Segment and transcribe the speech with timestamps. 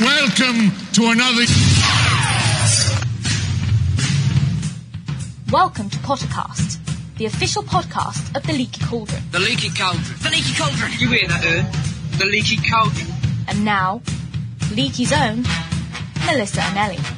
[0.00, 1.44] welcome to another.
[5.50, 6.78] Welcome to Pottercast,
[7.16, 9.22] the official podcast of the Leaky Cauldron.
[9.32, 10.18] The leaky cauldron.
[10.22, 10.92] The leaky cauldron.
[10.98, 12.18] You hear that, Ern?
[12.18, 13.08] The leaky cauldron.
[13.48, 14.02] And now,
[14.72, 15.44] Leaky's own
[16.26, 17.17] Melissa Anelli.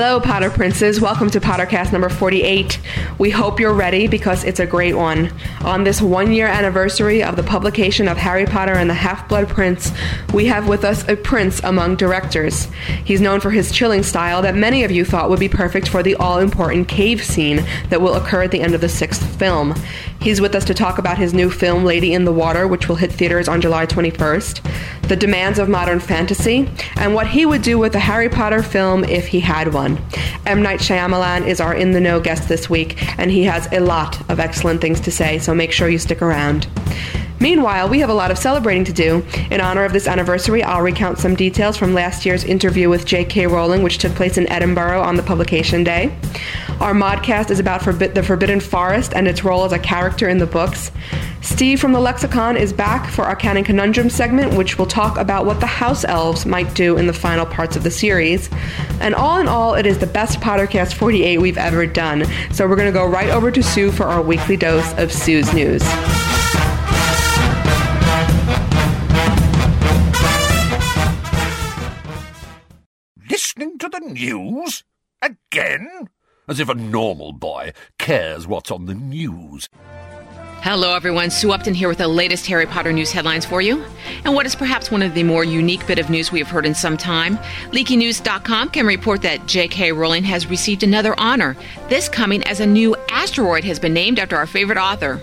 [0.00, 1.00] Hello, Potter Princes.
[1.00, 2.78] Welcome to Pottercast number 48.
[3.18, 5.32] We hope you're ready because it's a great one.
[5.64, 9.48] On this one year anniversary of the publication of Harry Potter and the Half Blood
[9.48, 9.90] Prince,
[10.32, 12.68] we have with us a prince among directors.
[13.04, 16.04] He's known for his chilling style that many of you thought would be perfect for
[16.04, 19.74] the all important cave scene that will occur at the end of the sixth film.
[20.20, 22.96] He's with us to talk about his new film, Lady in the Water, which will
[22.96, 27.78] hit theaters on July 21st, the demands of modern fantasy, and what he would do
[27.78, 29.96] with a Harry Potter film if he had one.
[30.44, 30.60] M.
[30.60, 34.20] Night Shyamalan is our in the know guest this week, and he has a lot
[34.28, 36.66] of excellent things to say, so make sure you stick around.
[37.40, 39.24] Meanwhile, we have a lot of celebrating to do.
[39.50, 43.46] In honor of this anniversary, I'll recount some details from last year's interview with J.K.
[43.46, 46.16] Rowling, which took place in Edinburgh on the publication day.
[46.80, 50.38] Our modcast is about forbi- the Forbidden Forest and its role as a character in
[50.38, 50.90] the books.
[51.40, 55.46] Steve from the Lexicon is back for our Canon Conundrum segment, which will talk about
[55.46, 58.50] what the house elves might do in the final parts of the series.
[59.00, 62.26] And all in all, it is the best Pottercast 48 we've ever done.
[62.52, 65.52] So we're going to go right over to Sue for our weekly dose of Sue's
[65.54, 65.82] news.
[74.08, 74.84] News?
[75.22, 76.08] Again?
[76.48, 79.68] As if a normal boy cares what's on the news.
[80.60, 81.30] Hello, everyone.
[81.30, 83.84] Sue Upton here with the latest Harry Potter news headlines for you.
[84.24, 86.66] And what is perhaps one of the more unique bit of news we have heard
[86.66, 87.38] in some time,
[87.70, 89.92] LeakyNews.com can report that J.K.
[89.92, 91.56] Rowling has received another honor,
[91.88, 95.20] this coming as a new asteroid has been named after our favorite author.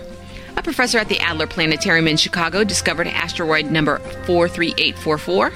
[0.56, 5.52] A professor at the Adler Planetarium in Chicago discovered asteroid number 43844.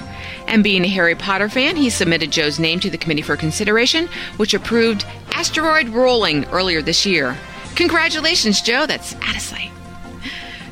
[0.47, 4.07] And being a Harry Potter fan, he submitted Joe's name to the committee for consideration,
[4.37, 7.35] which approved asteroid Rowling earlier this year.
[7.75, 8.85] Congratulations, Joe.
[8.85, 9.71] That's out of sight.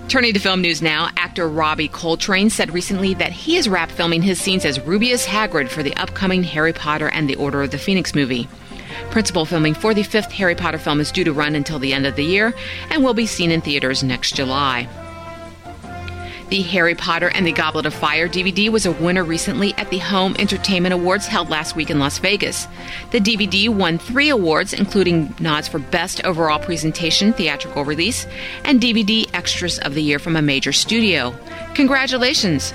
[0.09, 4.21] Turning to film news now, actor Robbie Coltrane said recently that he is wrapped filming
[4.21, 7.77] his scenes as Rubeus Hagrid for the upcoming Harry Potter and the Order of the
[7.77, 8.47] Phoenix movie.
[9.11, 12.05] Principal filming for the fifth Harry Potter film is due to run until the end
[12.05, 12.53] of the year
[12.89, 14.87] and will be seen in theaters next July.
[16.49, 19.99] The Harry Potter and the Goblet of Fire DVD was a winner recently at the
[19.99, 22.67] Home Entertainment Awards held last week in Las Vegas.
[23.11, 28.25] The DVD won three awards, including nods for Best Overall Presentation Theatrical Release
[28.63, 31.35] and DVD Extras of the Year from a major studio.
[31.75, 32.73] Congratulations!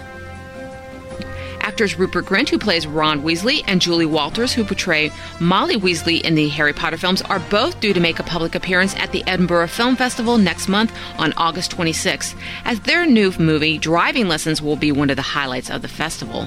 [1.64, 5.10] Actors Rupert Grint, who plays Ron Weasley, and Julie Walters, who portray
[5.40, 8.94] Molly Weasley in the Harry Potter films, are both due to make a public appearance
[8.96, 12.34] at the Edinburgh Film Festival next month on August 26,
[12.66, 16.46] as their new movie, Driving Lessons, will be one of the highlights of the festival.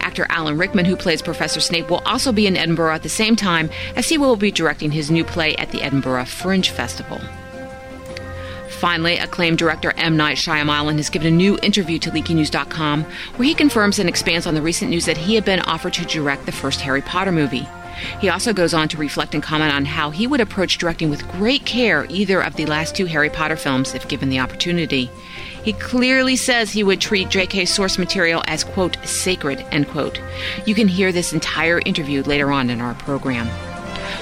[0.00, 3.36] Actor Alan Rickman, who plays Professor Snape, will also be in Edinburgh at the same
[3.36, 7.20] time as he will be directing his new play at the Edinburgh Fringe Festival.
[8.80, 10.16] Finally, acclaimed director M.
[10.16, 13.04] Night Shyamalan has given a new interview to LeakyNews.com
[13.36, 16.06] where he confirms and expands on the recent news that he had been offered to
[16.06, 17.68] direct the first Harry Potter movie.
[18.20, 21.28] He also goes on to reflect and comment on how he would approach directing with
[21.28, 25.10] great care either of the last two Harry Potter films if given the opportunity.
[25.62, 30.18] He clearly says he would treat JK's source material as, quote, sacred, end quote.
[30.64, 33.46] You can hear this entire interview later on in our program.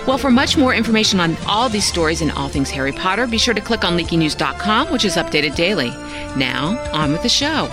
[0.07, 3.39] Well, for much more information on all these stories and all things Harry Potter, be
[3.39, 5.91] sure to click on leakynews.com, which is updated daily.
[6.37, 7.69] Now, on with the show.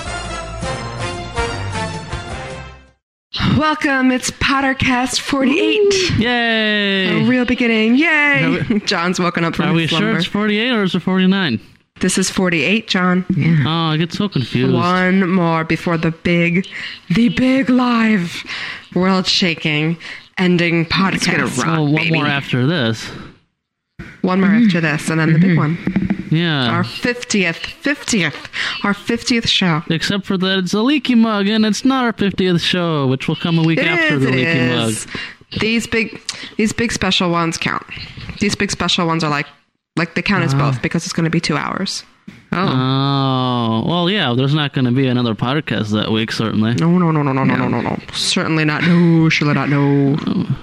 [3.57, 6.19] Welcome, it's Pottercast 48.
[6.19, 7.23] Yay!
[7.23, 7.95] A real beginning.
[7.95, 8.59] Yay!
[8.59, 11.59] Are John's woken up from Are we his sure it's 48 or is it 49?
[12.01, 13.25] This is 48, John.
[13.35, 13.63] Yeah.
[13.65, 14.73] Oh, I get so confused.
[14.73, 16.67] One more before the big,
[17.09, 18.43] the big live,
[18.93, 19.97] world shaking
[20.37, 21.63] ending podcast.
[21.65, 23.09] Oh, one more after this.
[24.21, 24.81] One more after mm-hmm.
[24.81, 25.77] this, and then the big one.
[25.77, 26.05] Mm-hmm.
[26.35, 26.69] Yeah.
[26.69, 28.49] Our 50th, 50th,
[28.83, 29.83] our 50th show.
[29.89, 33.35] Except for that it's a leaky mug and it's not our 50th show, which will
[33.35, 35.05] come a week It after is, the leaky is.
[35.07, 35.15] mug.
[35.59, 36.21] These big,
[36.57, 37.85] these big special ones count.
[38.39, 39.47] These big special ones are like,
[39.95, 40.57] like they count as ah.
[40.57, 42.03] both because it's going to be two hours.
[42.55, 43.83] Oh.
[43.83, 46.73] oh, well, yeah, there's not going to be another podcast that week, certainly.
[46.75, 47.99] No, no, no, no, no, no, no, no, no.
[48.13, 48.83] Certainly not.
[48.83, 49.69] No, surely not.
[49.69, 50.15] No.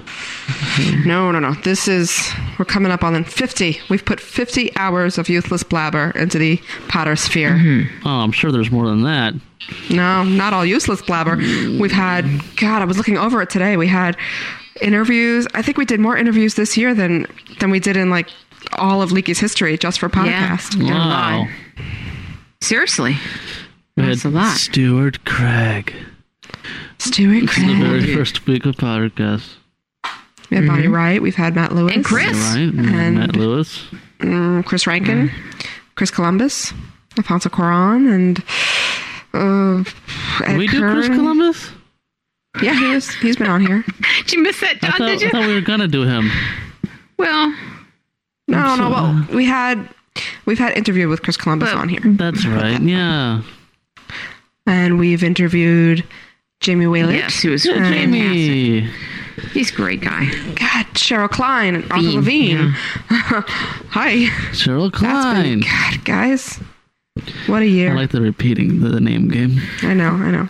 [1.04, 1.52] No, no, no.
[1.62, 3.78] This is, we're coming up on 50.
[3.88, 7.52] We've put 50 hours of youthless blabber into the Potter sphere.
[7.52, 8.08] Mm-hmm.
[8.08, 9.34] Oh, I'm sure there's more than that.
[9.90, 11.36] No, not all useless blabber.
[11.36, 12.24] We've had,
[12.56, 13.76] God, I was looking over it today.
[13.76, 14.16] We had
[14.80, 15.46] interviews.
[15.54, 17.26] I think we did more interviews this year than
[17.60, 18.28] than we did in like
[18.78, 20.82] all of Leaky's history just for podcast.
[20.82, 21.46] Wow.
[22.60, 23.16] Seriously.
[23.96, 24.56] We That's a lot.
[24.56, 25.94] Stuart Craig.
[26.98, 27.78] Stuart It's the Craig.
[27.78, 29.54] very first week of podcast.
[30.50, 31.20] We had Bonnie Wright.
[31.20, 31.94] We've had Matt Lewis.
[31.94, 32.32] And Chris.
[32.32, 32.58] Right?
[32.72, 33.84] And- Matt Lewis.
[34.20, 35.30] Mm, Chris Rankin.
[35.94, 36.72] Chris Columbus.
[37.18, 38.12] Alfonso Cuaron.
[38.14, 38.38] And
[39.34, 39.90] uh,
[40.44, 41.70] Ed Did we do Chris Columbus?
[42.62, 43.82] Yeah, he was, he's been on here.
[44.24, 44.98] Did you miss that, I John?
[44.98, 46.30] thought, did I thought we were gonna do him.
[47.18, 47.54] well,
[48.48, 48.90] No, no.
[48.90, 49.88] Well, we had
[50.46, 52.80] we've had interview with Chris Columbus But- on here, That's right.
[52.80, 53.42] Yeah.
[54.66, 56.04] and we've interviewed
[56.60, 57.14] Jamie Waylett.
[57.14, 57.88] yes, he was Yeah.
[57.90, 58.88] Jamie.
[59.52, 60.26] He's a great guy.
[60.56, 62.68] God, Cheryl Klein and Arthur Bean, Levine.
[63.08, 64.14] Hi.
[64.52, 65.92] Cheryl That's been, Klein.
[65.94, 66.60] God, guys.
[67.46, 67.92] What a year.
[67.92, 69.60] I like the repeating the name game.
[69.82, 70.48] I know, I know.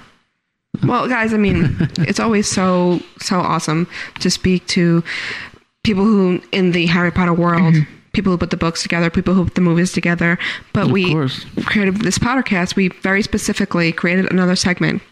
[0.85, 3.87] Well, guys, I mean, it's always so so awesome
[4.21, 5.03] to speak to
[5.85, 7.93] people who in the Harry Potter world, mm-hmm.
[8.13, 10.39] people who put the books together, people who put the movies together.
[10.73, 11.45] But Of we course.
[11.65, 12.77] created this podcast.
[12.77, 15.03] We very specifically created another segment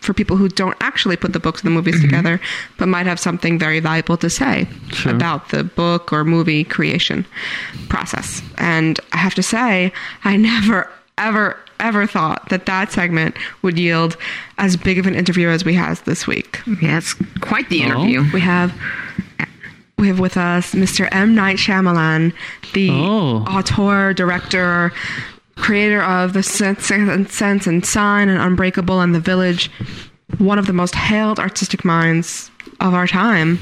[0.00, 2.06] for people who don't actually put the books and the movies mm-hmm.
[2.06, 2.40] together,
[2.76, 5.14] but might have something very valuable to say Sure.
[5.14, 7.24] about the book or movie creation
[7.88, 8.42] process.
[8.58, 9.92] And I have to say,
[10.24, 14.16] I never, ever, ever thought that that segment would yield
[14.58, 16.58] as big of an interview as we has this week.
[16.82, 17.86] Yeah, it's quite the Oh.
[17.86, 18.24] interview.
[18.32, 18.72] We have.
[19.98, 21.08] We have with us Mr.
[21.10, 21.34] M.
[21.34, 22.34] Night Shyamalan,
[22.74, 23.44] the Oh.
[23.48, 24.92] auteur, director,
[25.56, 29.70] creator of The Sense and Sense and Sign and Unbreakable and The Village,
[30.36, 32.50] one of the most hailed artistic minds
[32.80, 33.58] of our time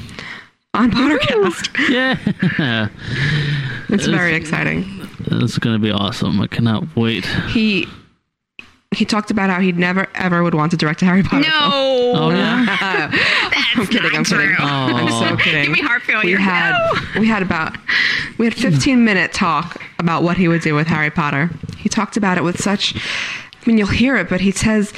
[0.74, 1.68] on Pottercast.
[2.58, 2.88] Yeah.
[3.88, 5.08] It's very exciting.
[5.26, 6.40] It's gonna be awesome.
[6.40, 7.24] I cannot wait.
[7.52, 7.86] He
[8.94, 11.70] he talked about how he'd never ever would want to direct a Harry Potter film.
[11.70, 12.64] No, Oh yeah.
[13.10, 14.46] that's I'm kidding, not I'm kidding.
[14.54, 14.54] true.
[14.58, 15.62] I'm so kidding.
[15.66, 16.36] Give me heart failure.
[16.36, 16.72] We had
[17.14, 17.20] No.
[17.20, 17.76] we had about
[18.38, 21.50] we had 15 minute talk about what he would do with Harry Potter.
[21.78, 23.00] He talked about it with such I
[23.66, 24.92] mean you'll hear it, but he says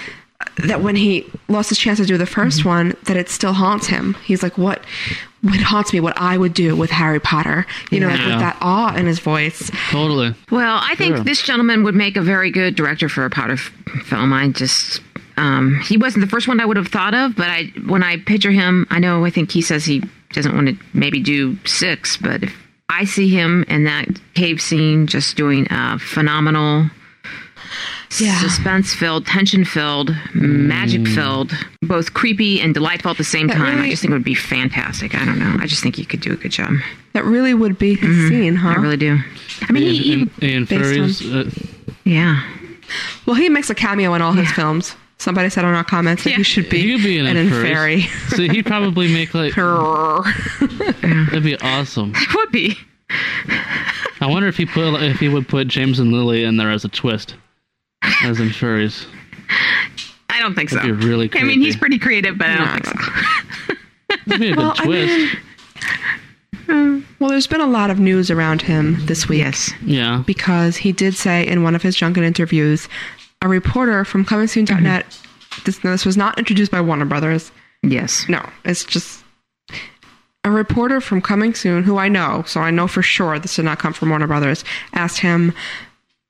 [0.59, 2.69] that when he lost his chance to do the 1st Mm-hmm.
[2.69, 4.15] one, that it still haunts him.
[4.25, 4.83] He's like, what
[5.47, 7.67] what haunts me, what I would do with Harry Potter.
[7.91, 9.71] You know, like with that awe in his voice.
[9.91, 10.35] Totally.
[10.51, 11.25] Well, I think Sure.
[11.25, 13.73] this gentleman would make a very good director for a Potter f-
[14.05, 14.33] film.
[14.33, 15.01] I just.
[15.39, 18.17] Um, he wasn't the first one I would have thought of, but I when I
[18.19, 20.03] picture him, I know I think he says he
[20.33, 22.57] doesn't want to maybe do six, but if
[22.89, 26.89] I see him in that cave scene just doing a phenomenal,
[28.21, 28.39] Yeah.
[28.41, 33.81] suspense filled, tension filled, magic filled, both creepy and delightful at the same That time.
[33.81, 35.15] I just think it would be fantastic.
[35.15, 35.57] I don't know.
[35.61, 36.73] I just think he could do a good job.
[37.15, 38.69] That really would be his scene, huh?
[38.71, 38.81] Mm-hmm.
[38.81, 39.19] I really do.
[39.63, 41.47] I mean, he, he Ian, Ian based Furries.
[41.47, 41.51] Uh,
[42.05, 42.43] yeah.
[43.27, 44.95] Well, he makes a cameo in all his films.
[45.19, 46.37] Somebody said on our comments that Yeah.
[46.37, 48.03] he should be, he could be in an a inferi.
[48.37, 49.55] See, he'd probably make like
[50.61, 52.13] that'd be awesome.
[52.15, 52.77] It Would be.
[54.21, 56.85] I wonder if he put if he would put James and Lily in there as
[56.85, 57.35] a twist,
[58.25, 59.07] as Inferi.
[60.31, 60.77] I don't think so.
[60.77, 63.75] That'd be really I mean, he's pretty creative, but I don't No, think so.
[64.27, 65.37] That'd be a Well, good I twist.
[66.69, 69.39] Uh, well, there's been a lot of news around him this week.
[69.39, 69.73] Yes.
[69.83, 70.23] yeah.
[70.27, 72.89] because he did say in one of his junket interviews,
[73.41, 75.07] a reporter from comingsoon.net,
[75.65, 77.53] this, no, this was not introduced by Warner Brothers.
[77.83, 78.27] Yes.
[78.29, 79.23] No, it's just
[80.45, 83.65] a reporter from Coming Soon, who I know, so I know for sure this did
[83.65, 85.53] not come from Warner Brothers, asked him,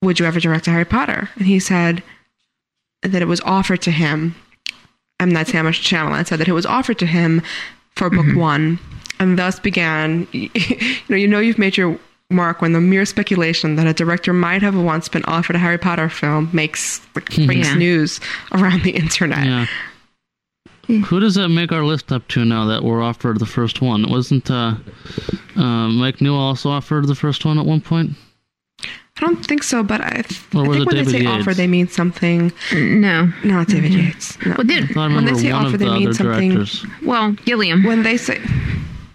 [0.03, 1.29] Would you ever direct a Harry Potter?
[1.37, 2.03] And he said
[3.03, 4.35] that it was offered to him.
[5.21, 5.65] I'm not M.
[5.65, 7.41] Night Shyamalan said that it was offered to him
[7.95, 8.79] for book one,
[9.19, 10.27] and thus began.
[10.33, 10.51] You
[11.09, 11.99] know, you know, you've made your
[12.31, 15.79] mark when the mere speculation that a director might have once been offered a Harry
[15.79, 17.75] Potter film makes brings Yeah.
[17.75, 18.21] news
[18.53, 19.47] around the internet.
[19.47, 19.67] Yeah.
[21.07, 24.09] Who does that make our list up to now that we're offered the first one?
[24.11, 24.75] Wasn't uh,
[25.57, 28.11] uh, Mike Newell also offered the first one at one point?
[29.19, 31.29] I don't think so, but I, th- I think it when they say Yates?
[31.29, 32.53] offer, they mean something.
[32.73, 33.33] No.
[33.45, 34.07] No, it's David mm-hmm.
[34.09, 34.45] Yates.
[34.45, 34.55] No.
[34.59, 34.97] Well, dude.
[34.97, 36.87] I I When they say one offer, of they the mean something- directors.
[37.03, 37.83] Well, Gilliam.
[37.83, 38.39] When they say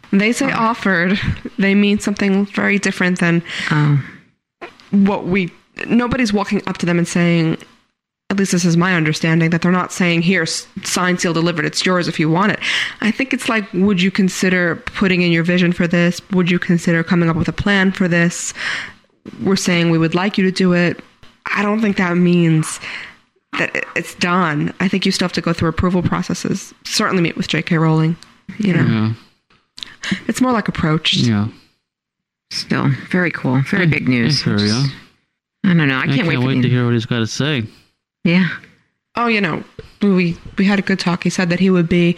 [0.09, 0.55] when they say oh.
[0.57, 1.19] offered,
[1.57, 4.03] they mean something very different than Oh.
[4.91, 5.51] what we.
[5.87, 7.57] Nobody's walking up to them and saying.
[8.29, 11.65] At least this is my understanding that they're not saying here, sign signed, seal, delivered.
[11.65, 12.61] It's yours if you want it.
[13.01, 16.21] I think it's like, would you consider putting in your vision for this?
[16.31, 18.53] Would you consider coming up with a plan for this?
[19.43, 20.99] We're saying we would like you to do it.
[21.45, 22.79] I don't think that means
[23.57, 24.73] that it's done.
[24.79, 26.73] I think you still have to go through approval processes.
[26.85, 27.77] Certainly meet with J.K.
[27.77, 28.15] Rowling.
[28.57, 29.13] You know, Yeah.
[30.27, 31.15] it's more like approached.
[31.15, 31.47] Yeah.
[32.51, 33.61] Still, very cool.
[33.61, 34.41] Very big news.
[34.41, 34.87] Hey, Fury, huh?
[35.63, 35.95] I don't know.
[35.95, 37.63] I I can't, wait for the, to hear what he's got to say.
[38.23, 38.49] Yeah.
[39.15, 39.63] Oh, you know,
[40.01, 41.23] we we had a good talk.
[41.23, 42.17] He said that he would be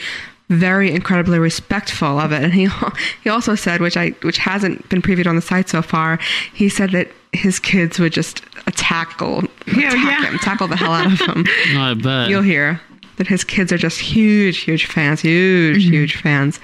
[0.50, 2.70] very incredibly respectful of it, and he
[3.24, 6.20] he also said, which I which hasn't been previewed on the site so far.
[6.54, 8.44] He said that his kids would just
[8.76, 10.26] tackle, attack yeah.
[10.26, 11.46] him, tackle the hell out of him.
[11.78, 12.30] I bet.
[12.30, 12.80] You'll hear
[13.18, 16.60] that his kids are just huge, huge fans, huge, huge fans.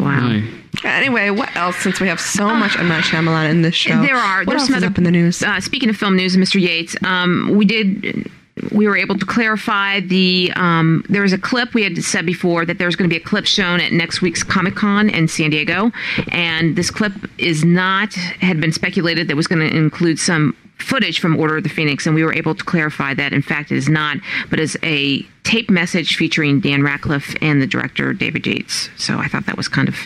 [0.00, 0.28] Wow.
[0.28, 0.50] Aye.
[0.84, 1.76] Anyway, what else?
[1.76, 4.40] Since we have so much M Night Shyamalan in this show, There are.
[4.40, 5.42] What There's else some is other up in the news?
[5.42, 6.60] Uh, speaking of film news, Mr.
[6.60, 8.30] Yates, um, we did.
[8.72, 10.52] We were able to clarify the.
[10.56, 13.24] Um, there was a clip we had said before that there's going to be a
[13.24, 15.92] clip shown at next week's Comic Con in San Diego,
[16.30, 21.20] and this clip is not had been speculated that was going to include some footage
[21.20, 23.76] from Order of the Phoenix, and we were able to clarify that in fact it
[23.76, 24.18] is not,
[24.50, 28.90] but is a tape message featuring Dan Ratcliffe and the director David Yates.
[28.96, 29.96] So I thought that was kind of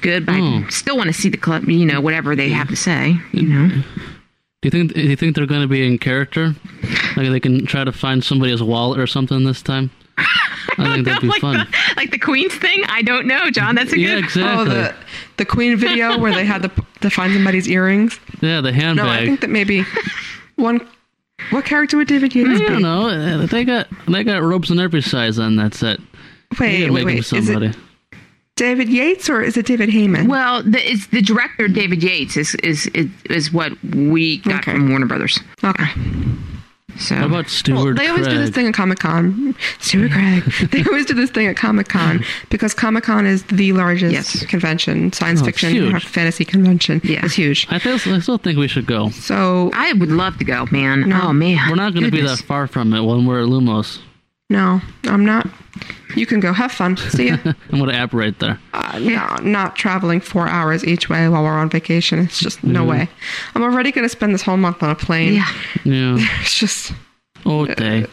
[0.00, 1.64] good, but I still want to see the clip.
[1.64, 3.16] You know, whatever they have to say.
[3.32, 3.68] You know.
[4.62, 4.94] Do you think?
[4.94, 6.54] Do you think they're going to be in character?
[7.16, 9.90] Like they can try to find somebody's wallet or something this time?
[10.78, 11.58] I think that'd be like, fun.
[11.58, 12.82] The, like the Queen's thing?
[12.88, 13.74] I don't know, John.
[13.74, 14.24] That's a Yeah, good.
[14.42, 14.74] Oh, exactly.
[14.74, 14.94] the
[15.38, 16.70] the Queen video where they had to,
[17.00, 18.18] to find somebody's earrings.
[18.40, 19.06] yeah, the handbag.
[19.06, 19.84] No, I think that maybe
[20.56, 20.86] one.
[21.50, 22.66] What character would David Yates I be?
[22.66, 23.08] don't know.
[23.08, 25.98] uh, They got they got ropes in every size on that set.
[26.58, 27.18] They Wait, can wait, him wait.
[27.32, 27.76] Is it
[28.56, 30.28] David Yates or is it David Heyman?
[30.28, 34.72] Well, the, it's the director David Yates is is is, is what we got Okay.
[34.72, 35.38] from Warner Brothers.
[35.62, 35.84] okay.
[36.98, 39.54] So How about Well, Stuart they always do this thing at Comic Con.
[39.80, 40.42] Stuart Craig.
[40.70, 44.46] they always do this thing at Comic Con because Comic Con is the largest Yes.
[44.46, 45.94] convention, science Oh, fiction, huge.
[45.94, 47.00] or fantasy convention.
[47.04, 47.24] Yeah.
[47.24, 47.66] It's huge.
[47.70, 49.10] I, still, I still think we should go.
[49.10, 51.08] So I would love to go, man.
[51.08, 51.20] No.
[51.24, 54.00] oh man, We're not going to be that far from it when we're at Lumos.
[54.48, 55.46] No, I'm not.
[56.14, 56.52] You can go.
[56.52, 56.96] Have fun.
[56.96, 57.36] See ya.
[57.44, 58.58] I'm going to app right there.
[58.72, 62.20] uh, no, not traveling four hours each way while we're on vacation.
[62.20, 63.08] It's just no way.
[63.54, 65.34] I'm already going to spend this whole month on a plane.
[65.34, 65.52] Yeah.
[65.84, 66.16] Yeah.
[66.40, 66.92] It's just
[67.44, 68.06] Oh, day.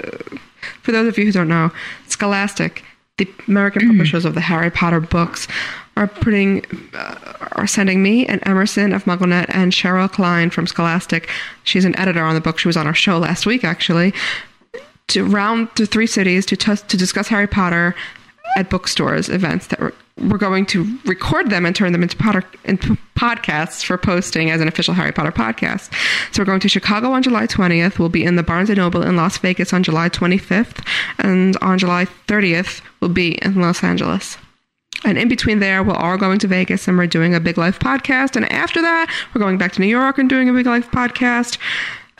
[0.81, 1.71] for those of you who don't know,
[2.07, 2.83] Scholastic,
[3.17, 5.47] the American publishers of the Harry Potter books,
[5.95, 11.29] are putting uh, are sending me and Emerson of MuggleNet and Cheryl Klein from Scholastic.
[11.63, 12.57] She's an editor on the book.
[12.59, 14.13] She was on our show last week, actually,
[15.07, 17.95] to round to three cities to tus- to discuss Harry Potter
[18.57, 19.93] at bookstores events that were.
[20.29, 24.61] We're going to record them and turn them into, Potter, into podcasts for posting as
[24.61, 25.91] an official Harry Potter podcast.
[26.31, 27.97] So we're going to Chicago on July 20th.
[27.97, 30.87] We'll be in the Barnes & Noble in Las Vegas on July 25th.
[31.17, 34.37] And on July 30th, we'll be in Los Angeles.
[35.03, 37.79] And in between there, we're all going to Vegas and we're doing a Big Life
[37.79, 38.35] podcast.
[38.35, 41.57] And after that, we're going back to New York and doing a Big Life podcast.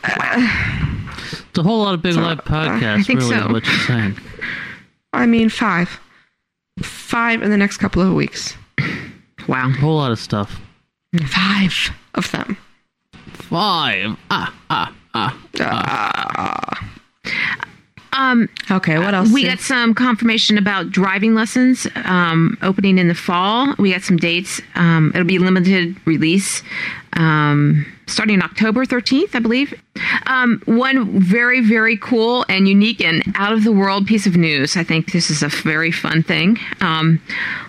[0.02, 1.13] Uh,
[1.54, 3.46] It's a whole lot of big live podcasts, think really, so.
[3.46, 4.18] what you're saying.
[5.12, 6.00] I mean, five.
[6.82, 8.56] Five in the next couple of weeks.
[9.46, 9.68] wow.
[9.68, 10.60] A whole lot of stuff.
[11.28, 12.56] Five of them.
[13.34, 14.16] Five.
[14.32, 15.38] Ah, ah, ah.
[15.60, 16.90] ah.
[18.14, 19.30] Um, Okay, what else?
[19.30, 19.48] we Sue?
[19.50, 23.76] got some confirmation about driving lessons um, opening in the fall.
[23.78, 24.60] We got some dates.
[24.74, 26.64] Um, it'll be limited release
[27.12, 29.74] um, starting October 13th, I believe.
[30.26, 34.76] Um, one very, very cool and unique and out of the world piece of news.
[34.76, 36.58] I think this is a very fun thing.
[36.80, 37.20] Um,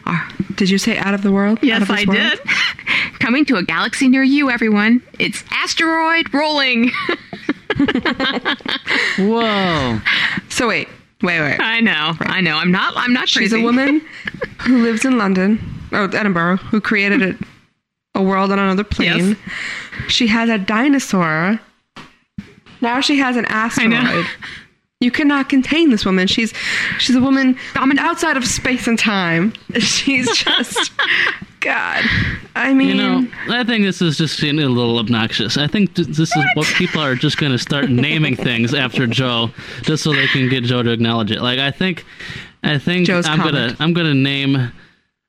[0.05, 1.59] our- Did you say out of the world?
[1.61, 2.17] Yes, I world?
[2.17, 2.39] did.
[3.19, 5.01] Coming to a galaxy near you, everyone.
[5.19, 6.91] It's asteroid Rowling.
[9.17, 9.99] Whoa.
[10.49, 10.87] So wait,
[11.21, 11.59] wait, wait.
[11.59, 12.13] I know.
[12.19, 12.57] I know.
[12.57, 12.93] I'm not.
[12.95, 13.61] I'm not She's crazy.
[13.61, 14.01] a woman
[14.61, 15.59] who lives in London,
[15.91, 19.29] or Edinburgh, who created a, a world on another plane.
[19.29, 19.37] Yes.
[20.07, 21.59] She has a dinosaur.
[22.81, 24.25] Now she has an asteroid.
[25.01, 26.27] You cannot contain this woman.
[26.27, 26.53] She's
[26.99, 29.53] she's a woman dominant outside of space and time.
[29.79, 30.91] She's just
[31.59, 32.05] God.
[32.55, 35.57] I mean, You know, I think this is just getting a little obnoxious.
[35.57, 39.05] I think th- this is what people are just going to start naming things after
[39.05, 39.49] Joe,
[39.81, 41.41] just so they can get Joe to acknowledge it.
[41.41, 42.05] Like I think,
[42.63, 43.75] I think Joe's I'm gonna.
[43.79, 44.71] I'm gonna name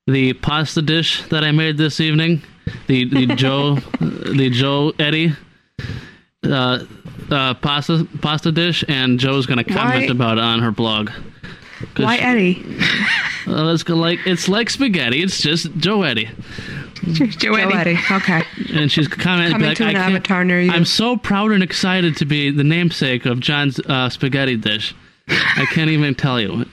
[0.07, 2.43] the pasta dish that I made this evening,
[2.87, 5.33] the the Joe the Joe Eddie.
[6.45, 6.85] Uh,
[7.31, 11.11] uh, pasta pasta dish, and Joe's gonna comment Why- about it on her blog.
[11.95, 12.65] 'Cause why she- Eddie?
[13.49, 15.23] uh, it's like it's like spaghetti.
[15.23, 16.29] It's just Joe Eddie.
[17.13, 17.75] Joe Joe Eddie.
[17.75, 17.99] Eddie.
[18.11, 18.43] Okay.
[18.73, 20.71] and she's commenting Coming like, to I an can't- avatar near you.
[20.71, 24.95] I'm so proud and excited to be the namesake of John's uh, spaghetti dish.
[25.29, 26.65] I can't even tell you.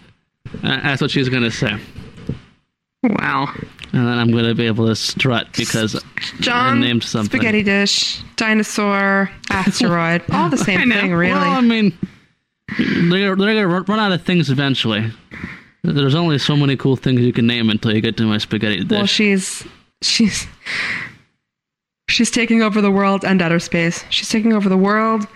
[0.64, 1.78] Uh, that's what she's gonna say,
[3.04, 3.52] Wow.
[3.94, 6.02] And then I'm gonna be able to strut because
[6.40, 7.30] John I named something.
[7.40, 11.32] spaghetti dish, dinosaur, asteroid, all the same thing, really.
[11.34, 11.98] Well, I mean,
[12.78, 15.12] they're they're gonna run- run out of things eventually.
[15.84, 18.84] There's only so many cool things you can name until you get to my spaghetti
[18.84, 18.98] dish.
[18.98, 19.64] Well, she's
[20.02, 20.48] she's
[22.10, 24.04] she's taking over the world and outer space.
[24.10, 25.28] She's taking over the world.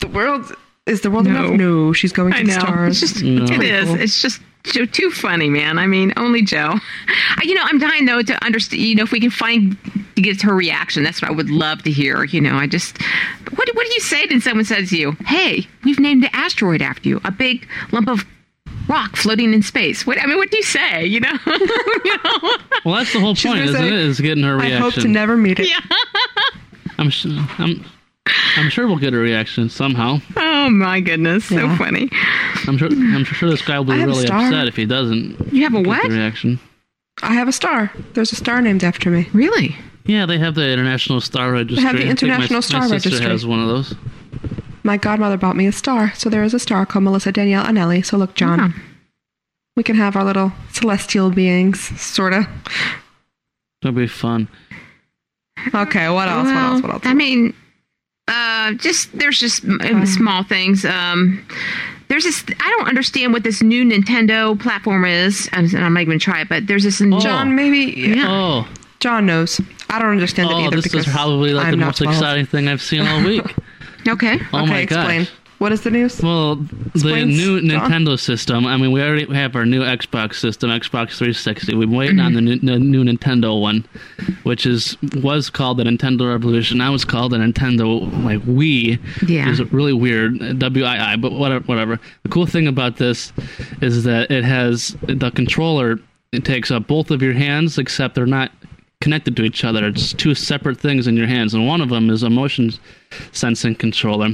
[0.00, 0.52] The world
[0.86, 1.44] is the world No.
[1.44, 1.58] enough?
[1.58, 2.58] No, she's going to I the know.
[2.58, 3.02] stars.
[3.02, 3.44] It's just, No.
[3.44, 3.84] it is.
[3.86, 4.00] Cool.
[4.00, 5.78] It's just too, too funny, man.
[5.78, 6.74] I mean, only Joe.
[7.08, 8.82] I, you know, I'm dying though to understand.
[8.82, 9.76] You know, if we can find
[10.20, 11.02] to get her reaction.
[11.02, 12.24] That's what I would love to hear.
[12.24, 13.00] You know, I just
[13.56, 16.82] what what do you say when someone says to you, "Hey, we've named an asteroid
[16.82, 18.24] after you, a big lump of
[18.88, 20.06] rock floating in space"?
[20.06, 21.04] What I mean, what do you say?
[21.04, 22.56] You know, you know?
[22.84, 23.92] Well, that's the whole She's point, isn't say, it?
[23.92, 24.76] Is getting her reaction.
[24.76, 25.70] I hope to never meet it.
[26.98, 27.32] I'm sure.
[27.58, 27.84] I'm.
[28.26, 30.18] I'm sure we'll get a reaction somehow.
[30.36, 32.08] Oh my goodness, so funny.
[32.66, 32.88] I'm sure.
[32.88, 35.52] I'm sure this guy will be I have a really upset if he doesn't.
[35.52, 36.02] You have a get what?
[36.02, 36.60] The reaction.
[37.22, 37.90] I have a star.
[38.14, 39.28] There's a star named after me.
[39.32, 39.76] Really?
[40.04, 41.76] Yeah, they have the International Star Registry.
[41.76, 43.30] They have the International my, Star my sister Registry.
[43.30, 43.94] has one of those.
[44.82, 48.04] My godmother bought me a star, so there is a star called Melissa Danielle Anelli.
[48.04, 48.72] So look, John, Oh.
[49.76, 52.48] we can have our little celestial beings, sorta.
[53.82, 54.48] That'd be fun.
[55.74, 56.46] Okay, what else?
[56.46, 56.82] what else?
[56.82, 57.02] What else?
[57.04, 57.54] I mean,
[58.30, 60.84] uh, just there's just uh, small things.
[60.84, 61.44] Um,
[62.08, 62.44] there's this.
[62.60, 66.42] I don't understand what this new Nintendo platform is, and I'm not even gonna try
[66.42, 66.48] it.
[66.48, 66.98] But there's this.
[66.98, 68.26] John, maybe Yeah.
[68.28, 68.68] Oh,
[69.00, 69.60] John knows.
[69.88, 72.14] I don't understand it oh, either this because is probably like I'm the most 12.
[72.14, 73.44] exciting thing I've seen all week.
[74.06, 74.38] Okay.
[74.52, 75.26] Oh okay, my explain.
[75.60, 76.22] What is the news?
[76.22, 77.90] Well, the new John.
[77.90, 78.64] Nintendo system.
[78.64, 81.74] I mean, we already have our new Xbox system, Xbox 360.
[81.74, 83.86] We've been waiting on the new, the new Nintendo one,
[84.44, 86.78] which is was called the Nintendo Revolution.
[86.78, 88.98] Now it's called the Nintendo like Wii.
[89.28, 89.50] Yeah.
[89.50, 90.36] Is really weird.
[90.38, 91.62] WII, but whatever.
[91.66, 92.00] Whatever.
[92.22, 93.30] The cool thing about this
[93.82, 95.98] is that it has the controller.
[96.32, 98.50] It takes up both of your hands, except they're not
[99.00, 99.86] connected to each other.
[99.86, 102.70] It's two separate things in your hands, and one of them is a motion
[103.32, 104.28] sensing controller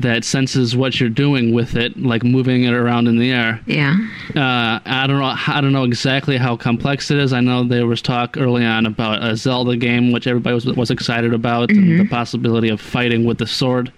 [0.00, 3.60] that senses what you're doing with it, like moving it around in the air.
[3.64, 3.96] Yeah.
[4.34, 5.34] Uh, I don't know.
[5.46, 7.32] I don't know exactly how complex it is.
[7.32, 10.90] I know there was talk early on about a Zelda game, which everybody was was
[10.90, 13.92] excited about, and the possibility of fighting with the sword.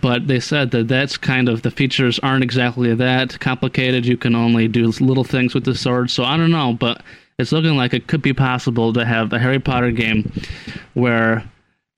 [0.00, 4.04] But they said that that's kind of the features aren't exactly that complicated.
[4.04, 6.10] You can only do little things with the sword.
[6.10, 7.02] So I don't know, but
[7.42, 10.32] it's looking like it could be possible to have a Harry Potter game
[10.94, 11.44] where,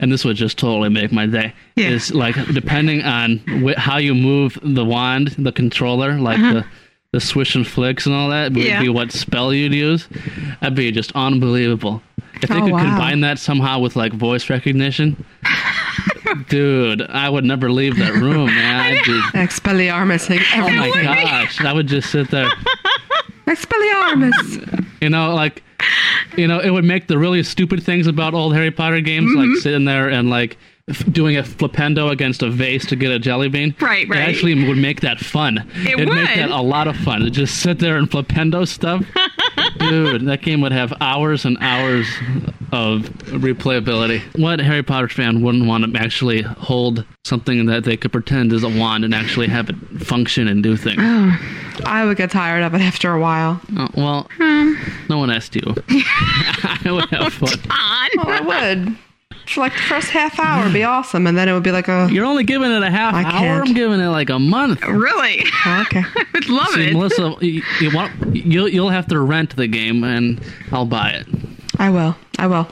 [0.00, 1.52] and this would just totally make my day.
[1.76, 1.90] Yeah.
[1.90, 6.52] Is like depending on wh- how you move the wand, the controller, like uh-huh.
[6.54, 6.66] the
[7.12, 8.80] the swish and flicks and all that would Yeah.
[8.82, 10.09] be what spell you'd use.
[10.61, 12.02] That'd be just unbelievable.
[12.42, 12.83] If they Oh, could wow.
[12.83, 15.24] combine that somehow with like voice recognition,
[16.48, 18.80] dude, I would never leave that room, man.
[18.80, 20.28] I'd be, Expelliarmus.
[20.57, 22.50] oh my gosh, I would just sit there.
[23.46, 24.84] Expelliarmus.
[25.04, 25.62] You know, like,
[26.34, 29.50] you know, it would make the really stupid things about old Harry Potter games, Mm-hmm.
[29.52, 30.56] like sitting there and like
[31.11, 33.75] doing a flipendo against a vase to get a jelly bean.
[33.81, 34.20] Right, right.
[34.20, 35.59] It actually would make that fun.
[35.77, 39.05] It It'd make that a lot of fun to just sit there and flipendo stuff.
[39.79, 42.07] Dude, that game would have hours and hours
[42.70, 44.20] of replayability.
[44.38, 48.62] What Harry Potter fan wouldn't want to actually hold something that they could pretend is
[48.62, 51.01] a wand and actually have it function and do things?
[51.01, 51.38] Oh,
[51.87, 53.61] I would get tired of it after a while.
[53.77, 54.75] Oh, well, hmm.
[55.09, 55.62] no one asked you.
[55.88, 57.59] I would have fun.
[57.70, 58.11] On.
[58.18, 58.99] Oh, I would.
[59.46, 61.88] For like the first half hour, would be awesome, and then it would be like
[61.88, 63.30] a You're only giving it a half I hour.
[63.33, 63.68] can't.
[63.68, 64.83] I'm giving it like a month.
[64.85, 65.44] Really?
[65.66, 66.02] Oh, okay.
[66.16, 66.92] I would love See, it.
[66.94, 70.40] Melissa, you, you want you'll you'll have to rent the game, and
[70.72, 71.26] I'll buy it.
[71.78, 72.16] I will.
[72.38, 72.68] I will.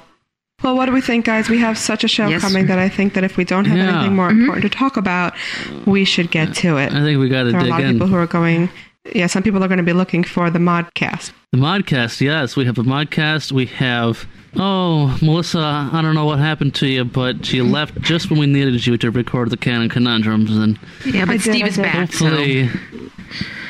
[0.63, 1.49] Well, what do we think, guys?
[1.49, 2.41] We have such a show Yes.
[2.41, 3.97] coming that I think that if we don't have Yeah.
[3.99, 4.43] anything more mm-hmm.
[4.43, 5.35] important to talk about,
[5.87, 6.93] we should get to it.
[6.93, 8.71] I think we got to There are a dig lot of people who are going.
[9.15, 11.33] Yeah, some people are going to be looking for the modcast.
[11.51, 13.51] The modcast, yes, we have the modcast.
[13.51, 14.27] We have.
[14.55, 18.47] Oh, Melissa, I don't know what happened to you, but you left just when we
[18.47, 21.83] needed you to record the canon conundrums, and yeah, but did, Steve I is did.
[21.83, 22.13] back.
[22.13, 22.27] So.
[22.27, 22.71] hopefully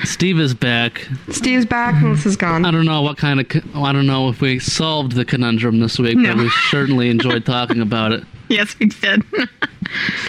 [0.05, 1.09] Steve is back.
[1.31, 2.03] Steve's back.
[2.03, 2.65] Melissa's gone.
[2.65, 3.77] I don't know what kind of.
[3.77, 6.35] I don't know if we solved the conundrum this week, No.
[6.35, 8.25] but we certainly enjoyed talking about it.
[8.49, 9.25] Yes, we did.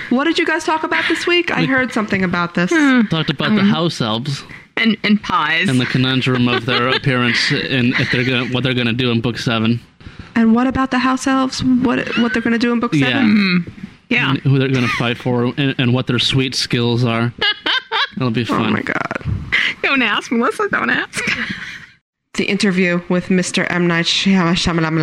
[0.09, 1.51] What did you guys talk about this week?
[1.51, 2.69] I heard something about this.
[3.09, 3.69] Talked about the hmm.
[3.69, 4.43] house elves.
[4.77, 5.69] And and pies.
[5.69, 9.21] and the conundrum of their appearance and if they're gonna what they're gonna do in
[9.21, 9.79] book seven.
[10.35, 11.63] And what about the house elves?
[11.63, 13.71] What what they're going to do in book Yeah, seven?
[14.09, 14.31] yeah.
[14.31, 17.31] and who they're gonna fight for and, and what their sweet skills are.
[18.17, 18.61] That'll be fun.
[18.61, 18.73] Oh fun.
[18.73, 19.25] my god.
[19.83, 20.67] Don't ask, Melissa.
[20.69, 21.21] Don't ask.
[22.35, 23.67] The interview with Mr.
[23.69, 23.85] M.
[23.85, 24.97] Night Shyam- Shyamalan.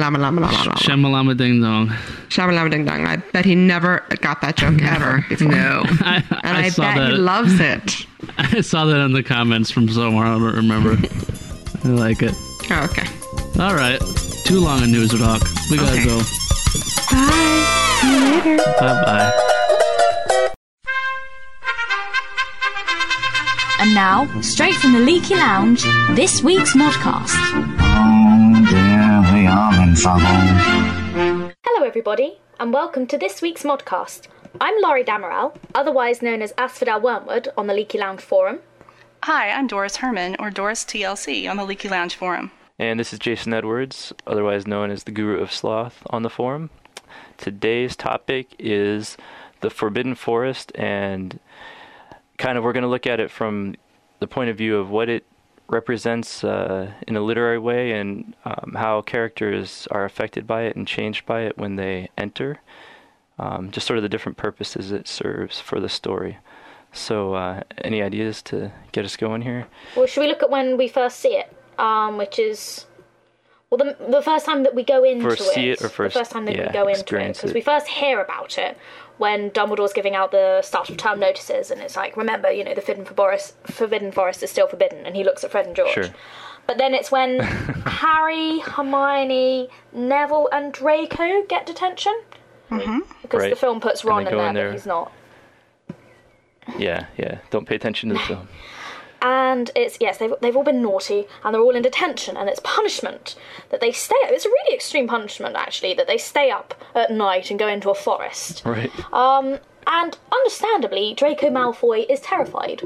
[0.74, 1.86] Shamalama ding dong.
[2.28, 3.06] Shyamalan Ding Dong.
[3.06, 5.46] I bet he never got that joke ever before.
[5.46, 5.82] No.
[6.00, 7.10] I, And I I, saw bet that.
[7.12, 8.04] he loves it.
[8.36, 10.26] I saw that in the comments from somewhere.
[10.26, 10.96] I don't remember.
[11.84, 12.34] I like it.
[12.68, 13.06] Oh, okay.
[13.62, 14.00] All right,
[14.44, 15.40] too long a news talk.
[15.70, 16.04] We gotta Okay.
[16.06, 16.18] go.
[17.12, 17.98] Bye.
[18.00, 18.56] See you later.
[18.80, 19.56] Bye bye.
[23.80, 27.34] And now, straight from the Leaky Lounge, this week's Modcast.
[27.80, 31.54] Oh dear, we are in trouble.
[31.64, 34.28] Hello, everybody, and welcome to this week's Modcast.
[34.60, 38.58] I'm Laurie Damerel, otherwise known as Asphodel Wormwood on the Leaky Lounge forum.
[39.22, 42.50] Hi, I'm Doris Herman, or Doris TLC, on the Leaky Lounge forum.
[42.78, 46.68] And this is Jason Edwards, otherwise known as the Guru of Sloth, on the forum.
[47.38, 49.16] Today's topic is
[49.62, 51.40] the Forbidden Forest, and
[52.40, 53.76] kind of we're going to look at it from
[54.18, 55.24] the point of view of what it
[55.68, 60.88] represents uh, in a literary way and um, how characters are affected by it and
[60.88, 62.59] changed by it when they enter.
[63.38, 66.38] Um, just sort of the different purposes it serves for the story.
[66.92, 69.68] So, uh, any ideas to get us going here?
[69.96, 71.55] Well, should we look at when we first see it?
[71.79, 72.87] Um, which is
[73.70, 75.55] well, the, the first time that we go into First it.
[75.55, 77.61] see it or first- the first time that yeah, we go into it because we
[77.61, 78.76] first hear about it
[79.20, 82.72] when Dumbledore's giving out the start of term notices, and it's like, remember, you know,
[82.72, 85.92] the Forbidden Forest, Forbidden Forest is still forbidden, and he looks at Fred and George.
[85.92, 86.06] Sure.
[86.66, 87.40] But then it's when
[87.85, 92.18] Harry, Hermione, Neville, and Draco get detention.
[92.70, 93.00] Mm-hmm.
[93.20, 94.68] Because the film puts Ron in there, in there.
[94.68, 95.12] but he's not.
[96.78, 97.40] Yeah, yeah.
[97.50, 98.48] Don't pay attention to the film.
[99.22, 102.61] And it's yes they've, they've all been naughty and they're all in detention and it's
[102.64, 103.35] punishment
[103.70, 107.11] that they stay up it's a really extreme punishment actually that they stay up at
[107.12, 108.90] night and go into a forest Right.
[109.12, 112.83] um and understandably draco malfoy is terrified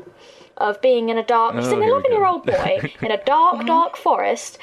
[0.56, 2.30] of being in a dark Oh, seeing a here we 11 year go.
[2.32, 4.58] old boy in a dark dark forest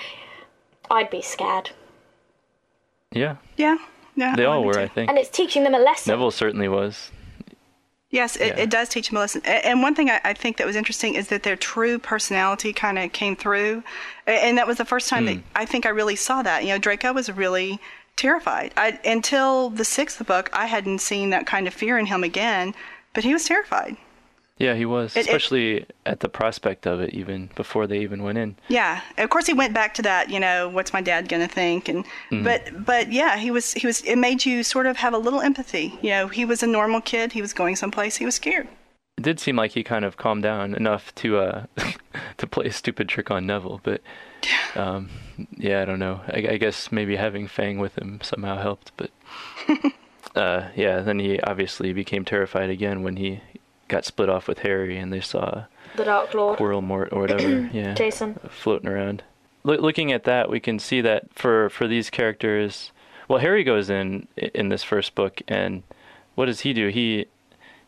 [0.89, 1.71] i'd be scared
[3.12, 3.36] Yeah.
[3.57, 3.77] Yeah.
[4.15, 4.36] Yeah.
[4.36, 4.79] They I all were, too.
[4.81, 5.10] I think.
[5.10, 7.12] and it's teaching them a lesson Neville certainly was.
[8.12, 8.63] Yes, it, Yeah.
[8.63, 9.41] it does teach them a lesson.
[9.45, 13.00] And one thing I, I think that was interesting is that their true personality kind
[13.00, 13.84] of came through.
[14.28, 15.41] And that was the first time that hmm.
[15.56, 16.63] I think I really saw that.
[16.63, 17.80] You know, Draco was really
[18.17, 18.74] terrified.
[18.76, 22.76] I, until the sixth book, I hadn't seen that kind of fear in him again,
[23.13, 23.95] but he was terrified.
[24.62, 28.21] Yeah, he was, It- it- especially at the prospect of it, even before they even
[28.24, 28.56] went in.
[28.69, 30.30] Yeah, of course he went back to that.
[30.30, 31.89] You know, what's my dad gonna think?
[31.89, 32.06] And
[32.47, 34.02] but but yeah, he was he was.
[34.02, 35.97] It made you sort of have a little empathy.
[36.02, 37.32] You know, he was a normal kid.
[37.34, 38.17] He was going someplace.
[38.17, 38.67] He was scared.
[39.17, 41.65] It did seem like he kind of calmed down enough to uh
[42.38, 44.02] to play a stupid trick on Neville, but
[44.76, 45.10] um
[45.58, 46.21] yeah, I don't know.
[46.28, 49.12] I, I guess maybe having Fang with him somehow helped, but
[50.36, 53.41] uh yeah, then he obviously became terrified again when he
[53.91, 55.65] got split off with Harry and they saw
[55.97, 57.69] the dark lord Quirrell Mort or whatever.
[57.73, 57.93] yeah.
[57.93, 59.23] jason floating around.
[59.63, 62.91] Loo- looking at that, we can see that for for these characters,
[63.27, 65.84] well, Harry goes in in this first book, and
[66.36, 66.88] what does he do?
[66.88, 67.27] He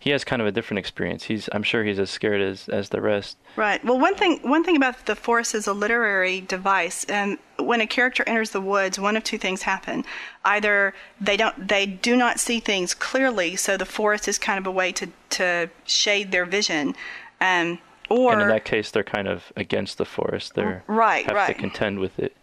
[0.03, 1.23] he has kind of a different experience.
[1.23, 3.37] He's I'm sure he's as scared as as the rest.
[3.55, 3.83] Right.
[3.85, 7.87] Well, one thing one thing about the forest is a literary device, and when a
[7.87, 10.03] character enters the woods, one of two things happen:
[10.43, 14.67] either they don't they do not see things clearly, so the forest is kind of
[14.67, 16.95] a way to to shade their vision,
[17.39, 20.55] um, or and in that case, they're kind of against the forest.
[20.55, 22.35] They're Right, have to contend with it.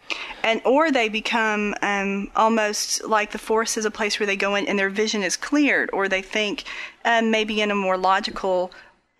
[0.42, 4.54] And or they become um, almost like the forest is a place where they go
[4.54, 6.64] in and their vision is cleared, or they think
[7.04, 8.72] um, maybe in a more logical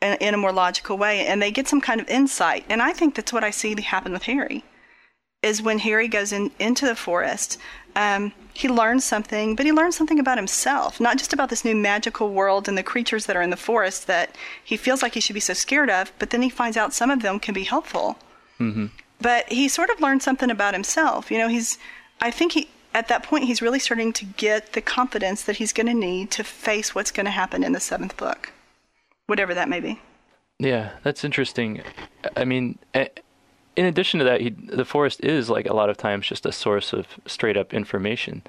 [0.02, 2.64] in, a more logical way, and they get some kind of insight.
[2.68, 4.64] And I think that's what I see happen with Harry.
[5.42, 7.58] Is when Harry goes in into the forest,
[7.96, 11.74] um, he learns something, but he learns something about himself, not just about this new
[11.74, 15.20] magical world and the creatures that are in the forest that he feels like he
[15.20, 16.12] should be so scared of.
[16.18, 18.18] But then he finds out some of them can be helpful
[19.20, 21.30] but he sort of learned something about himself.
[21.30, 21.78] You know, he's,
[22.20, 25.72] I think he, at that point, he's really starting to get the confidence that he's
[25.72, 28.52] going to need to face what's going to happen in the seventh book,
[29.26, 30.00] whatever that may be.
[30.58, 31.82] Yeah, that's interesting.
[32.36, 36.26] I mean, in addition to that, he, the forest is like a lot of times
[36.26, 38.42] just a source of straight up information.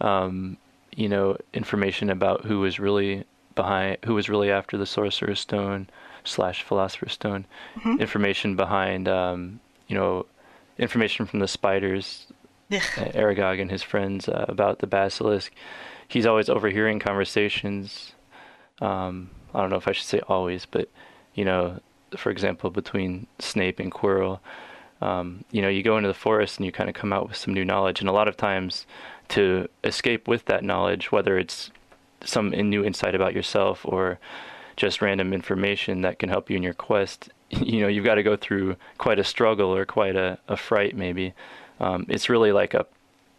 [0.00, 0.58] Um,
[0.94, 5.88] you know, information about who was really behind, who was really after the Sorcerer's Stone
[6.24, 7.46] slash Philosopher's Stone.
[7.98, 10.24] Information behind, um, you know,
[10.78, 12.28] information from the spiders,
[12.72, 15.52] uh, Aragog and his friends uh, about the basilisk.
[16.06, 18.12] He's always overhearing conversations.
[18.80, 20.88] Um, I don't know if I should say always, but
[21.34, 21.80] you know,
[22.16, 24.38] for example, between Snape and Quirrell,
[25.00, 27.36] um, you know, you go into the forest and you kind of come out with
[27.36, 28.86] some new knowledge, and a lot of times
[29.30, 31.72] to escape with that knowledge, whether it's
[32.22, 34.20] some new insight about yourself or
[34.76, 38.22] just random information that can help you in your quest, you know, you've got to
[38.22, 41.34] go through quite a struggle or quite a, a fright, maybe.
[41.80, 42.86] Um, it's really like a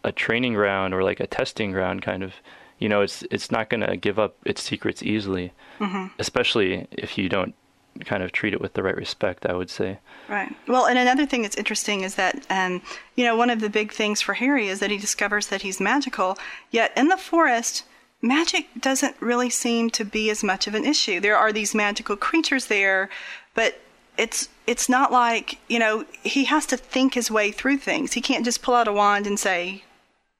[0.03, 2.33] a training ground or like a testing ground, kind of.
[2.79, 5.53] You know, it's it's not going to give up its secrets easily,
[6.17, 7.53] especially if you don't
[8.05, 9.45] kind of treat it with the right respect.
[9.45, 9.99] I would say.
[10.27, 10.53] Right.
[10.67, 12.81] Well, and another thing that's interesting is that, um,
[13.15, 15.79] you know, one of the big things for Harry is that he discovers that he's
[15.79, 16.37] magical,
[16.71, 17.83] yet in the forest,
[18.21, 21.19] magic doesn't really seem to be as much of an issue.
[21.19, 23.09] There are these magical creatures there,
[23.53, 23.79] but
[24.23, 28.13] it's it's not like, you know, he has to think his way through things.
[28.13, 29.83] He can't just pull out a wand and say,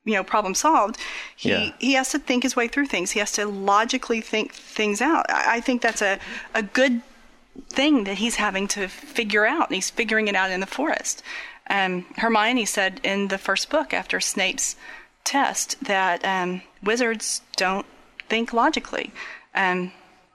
[0.06, 0.98] you know, problem solved.
[1.36, 1.72] He Yeah.
[1.80, 3.12] he has to think his way through things.
[3.12, 5.26] He has to logically think things out.
[5.30, 6.20] I, I think that's a,
[6.54, 7.02] a good
[7.70, 11.24] thing that he's having to figure out, and he's figuring it out in the forest.
[11.70, 14.76] Um, Hermione said in the first book after Snape's
[15.24, 17.86] test that um, wizards don't
[18.30, 19.12] think logically.
[19.56, 19.92] Um,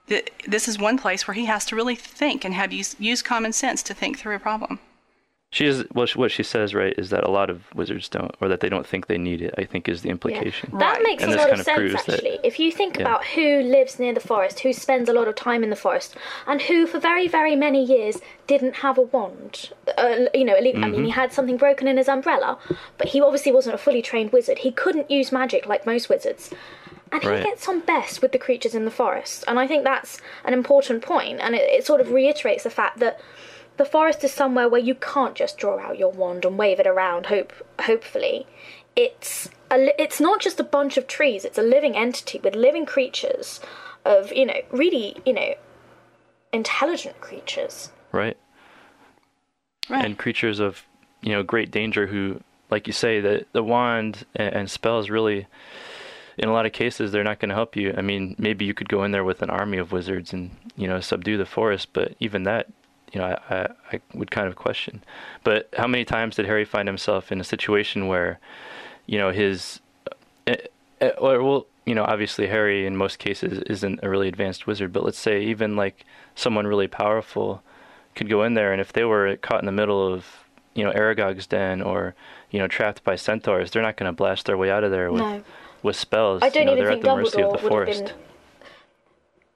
[0.09, 3.23] th- this is one place where he has to really think and have use, use
[3.23, 4.79] common sense to think through a problem.
[5.53, 6.09] She is well.
[6.17, 8.85] What she says, right, is that a lot of wizards don't, or that they don't
[8.87, 9.55] think they need it.
[9.57, 10.77] I think is the implication.
[10.79, 12.39] That makes And a this lot kind of of sense, proves that- actually.
[12.43, 13.03] If you think Yeah.
[13.03, 16.17] about who lives near the forest, who spends a lot of time in the forest,
[16.49, 19.71] and who, for very, very many years, didn't have a wand.
[19.97, 21.15] Uh, you know, at least, I mean, he Mhm.
[21.15, 22.59] had something broken in his umbrella,
[22.99, 24.59] but he obviously wasn't a fully trained wizard.
[24.59, 26.51] He couldn't use magic like most wizards.
[27.13, 29.45] And he gets on best with the creatures in the forest.
[29.47, 31.39] And I think that's an important point.
[31.39, 33.21] point, and it, it sort of reiterates the fact that
[33.77, 36.87] the forest is somewhere where you can't just draw out your wand and wave it
[36.87, 38.47] around hope hopefully
[38.97, 42.87] it's a, it's not just a bunch of trees it's a living entity with living
[42.87, 43.61] creatures
[44.07, 45.55] of you know really you know
[46.55, 48.37] intelligent creatures right?
[49.89, 50.05] Right.
[50.05, 50.83] And creatures of
[51.23, 52.41] you know great danger who,
[52.71, 55.47] like you say, the the wand and, and spells really,
[56.39, 57.95] in a lot of cases, they're not going to help you.
[57.97, 60.87] I mean, maybe you could go in there with an army of wizards and you
[60.87, 62.69] know subdue the forest, but even that,
[63.13, 65.03] you know, I, I, I would kind of question.
[65.45, 68.39] But how many times did Harry find himself in a situation where,
[69.07, 69.81] you know, his,
[70.47, 70.57] uh,
[71.01, 75.05] uh, well, you know, obviously Harry in most cases isn't a really advanced wizard, but
[75.05, 77.63] let's say even like someone really powerful
[78.15, 80.45] could go in there, and if they were caught in the middle of
[80.75, 82.15] you know Aragog's den or
[82.51, 85.11] you know trapped by centaurs, they're not going to blast their way out of there
[85.13, 85.45] with No.
[85.83, 86.43] With spells.
[86.43, 87.97] i don't you know, even they're think at the mercy of dumbledore the would have
[87.97, 88.05] forest.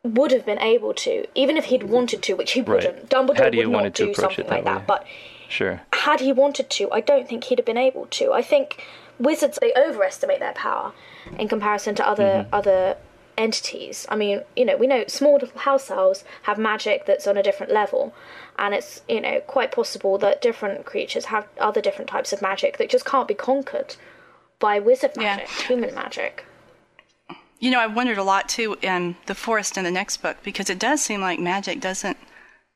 [0.03, 3.37] been would have been able to even if he'd wanted to which he wouldn't dumbledore
[3.37, 5.07] Had he would not wanted to do something it like that that but
[5.49, 5.81] Sure.
[5.93, 8.33] had he wanted to, I don't think he'd have been able to.
[8.33, 8.87] I think
[9.19, 10.93] wizards they overestimate their power
[11.37, 12.55] in comparison to other Mm-hmm.
[12.55, 12.97] other
[13.37, 14.07] entities.
[14.09, 17.43] I mean, you know, we know small little house elves have magic that's on a
[17.43, 18.15] different level,
[18.61, 22.79] and it's you know quite possible that different creatures have other different types of magic
[22.79, 23.97] that just can't be conquered
[24.61, 26.45] by wizard magic, human magic.
[27.59, 30.71] You know, I wondered a lot too in the forest in the next book because
[30.71, 32.17] it does seem like magic doesn't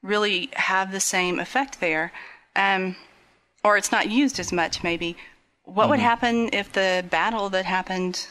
[0.03, 2.13] really have the same effect there,
[2.57, 2.97] um,
[3.63, 4.83] or it's not used as much.
[4.83, 5.17] Maybe
[5.65, 6.05] what would Mm-hmm.
[6.13, 8.27] happen if the battle that happened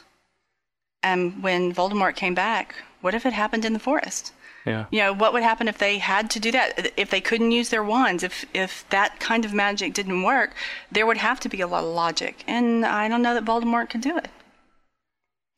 [1.04, 2.76] um, when Voldemort came back?
[3.02, 4.32] What if it happened in the forest?
[4.66, 4.86] Yeah.
[4.92, 6.92] You know, what would happen if they had to do that?
[6.98, 10.54] If they couldn't use their wands, if if that kind of magic didn't work,
[10.92, 13.90] there would have to be a lot of logic, and I don't know that Voldemort
[13.90, 14.30] could do it.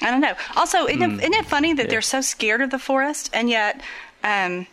[0.02, 0.34] I don't know.
[0.56, 1.20] Also, isn't, Hmm.
[1.20, 1.90] it, isn't it funny that Yeah.
[1.90, 3.80] they're so scared of the forest, and yet,
[4.24, 4.68] um,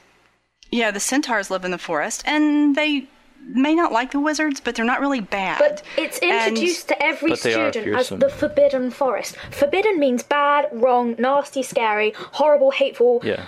[0.70, 3.06] yeah, the centaurs live in the forest, and they
[3.44, 5.58] may not like the wizards, but they're not really bad.
[5.58, 9.36] But it's And- introduced to every But they are student as the forbidden forest.
[9.50, 13.20] Forbidden means bad, wrong, nasty, scary, horrible, hateful.
[13.24, 13.44] Yeah.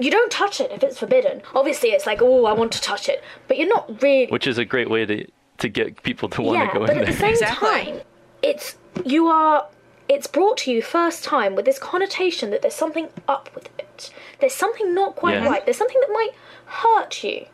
[0.00, 1.42] You don't touch it if it's forbidden.
[1.54, 4.26] Obviously, it's like, oh, I want to touch it, but you're not really.
[4.30, 5.26] Which is a great way to
[5.58, 6.94] to get people to want yeah, to go in there.
[6.96, 7.20] but in at the there.
[7.20, 7.68] same Exactly.
[7.68, 8.00] time,
[8.42, 9.66] it's you are.
[10.08, 14.10] It's brought to you first time with this connotation that there's something up with it.
[14.40, 15.48] There's something not quite Yeah.
[15.48, 15.64] right.
[15.66, 16.30] There's something that might
[16.66, 17.46] hurt you,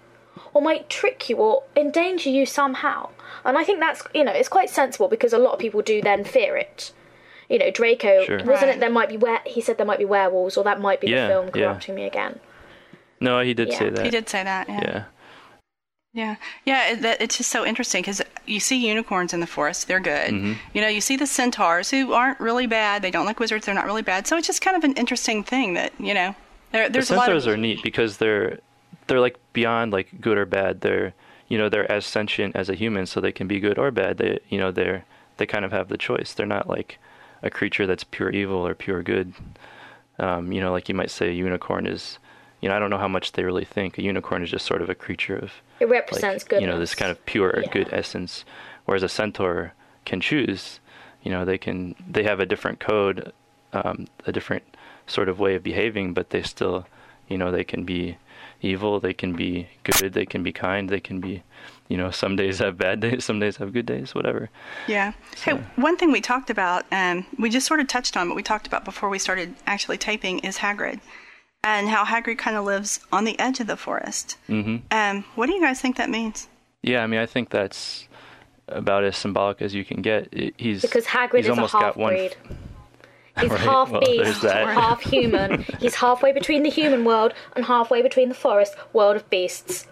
[0.52, 3.09] or might trick you, or endanger you somehow.
[3.44, 6.00] And I think that's you know it's quite sensible because a lot of people do
[6.02, 6.92] then fear it.
[7.54, 8.38] You know, Draco Sure.
[8.38, 8.68] wasn't Right.
[8.70, 8.80] it?
[8.80, 11.28] There might be where he said there might be werewolves, or that might be Yeah,
[11.28, 11.52] the film yeah.
[11.52, 12.40] corrupting me again.
[13.20, 13.78] No, he did Yeah.
[13.78, 14.04] say that.
[14.04, 14.68] he did say that.
[14.68, 14.80] Yeah.
[14.82, 15.02] Yeah.
[16.12, 19.88] Yeah, yeah, it, that, it's just so interesting because you see unicorns in the forest;
[19.88, 20.30] they're good.
[20.32, 20.52] Mm-hmm.
[20.72, 23.02] You know, you see the centaurs who aren't really bad.
[23.02, 24.26] They don't like wizards; they're not really bad.
[24.28, 26.36] So it's just kind of an interesting thing that you know,
[26.70, 28.60] there, there's the a lot centaurs of are neat because they're
[29.08, 30.82] they're like beyond like good or bad.
[30.82, 31.14] They're
[31.48, 34.18] you know they're as sentient as a human, so they can be good or bad.
[34.18, 35.04] They you know they're
[35.38, 36.32] they kind of have the choice.
[36.32, 36.98] They're not like
[37.44, 39.33] a creature that's pure evil or pure good.
[40.18, 42.18] Um, you know, like you might say, a unicorn is.
[42.61, 43.98] You know, I don't know how much they really think.
[43.98, 46.61] A unicorn is just sort of a creature of It represents like, goodness.
[46.62, 47.68] you know this kind of pure Yeah.
[47.70, 48.44] good essence
[48.87, 49.74] whereas a centaur
[50.07, 50.80] can choose
[51.22, 53.33] you know they can they have a different code
[53.74, 54.62] um, a different
[55.07, 56.87] sort of way of behaving but they still
[57.28, 58.16] you know they can be
[58.64, 61.42] evil they can be good they can be kind they can be
[61.88, 64.48] you know some days have bad days some days have good days whatever
[64.88, 65.12] yeah.
[65.44, 68.42] Hey, one thing we talked about, um, we just sort of touched on, but we
[68.42, 71.00] talked about before we started actually taping is Hagrid,
[71.62, 74.37] and how Hagrid kind of lives on the edge of the forest.
[74.46, 76.48] hmm Um, what do you guys think that means?
[76.83, 78.09] yeah i mean i think that's
[78.68, 80.20] about as symbolic as you can get
[80.59, 82.37] he's Because Hagrid he's is a almost got one half-breed.
[83.40, 84.68] He's Right, half well, beast, that.
[84.68, 85.64] half human.
[85.80, 89.88] He's halfway between the human world and halfway between the forest world of beasts.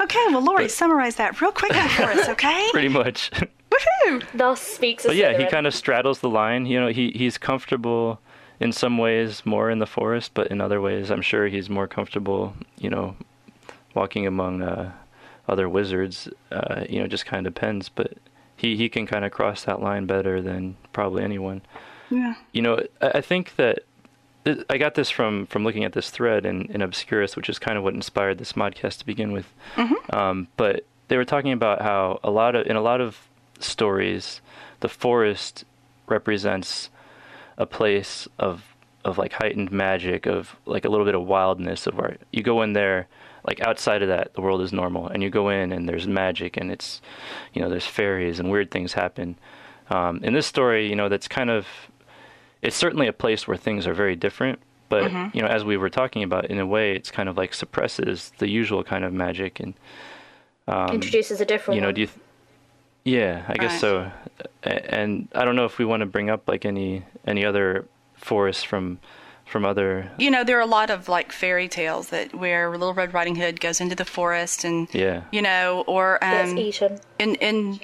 [0.00, 2.68] Okay, well, Lori, summarize that real quick for us, okay?
[2.72, 3.30] pretty much
[3.74, 4.22] Woohoo!
[4.34, 6.66] Thus speaks a but yeah, he kind of straddles the line.
[6.66, 8.20] You know, he he's comfortable
[8.60, 11.88] in some ways more in the forest, but in other ways, I'm sure he's more
[11.88, 13.16] comfortable, you know,
[13.94, 14.92] walking among uh,
[15.48, 16.28] other wizards.
[16.52, 17.88] Uh, you know, just kind of depends.
[17.88, 18.14] But
[18.56, 21.62] he he can kind of cross that line better than probably anyone.
[22.10, 22.34] Yeah.
[22.52, 23.80] You know, I, I think that.
[24.68, 27.78] I got this from, from looking at this thread in, in Obscurus, which is kind
[27.78, 29.50] of what inspired this modcast to begin with.
[29.74, 30.14] Mm-hmm.
[30.14, 33.26] Um, but they were talking about how a lot of in a lot of
[33.58, 34.42] stories,
[34.80, 35.64] the forest
[36.08, 36.90] represents
[37.56, 38.62] a place of
[39.02, 42.60] of like heightened magic, of like a little bit of wildness, of where you go
[42.60, 43.06] in there,
[43.46, 46.58] like outside of that, the world is normal, and you go in and there's magic,
[46.58, 47.00] and it's,
[47.54, 49.36] you know, there's fairies and weird things happen.
[49.90, 51.66] Um, in this story, you know, that's kind of,
[52.64, 54.58] it's certainly a place where things are very different.
[54.88, 55.34] But Mhm.
[55.34, 58.32] you know, as we were talking about, in a way, it's kind of like suppresses
[58.38, 59.74] the usual kind of magic and
[60.66, 61.94] um, Introduces a different you know, one.
[61.94, 62.06] do you?
[62.08, 62.18] Th-
[63.04, 63.80] yeah, I guess Right.
[63.80, 64.10] so.
[64.62, 68.62] And I don't know if we want to bring up like any any other forests
[68.64, 68.98] from
[69.46, 70.10] from other.
[70.18, 73.36] You know, there are a lot of like fairy tales that where Little Red Riding
[73.36, 75.22] Hood goes into the forest and Yeah.
[75.32, 77.00] you know, or Gets um, eaten.
[77.18, 77.80] in in.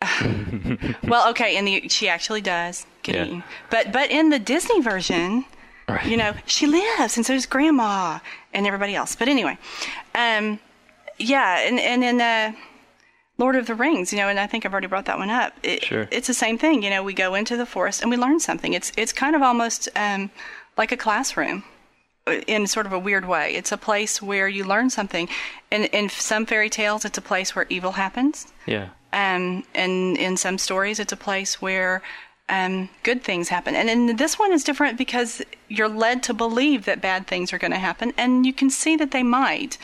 [1.04, 3.24] well, okay, and the she actually does get Yeah.
[3.24, 5.44] eaten, but but in the Disney version,
[5.88, 6.06] Right.
[6.06, 8.20] you know, she lives, and so does Grandma
[8.54, 9.14] and everybody else.
[9.16, 9.58] But anyway,
[10.14, 10.58] um,
[11.18, 12.52] yeah, and and in uh,
[13.38, 15.52] Lord of the Rings, you know, and I think I've already brought that one up.
[15.62, 16.08] It, Sure.
[16.10, 16.82] It's the same thing.
[16.82, 18.72] You know, we go into the forest and we learn something.
[18.72, 20.30] It's it's kind of almost um,
[20.78, 21.64] like a classroom
[22.26, 23.54] uh, in sort of a weird way.
[23.54, 25.28] It's a place where you learn something.
[25.70, 28.46] In in some fairy tales, it's a place where evil happens.
[28.66, 28.88] Yeah.
[29.12, 32.02] Um, and in some stories, it's a place where
[32.48, 33.74] um, good things happen.
[33.74, 37.58] And in this one is different because you're led to believe that bad things are
[37.58, 39.78] going to happen, and you can see that they might.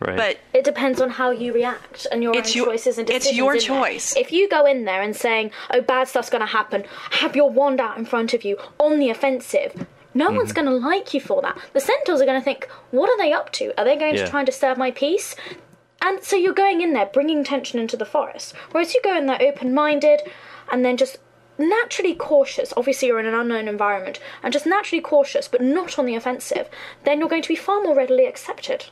[0.00, 0.16] Right.
[0.16, 3.32] But It depends on how you react and your It's own your- choices and it's
[3.34, 3.66] your in there.
[3.68, 4.16] choice.
[4.16, 7.50] If you go in there and saying, "Oh, bad stuff's going to happen," have your
[7.50, 9.86] wand out in front of you on the offensive.
[10.14, 10.36] No Mm-hmm.
[10.36, 11.56] one's going to like you for that.
[11.74, 13.78] The centaurs are going to think, "What are they up to?
[13.78, 14.24] Are they going Yeah.
[14.24, 15.36] to try and disturb my peace?"
[16.02, 18.54] And so you're going in there bringing tension into the forest.
[18.70, 20.22] Whereas you go in there open-minded
[20.72, 21.18] and then just
[21.58, 22.72] naturally cautious.
[22.76, 26.68] Obviously, you're in an unknown environment and just naturally cautious, but not on the offensive.
[27.04, 28.86] Then you're going to be far more readily accepted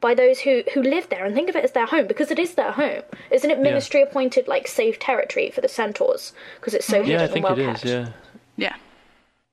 [0.00, 2.38] by those who who live there and think of it as their home because it
[2.38, 3.02] is their home.
[3.30, 7.24] Isn't it ministry appointed like safe territory for the centaurs because it's so hidden Yeah,
[7.24, 7.84] I think and it well is.
[7.84, 8.08] Yeah.
[8.56, 8.76] yeah,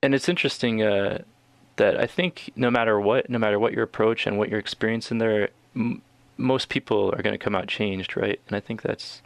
[0.02, 1.22] And it's interesting uh,
[1.76, 5.10] that I think no matter what, no matter what your approach and what your experience
[5.10, 6.02] in there, m-
[6.36, 8.40] most people are going to come out changed, right?
[8.48, 9.22] And I think that's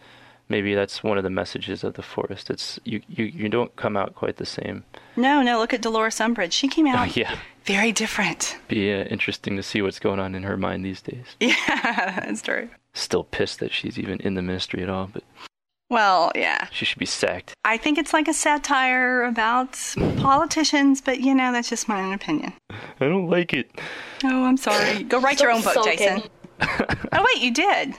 [0.49, 2.51] maybe that's one of the messages of the forest.
[2.51, 4.85] It's you you, you don't come out quite the same.
[5.16, 5.59] no, no.
[5.59, 6.53] Look at Dolores Umbridge.
[6.53, 6.97] She came out.
[6.97, 7.37] Oh, out yeah.
[7.64, 8.57] very different.
[8.69, 11.27] Be uh, interesting to see what's going on in her mind these days.
[11.40, 12.69] Yeah, that's true.
[12.95, 15.23] Still pissed that she's even in the ministry at all, but
[15.90, 16.69] Well, yeah.
[16.73, 17.53] she should be sacked.
[17.64, 19.73] I think it's like a satire about
[20.19, 22.53] politicians, but you know, that's just my own opinion.
[23.01, 23.71] I don't like it.
[24.25, 25.03] Oh, I'm sorry.
[25.03, 25.99] Go write your own book, Sulking.
[25.99, 26.23] Jason.
[26.61, 27.95] Oh wait, you did.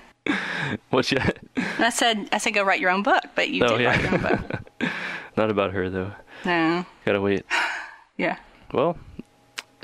[0.90, 1.12] What's?
[1.12, 1.34] And
[1.80, 4.14] I said I said go write your own book, but you oh did write your
[4.14, 4.92] own book.
[5.38, 6.12] Not about her though.
[6.46, 6.86] No.
[7.06, 7.46] Gotta wait.
[8.18, 8.38] Yeah.
[8.74, 8.98] Well,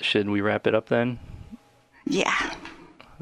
[0.01, 1.19] should we wrap it up then?
[2.05, 2.53] Yeah.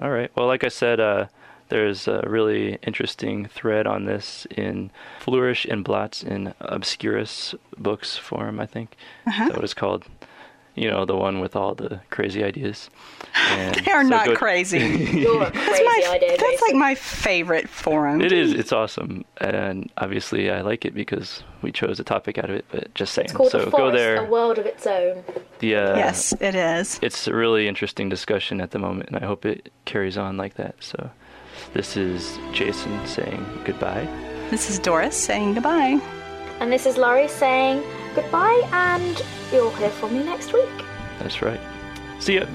[0.02, 0.32] All right.
[0.36, 1.28] Well, like I said, uh,
[1.70, 8.60] there's a really interesting thread on this in Flourish and Blotts in Obscurus Books Forum,
[8.60, 8.96] I think.
[9.28, 9.48] Uh-huh.
[9.48, 10.06] That what it's called?
[10.76, 12.90] You know, the one with all the crazy ideas.
[13.50, 14.78] And They are so not go- crazy.
[15.14, 16.30] You're a crazy my, idea.
[16.38, 16.68] that's Jason.
[16.68, 18.22] like my favorite forum.
[18.22, 18.54] It is.
[18.54, 22.66] It's awesome, and obviously I like it because we chose a topic out of it.
[22.72, 23.26] But just saying.
[23.26, 24.26] It's called so the go there.
[24.26, 25.24] a world of its own.
[25.60, 27.00] The uh, yes, it is.
[27.02, 30.54] it's a really interesting discussion at the moment, and I hope it carries on like
[30.56, 30.76] that.
[30.80, 31.10] So,
[31.74, 34.08] this is Jason saying goodbye.
[34.50, 36.00] This is Doris saying goodbye.
[36.62, 37.84] And this is Laurie saying
[38.16, 39.22] goodbye, and
[39.52, 40.70] you'll hear from me next week.
[41.20, 41.60] That's right.
[42.20, 42.46] See ya.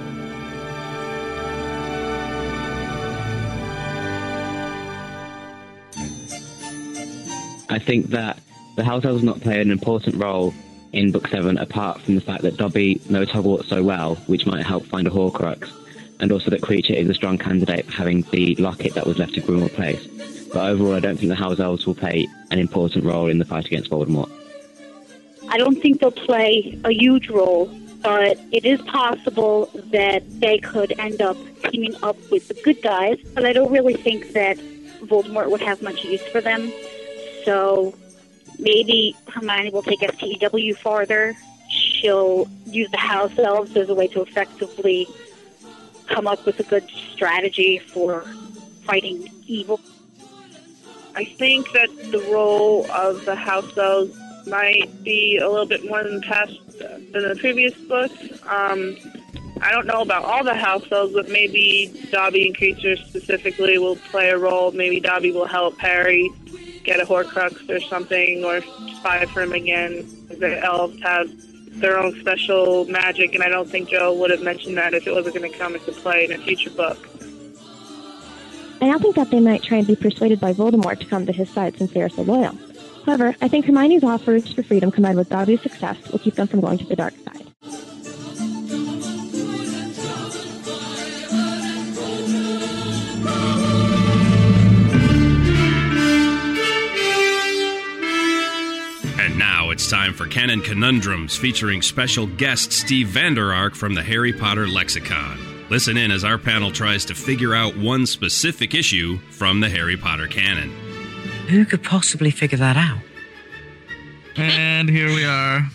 [7.68, 8.38] I think that
[8.76, 10.54] the house elves not play an important role
[10.92, 14.64] in Book 7 apart from the fact that Dobby knows Hogwarts so well, which might
[14.64, 15.70] help find a Horcrux,
[16.20, 19.36] and also that Kreacher is a strong candidate for having the locket that was left
[19.36, 20.06] at Grimmauld Place.
[20.52, 23.44] But overall, I don't think the house elves will play an important role in the
[23.44, 24.30] fight against Voldemort.
[25.48, 27.66] I don't think they'll play a huge role,
[28.02, 33.18] but it is possible that they could end up teaming up with the good guys.
[33.34, 34.58] But I don't really think that
[35.02, 36.72] Voldemort would have much use for them.
[37.44, 37.94] So
[38.58, 41.36] maybe Hermione will take SPEW farther.
[41.68, 45.06] She'll use the house elves as a way to effectively
[46.06, 48.22] come up with a good strategy for
[48.84, 49.80] fighting evil.
[51.14, 54.16] I think that the role of the house elves
[54.46, 58.14] might be a little bit more than past than the previous books.
[58.46, 58.96] Um,
[59.60, 63.96] I don't know about all the house elves, but maybe Dobby and Kreacher specifically will
[63.96, 64.70] play a role.
[64.72, 66.30] Maybe Dobby will help Harry
[66.84, 68.60] get a Horcrux or something, or
[68.96, 70.06] spy for him again.
[70.28, 71.28] The elves have
[71.80, 75.12] their own special magic, and I don't think Joe would have mentioned that if it
[75.12, 77.08] wasn't going to come into play in a future book.
[78.80, 81.32] I now think that they might try and be persuaded by Voldemort to come to
[81.32, 82.56] his side since they are so loyal.
[83.06, 86.60] However, I think Hermione's offers for freedom combined with Dobby's success will keep them from
[86.60, 87.46] going to the dark side.
[99.20, 104.02] And now it's time for Canon Conundrums featuring special guest Steve Vander Ark from the
[104.02, 105.38] Harry Potter Lexicon.
[105.70, 109.96] Listen in as our panel tries to figure out one specific issue from the Harry
[109.96, 110.85] Potter canon.
[111.48, 112.98] Who could possibly figure that out?
[114.36, 115.68] And here we are.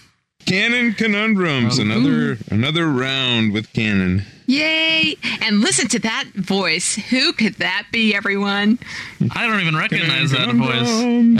[0.45, 1.79] Canon conundrums.
[1.79, 1.83] Oh.
[1.83, 4.23] Another another round with canon.
[4.47, 5.15] Yay!
[5.41, 6.95] And listen to that voice.
[6.95, 8.79] Who could that be, everyone?
[9.33, 10.89] I don't even recognize that voice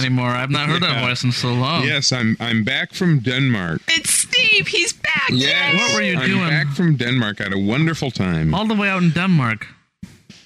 [0.02, 0.30] anymore.
[0.30, 1.84] I've not heard that voice in so long.
[1.84, 3.82] Yes, I'm I'm back from Denmark.
[3.90, 4.68] It's Steve.
[4.68, 5.30] He's back.
[5.30, 5.74] Yes.
[5.74, 6.48] What were you I'm doing?
[6.50, 7.42] back from Denmark.
[7.42, 8.54] I had a wonderful time.
[8.54, 9.68] All the way out in Denmark.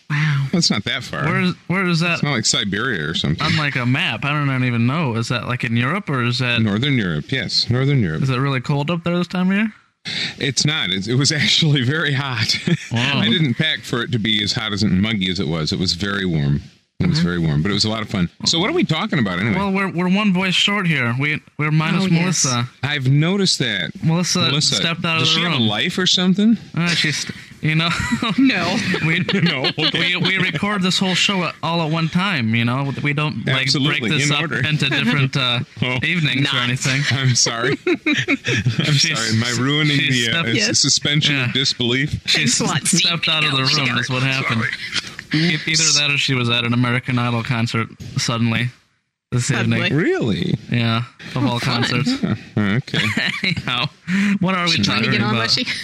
[0.10, 0.48] Wow.
[0.52, 1.26] That's not that far.
[1.26, 2.16] Where is where is that?
[2.16, 3.46] It's not like Siberia or something.
[3.46, 4.24] On like a map.
[4.24, 5.16] I don't even know.
[5.16, 8.22] Is that like in Europe or is that Northern Europe, yes, Northern Europe.
[8.22, 9.74] Is it really cold up there this time of year?
[10.38, 10.92] It's not.
[10.92, 12.56] It's, it was actually very hot.
[12.92, 13.20] Wow.
[13.22, 15.72] I didn't pack for it to be as hot as and muggy as it was.
[15.74, 16.62] It was very warm.
[17.00, 18.30] It was very warm, but it was a lot of fun.
[18.46, 19.58] So, what are we talking about anyway?
[19.58, 21.14] Well, we're we're one voice short here.
[21.20, 22.46] We we're minus Oh, yes.
[22.46, 22.70] Melissa.
[22.84, 23.92] I've noticed that.
[24.02, 25.52] Melissa, stepped out of does the she room.
[25.52, 26.58] have a life or something?
[26.74, 27.30] Uh, she's,
[27.66, 27.90] you know,
[28.38, 32.54] no, we no, we we record this whole show at- all at one time.
[32.56, 34.58] You know, we don't like Absolutely, break this in up order.
[34.68, 35.98] into different uh, Oh.
[36.04, 37.02] evenings or anything.
[37.12, 37.78] I'm sorry.
[37.88, 39.30] I'm sorry.
[39.38, 42.22] Am I ruining she the uh, stepped- s- suspension of disbelief?
[42.28, 43.98] She s- stepped out of the room.
[43.98, 44.64] Is what happened.
[45.34, 48.70] E- Either that or she was at an American Idol concert suddenly
[49.32, 49.86] this Suddenly.
[49.86, 49.96] evening.
[49.96, 50.56] Really?
[50.72, 51.04] Yeah,
[51.36, 51.84] of all fun.
[51.84, 52.24] concerts.
[52.58, 53.00] okay.
[53.44, 53.88] Anyhow,
[54.40, 55.52] what are we Trying to talking get on, about?
[55.52, 55.66] she?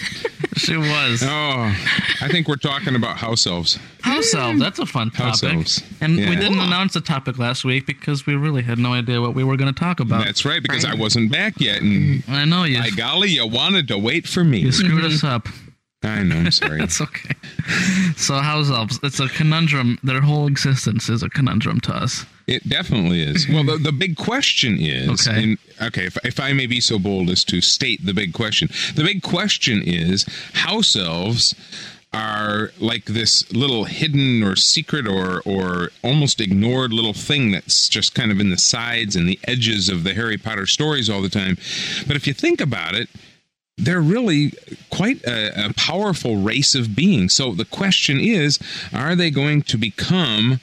[0.57, 1.23] She was.
[1.23, 1.73] Oh,
[2.21, 3.79] I think we're talking about house elves.
[4.01, 4.37] House hmm.
[4.37, 4.59] elves.
[4.59, 5.23] That's a fun topic.
[5.23, 5.83] House elves.
[6.01, 9.33] And we didn't announce the topic last week because we really had no idea what
[9.33, 10.25] we were going to talk about.
[10.25, 12.79] That's right, because I wasn't back yet, and I know you.
[12.79, 14.59] by golly, you wanted to wait for me.
[14.59, 15.27] You screwed us mm-hmm.
[15.27, 15.47] up.
[16.03, 16.35] I know.
[16.35, 16.81] I'm sorry.
[16.81, 17.33] It's okay.
[18.17, 19.99] So house elves, it's a conundrum.
[20.03, 22.25] Their whole existence is a conundrum to us.
[22.47, 23.47] It definitely is.
[23.51, 25.43] Well, the, the big question is Okay.
[25.43, 28.69] and- okay, if, if I may be so bold as to state the big question.
[28.95, 31.55] The big question is house elves
[32.13, 38.13] are like this little hidden or secret or or almost ignored little thing that's just
[38.13, 41.29] kind of in the sides and the edges of the Harry Potter stories all the
[41.29, 41.55] time.
[42.07, 43.07] But if you think about it,
[43.77, 44.51] they're really
[44.89, 47.33] quite a, a powerful race of beings.
[47.33, 48.59] So the question is,
[48.93, 50.59] are they going to become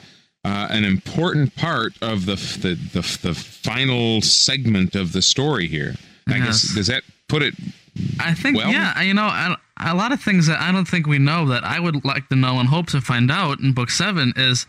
[0.48, 5.94] uh, an important part of the, the the the final segment of the story here?
[6.26, 7.54] I guess does that put it?
[8.20, 11.06] I think, Well- yeah, you know, a, a lot of things that I don't think
[11.06, 13.90] we know that I would like to know and hope to find out in book
[13.90, 14.66] seven is,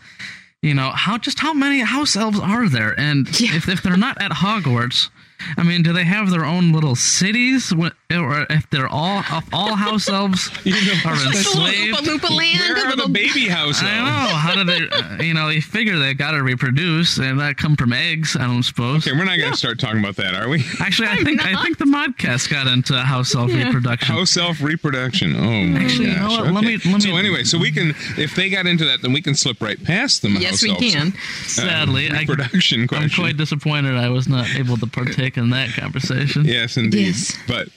[0.62, 4.20] you know, how just how many house elves are there, and if if they're not
[4.20, 5.10] at Hogwarts.
[5.56, 9.44] I mean, do they have their own little cities, Wh- or if they're all if
[9.54, 11.98] all house elves are enslaved?
[11.98, 12.58] Oompa Loompa land.
[12.76, 13.82] Where are the baby house elves?
[13.82, 14.32] I elves?
[14.32, 14.36] know.
[14.36, 14.80] How do they?
[15.00, 18.36] Uh, you know, they figure they got to reproduce, and that come from eggs.
[18.36, 19.06] I don't suppose.
[19.06, 20.64] Okay, we're not going to start talking about that, are we?
[20.80, 23.66] Actually, I think I think the modcast got into house elf Yeah.
[23.66, 24.14] reproduction.
[24.14, 25.36] House elf reproduction.
[25.36, 26.40] Oh my Actually, you know gosh.
[26.40, 26.52] what?
[26.52, 29.22] Let me- let so anyway, so we can if they got into that, then we
[29.22, 30.34] can slip right past them.
[30.36, 30.94] Yes, house we elves.
[30.94, 31.06] can.
[31.08, 35.70] Uh, Sadly, I- reproduction I'm quite disappointed I was not able to partake in that
[35.74, 36.44] conversation.
[36.44, 37.06] Yes, indeed.
[37.08, 37.36] Yes.
[37.46, 37.68] But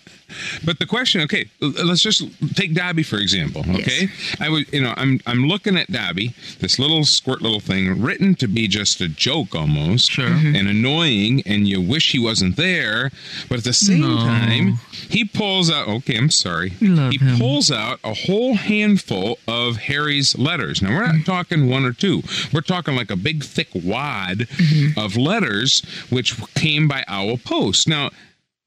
[0.66, 2.24] but the question, okay, let's just
[2.56, 3.64] take Dobby for example.
[3.70, 4.10] Okay,
[4.40, 8.36] I was, you know, I'm I'm looking at Dobby, this little squirt little thing, written
[8.36, 10.26] to be just a joke almost, Sure.
[10.28, 10.48] Mm-hmm.
[10.48, 10.56] Mm-hmm.
[10.56, 13.12] and annoying, and you wish he wasn't there,
[13.50, 14.18] but at the same No.
[14.18, 14.74] time,
[15.10, 15.88] he pulls out.
[15.88, 16.74] Okay, I'm sorry.
[16.82, 17.38] Love he him.
[17.38, 20.82] pulls out a whole handful of Harry's letters.
[20.82, 21.24] Now we're not mm-hmm.
[21.24, 22.24] talking one or two.
[22.52, 25.00] We're talking like a big thick wad Mm-hmm.
[25.00, 27.88] of letters which came by owl post.
[27.88, 28.10] Now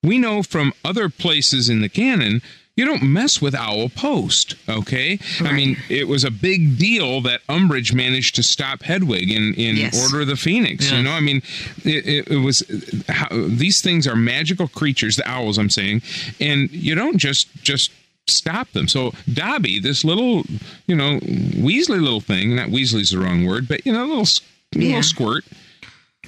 [0.06, 2.40] we know from other places in the canon
[2.76, 5.18] you don't mess with owl post okay?
[5.40, 9.76] I mean it was a big deal that umbridge managed to stop hedwig in, in
[9.76, 9.96] Yes.
[10.02, 11.12] order of the phoenix you know?
[11.12, 11.38] I mean
[11.84, 12.62] it, it, it was
[13.08, 16.02] how, these things are magical creatures the owls i'm saying
[16.40, 17.90] and you don't just just
[18.28, 18.88] stop them.
[18.88, 20.42] So dobby this little
[20.86, 21.18] you know
[21.66, 24.26] weasley little thing not weasley's the wrong word but you know little,
[24.72, 24.86] Yeah.
[24.88, 25.44] little squirt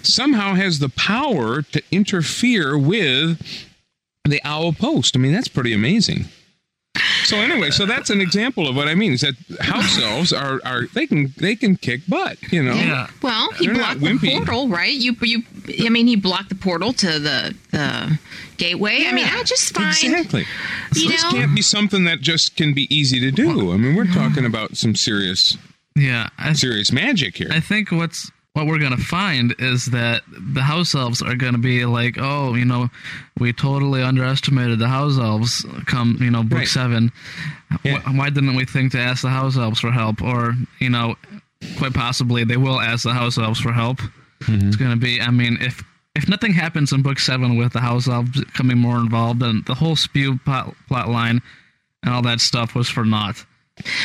[0.03, 3.43] somehow has the power to interfere with
[4.25, 5.17] the owl post.
[5.17, 6.27] I mean, that's pretty amazing.
[7.25, 10.61] So anyway, so that's an example of what I mean is that house elves are
[10.65, 12.75] are they can they can kick butt, you know.
[12.75, 13.09] Yeah.
[13.23, 14.33] Well, he They're blocked the wimpy.
[14.37, 14.93] portal, right?
[14.93, 15.43] You, you.
[15.85, 18.19] I mean, he blocked the portal to the the
[18.57, 19.05] gateway.
[19.07, 20.45] I mean, I just find Exactly.
[20.95, 21.31] You this know?
[21.31, 23.73] can't be something that just can be easy to do.
[23.73, 25.57] I mean, we're talking about some serious
[25.95, 27.49] Yeah, I, serious magic here.
[27.53, 31.85] I think what's what we're gonna find is that the house elves are gonna be
[31.85, 32.91] like, oh, you know,
[33.39, 35.65] we totally underestimated the house elves.
[35.87, 36.69] Come, you know, book Right.
[36.69, 37.13] seven.
[37.85, 40.21] Wh- Why didn't we think to ask the house elves for help?
[40.23, 41.17] Or you know,
[41.77, 43.99] quite possibly they will ask the house elves for help.
[44.43, 44.67] Mm-hmm.
[44.69, 45.21] It's gonna be.
[45.21, 45.83] I mean, if
[46.17, 49.75] if nothing happens in book seven with the house elves becoming more involved, then the
[49.75, 51.41] whole spew plot, plot line
[52.03, 53.45] and all that stuff was for naught.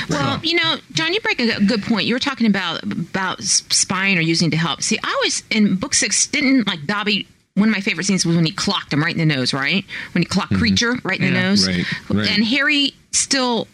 [0.10, 2.06] Well, you know, John, you break a good point.
[2.06, 4.82] You were talking about about spying or using to help.
[4.82, 7.28] See, I always in book six didn't like Dobby.
[7.56, 9.54] One of my favorite scenes was when he clocked him right in the nose.
[9.54, 10.64] Right when he clocked mm-hmm.
[10.64, 11.68] Kreacher right in the nose.
[11.68, 12.30] Right, right.
[12.30, 13.68] And Harry still,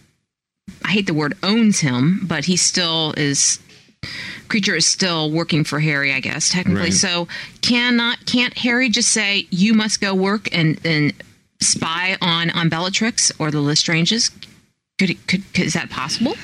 [0.84, 3.60] I hate the word owns him, but he still is.
[4.48, 6.84] Kreacher is still working for Harry, I guess technically.
[6.84, 6.94] Right.
[6.94, 7.28] So
[7.62, 11.14] cannot can't Harry just say you must go work and and
[11.62, 14.32] spy on on Bellatrix or the Lestranges?
[15.00, 16.36] Could, it, could could is that possible?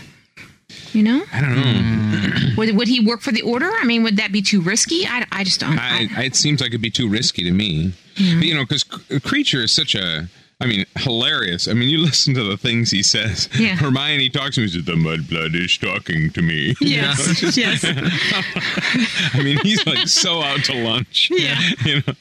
[0.93, 1.61] You know, I don't know.
[1.61, 2.55] Hmm.
[2.57, 3.69] would would he work for the Order?
[3.69, 5.05] I mean, would that be too risky?
[5.05, 5.77] I, I just don't.
[5.77, 7.93] I, I, it seems like it'd be too risky to me.
[8.15, 8.35] Yeah.
[8.39, 10.29] But, you know, because Kreacher is such a.
[10.61, 11.67] I mean, hilarious.
[11.67, 13.49] I mean, you listen to the things he says.
[13.57, 13.75] Yeah.
[13.75, 14.67] Hermione talks to me.
[14.67, 17.83] He says, "The mudblood is talking to me." You know, Yes, yes.
[19.33, 21.29] I mean, he's like so out to lunch.
[21.31, 21.59] Yeah.
[21.83, 22.13] You know,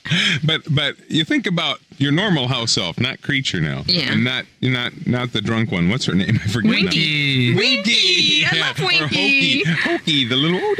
[0.44, 3.82] but but you think about your normal house elf, not Kreacher now.
[3.86, 4.12] Yeah.
[4.12, 5.88] And not not not the drunk one.
[5.90, 6.40] What's her name?
[6.42, 6.70] I forget.
[6.70, 6.78] now.
[6.78, 7.54] Winky.
[7.54, 10.74] Winky, I Yeah, love Or Hokey, Hokey, the little oh,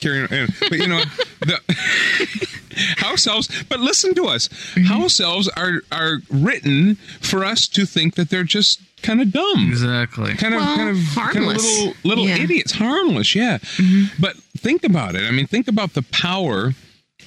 [0.00, 0.26] carrying.
[0.60, 1.02] But you know,
[1.40, 1.60] the
[2.98, 3.48] house elves.
[3.68, 4.48] But listen to us.
[4.48, 4.84] Mm-hmm.
[4.84, 9.68] House elves are are written for us to think that they're just kind of dumb,
[9.68, 10.34] Exactly.
[10.34, 11.34] kind of Well, kind of harmless.
[11.34, 12.38] kind of little little Yeah.
[12.42, 13.34] idiots, harmless.
[13.34, 13.58] Yeah.
[14.18, 15.24] But think about it.
[15.24, 16.74] I mean, think about the power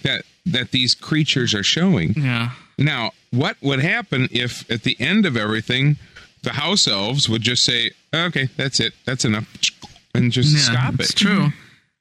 [0.03, 2.13] that that these creatures are showing.
[2.15, 2.51] Yeah.
[2.77, 5.97] Now, what would happen if at the end of everything,
[6.43, 8.93] the house elves would just say, "Okay, that's it.
[9.05, 9.45] That's enough,"
[10.15, 11.01] and just Yeah, stop it.
[11.01, 11.51] It's true.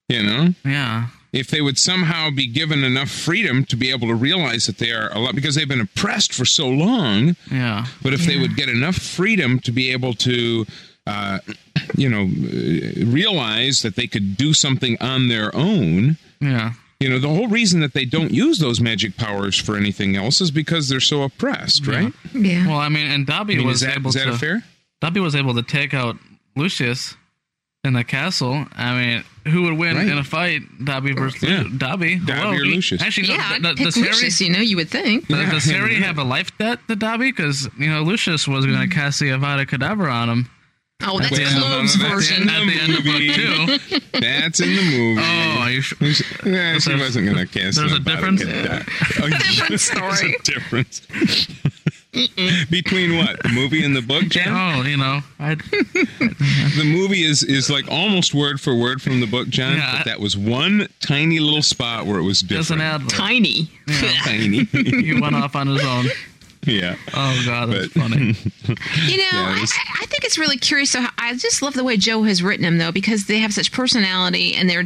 [0.08, 1.06] You know, Yeah.
[1.32, 4.90] If they would somehow be given enough freedom to be able to realize that they
[4.92, 7.36] are a lot because they've been oppressed for so long.
[7.50, 7.86] Yeah.
[8.02, 10.66] But if they would get enough freedom to be able to,
[11.06, 11.38] uh,
[11.96, 16.16] you know, uh, realize that they could do something on their own.
[16.40, 16.72] Yeah.
[17.00, 20.40] You know, the whole reason that they don't use those magic powers for anything else
[20.40, 22.10] is because they're so oppressed, right?
[22.32, 22.66] Yeah.
[22.66, 24.38] Well, I mean, and Dobby I mean, was is that, able is that to.
[24.38, 24.64] fair?
[25.02, 26.16] Dobby was able to take out
[26.56, 27.14] Lucius
[27.86, 28.66] in the castle.
[28.76, 30.06] I mean, who would win Right.
[30.08, 30.62] in a fight?
[30.84, 31.62] Dobby versus Yeah.
[31.62, 32.16] Lu- Dobby.
[32.16, 32.52] Dobby Hello?
[32.52, 33.00] or Lucius.
[33.00, 34.40] Actually, no, yeah, th- I'd th- pick does Harry, Lucius.
[34.40, 35.28] You know, you would think.
[35.28, 35.50] does- Yeah.
[35.50, 36.06] does Harry Yeah.
[36.06, 37.30] have a life debt to Dobby?
[37.32, 38.92] Because you know Lucius was going to mm-hmm.
[39.00, 40.50] cast the Avada Kedavra on him.
[41.04, 42.42] Oh, that's At the end Kloves' that's version.
[42.44, 44.20] in At the end of book two.
[44.20, 45.20] That's in the movie.
[45.22, 45.98] Oh, are you sure?
[46.46, 48.40] Yeah, she wasn't going to cast there's it a difference?
[48.40, 48.48] it.
[49.20, 50.34] Oh, Different There's story.
[50.36, 51.02] a difference.
[52.70, 53.42] Between what?
[53.42, 54.48] The movie and the book, Jen?
[54.56, 59.26] Oh, you know, I'd, The movie is is like almost word for word from the
[59.26, 59.76] book, John.
[59.76, 59.98] Yeah.
[59.98, 63.02] But that was one tiny little spot where it was just an different.
[63.04, 63.10] ad.
[63.10, 63.70] Tiny.
[64.24, 64.64] Tiny.
[64.64, 66.06] he went off on his own.
[66.64, 66.96] yeah.
[67.14, 68.34] Oh God, that's But- funny.
[69.06, 70.90] You know, Yeah, I, this- I I think it's really curious.
[70.90, 73.72] So I just love the way Joe has written them, though, because they have such
[73.72, 74.84] personality, and they're.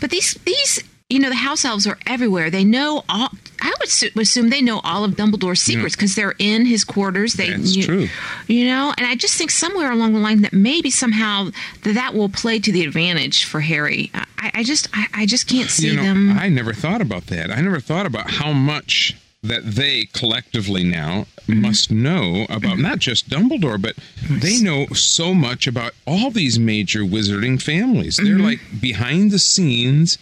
[0.00, 2.50] But these these you know the house elves are everywhere.
[2.50, 3.30] They know all.
[3.62, 7.34] I would su- assume they know all of Dumbledore's secrets because they're in his quarters.
[7.34, 8.08] They, That's you, true.
[8.48, 11.50] You know, and I just think somewhere along the line that maybe somehow
[11.84, 14.10] that that will play to the advantage for Harry.
[14.14, 16.36] I, I just I, I just can't see you know, them.
[16.38, 17.50] I never thought about that.
[17.50, 21.60] I never thought about how much that they collectively now Mm-hmm.
[21.60, 23.96] must know about not just Dumbledore, but
[24.30, 28.16] they know so much about all these major wizarding families.
[28.16, 28.44] They're Mm-hmm.
[28.44, 30.18] like behind the scenes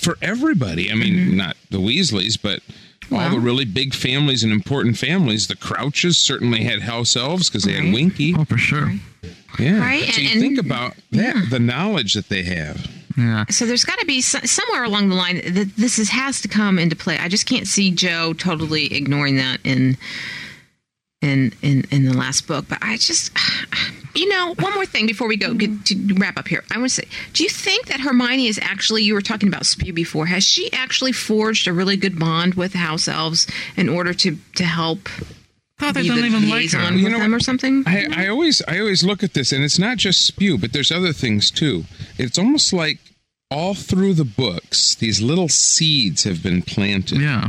[0.00, 0.90] for everybody.
[0.90, 1.36] I mean, Mm-hmm.
[1.36, 2.60] not the Weasleys, but
[3.10, 5.46] all the really big families and important families.
[5.46, 8.34] The Crouches certainly had house elves because they had Winky.
[8.36, 8.92] Oh, for sure.
[9.58, 9.80] Yeah.
[9.80, 12.86] Right, So and- you and- think about that, the knowledge that they have.
[13.16, 13.46] Yeah.
[13.50, 16.48] So there's got to be so- somewhere along the line that this is, has to
[16.48, 17.18] come into play.
[17.18, 19.96] I just can't see Joe totally ignoring that in
[21.20, 22.66] in in in the last book.
[22.68, 23.32] But I just,
[24.14, 26.64] you know, one more thing before we go get to wrap up here.
[26.70, 29.02] I want to say, do you think that Hermione is actually?
[29.02, 30.26] You were talking about Spew before.
[30.26, 33.46] Has she actually forged a really good bond with House Elves
[33.76, 35.08] in order to to help?
[35.78, 36.92] thought they don't the even like her.
[36.92, 37.84] You know them or something.
[37.86, 40.90] I, I always I always look at this, and it's not just spew, but there's
[40.90, 41.84] other things too.
[42.18, 42.98] It's almost like
[43.50, 47.20] all through the books, these little seeds have been planted.
[47.20, 47.48] Yeah.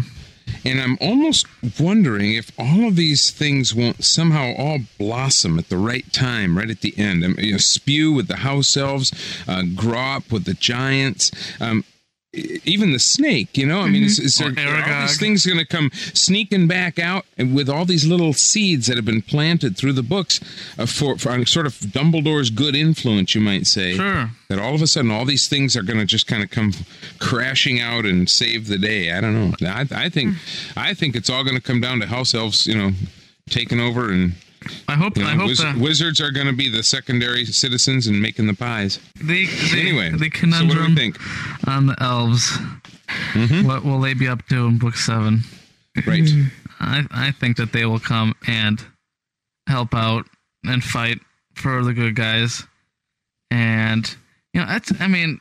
[0.66, 1.46] And I'm almost
[1.80, 6.70] wondering if all of these things won't somehow all blossom at the right time, right
[6.70, 7.24] at the end.
[7.24, 9.12] Um, you know, spew with the house elves,
[9.48, 11.32] uh, Grawp with the giants.
[11.60, 11.84] Um,
[12.32, 15.58] even the snake, you know, I mean, is, is there, are all these things going
[15.58, 19.76] to come sneaking back out and with all these little seeds that have been planted
[19.76, 20.40] through the books
[20.78, 23.96] uh, for, for sort of Dumbledore's good influence, you might say?
[23.96, 24.30] Sure.
[24.50, 26.74] That all of a sudden all these things are going to just kind of come
[27.18, 29.12] crashing out and save the day.
[29.12, 29.68] I don't know.
[29.68, 30.36] I, I think
[30.76, 32.92] I think it's all going to come down to house elves, you know,
[33.50, 34.34] taking over and.
[34.88, 35.18] I hope.
[35.18, 38.22] You know, I hope wiz- that- wizards are going to be the secondary citizens and
[38.22, 39.00] making the pies.
[39.16, 41.18] The, the Anyway, the so what do we conundrum think?
[41.18, 41.70] Mm-hmm.
[41.70, 42.58] on the elves.
[43.66, 45.42] What will they be up to in book seven?
[46.06, 46.30] Right.
[46.80, 48.84] I I think that they will come and
[49.68, 50.26] help out
[50.64, 51.20] and fight
[51.56, 52.64] for the good guys,
[53.52, 54.08] and
[54.54, 55.40] you know that's I mean.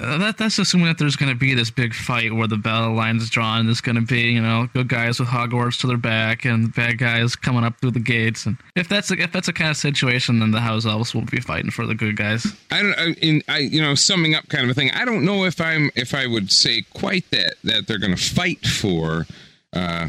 [0.00, 2.92] Uh, that that's assuming that there's going to be this big fight where the battle
[2.94, 3.60] line is drawn.
[3.60, 6.74] and There's going to be you know good guys with Hogwarts to their back and
[6.74, 8.44] bad guys coming up through the gates.
[8.44, 11.22] And if that's a, if that's a kind of situation, then the house elves will
[11.22, 12.44] be fighting for the good guys.
[12.72, 12.98] I don't.
[12.98, 14.90] I, in, I you know, summing up kind of a thing.
[14.90, 18.22] I don't know if I'm if I would say quite that that they're going to
[18.34, 19.26] fight for.
[19.72, 20.08] Uh,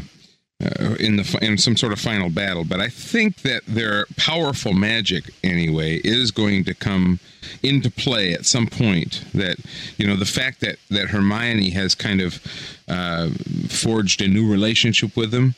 [0.64, 4.72] uh, in the in some sort of final battle, but I think that their powerful
[4.72, 7.20] magic anyway is going to come
[7.62, 9.22] into play at some point.
[9.34, 9.58] That
[9.98, 12.42] you know the fact that that Hermione has kind of
[12.88, 13.28] uh,
[13.68, 15.56] forged a new relationship with them,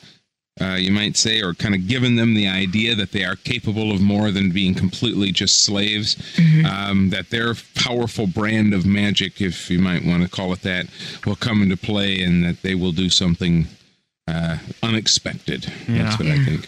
[0.59, 3.93] uh, you might say, or kind of given them the idea that they are capable
[3.93, 6.17] of more than being completely just slaves.
[6.65, 10.87] Um, that their powerful brand of magic, if you might want to call it that,
[11.25, 13.67] will come into play, and that they will do something
[14.29, 15.71] uh, unexpected.
[15.87, 16.03] Yeah.
[16.03, 16.67] That's what I think.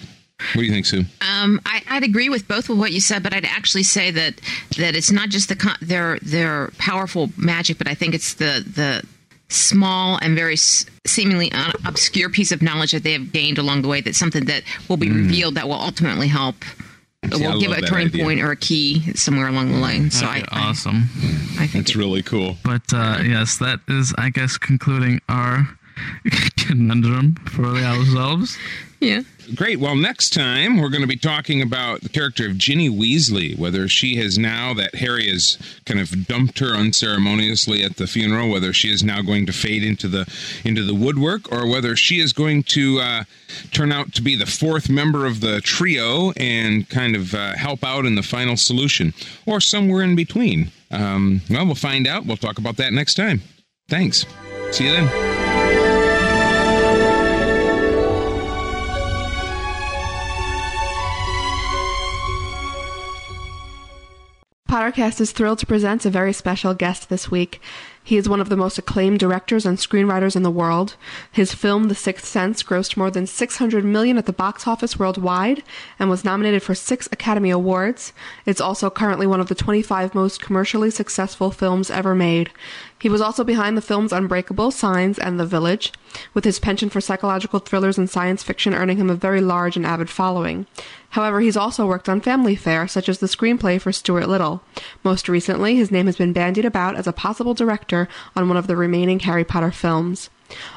[0.54, 1.06] What do you think, Sue?
[1.22, 4.42] Um, I, I'd agree with both of what you said, but I'd actually say that
[4.78, 8.66] that it's not just the con- their their powerful magic, but I think it's the
[8.68, 9.04] the
[9.50, 13.84] small and very s- seemingly un- obscure piece of knowledge that they have gained along
[13.84, 14.02] the way.
[14.02, 16.56] That's something that will be revealed that will ultimately help.
[17.32, 18.24] See, I will give a turning idea.
[18.24, 20.10] point or a key somewhere along the line.
[20.10, 21.04] So I, awesome.
[21.60, 22.58] I think it's really cool.
[22.64, 25.70] But uh, yes, that is, I guess, concluding our
[26.58, 28.58] conundrum for ourselves.
[29.02, 29.22] Yeah.
[29.56, 29.80] Great.
[29.80, 33.88] Well, next time we're going to be talking about the character of Ginny Weasley, whether
[33.88, 38.72] she has now that Harry has kind of dumped her unceremoniously at the funeral, whether
[38.72, 40.32] she is now going to fade into the
[40.64, 43.24] into the woodwork, or whether she is going to uh,
[43.72, 47.84] turn out to be the fourth member of the trio and kind of uh, help
[47.84, 49.14] out in the final solution,
[49.48, 50.72] or somewhere in between.
[50.92, 52.28] Um, well, we'll find out.
[52.28, 53.42] We'll talk about that next time.
[53.90, 54.26] Thanks.
[54.72, 55.32] See you then.
[64.72, 67.60] Pottercast is thrilled to present a very special guest this week.
[68.04, 70.96] He is one of the most acclaimed directors and screenwriters in the world.
[71.30, 75.62] His film The Sixth Sense grossed more than 600 million at the box office worldwide
[76.00, 78.14] and was nominated for 6 Academy Awards.
[78.46, 82.50] It's also currently one of the 25 most commercially successful films ever made.
[83.02, 85.92] He was also behind the films Unbreakable, Signs, and The Village,
[86.36, 89.88] with his penchant for psychological thrillers and science fiction earning him a very large and
[89.88, 90.68] avid following.
[91.10, 94.62] However, he's also worked on family fare, such as the screenplay for Stuart Little.
[95.04, 98.68] Most recently, his name has been bandied about as a possible director on one of
[98.68, 100.30] the remaining Harry Potter films.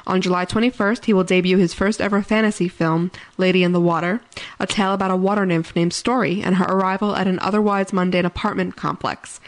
[0.06, 4.20] On July 21st, he will debut his first ever fantasy film, Lady in the Water,
[4.58, 8.24] a tale about a water nymph named Story and her arrival at an otherwise mundane
[8.24, 9.40] apartment complex.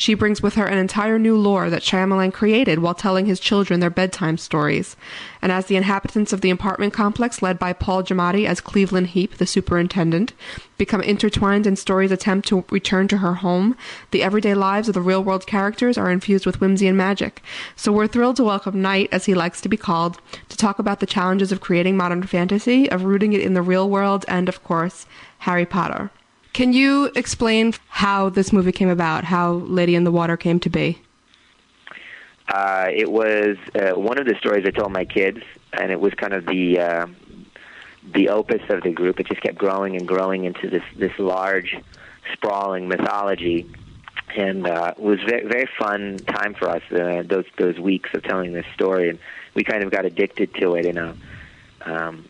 [0.00, 3.80] She brings with her an entire new lore that Shyamalan created while telling his children
[3.80, 4.94] their bedtime stories.
[5.42, 9.38] And as the inhabitants of the apartment complex, led by Paul Giamatti as Cleveland Heap,
[9.38, 10.34] the superintendent,
[10.76, 13.76] become intertwined in Story's attempt to return to her home,
[14.12, 17.42] the everyday lives of the real world characters are infused with whimsy and magic.
[17.74, 21.00] So we're thrilled to welcome Night, as he likes to be called, to talk about
[21.00, 24.62] the challenges of creating modern fantasy, of rooting it in the real world, and of
[24.62, 25.06] course,
[25.38, 26.12] Harry Potter.
[26.52, 30.70] Can you explain how this movie came about, how Lady in the Water came to
[30.70, 31.00] be?
[32.48, 35.40] Uh, it was uh, one of the stories I told my kids,
[35.72, 37.06] and it was kind of the uh,
[38.14, 39.20] the opus of the group.
[39.20, 41.76] It just kept growing and growing into this this large,
[42.32, 43.70] sprawling mythology,
[44.34, 46.82] and uh, it was very very fun time for us.
[46.90, 49.18] Uh, those those weeks of telling this story, and
[49.54, 51.14] we kind of got addicted to it in a
[51.82, 52.27] um,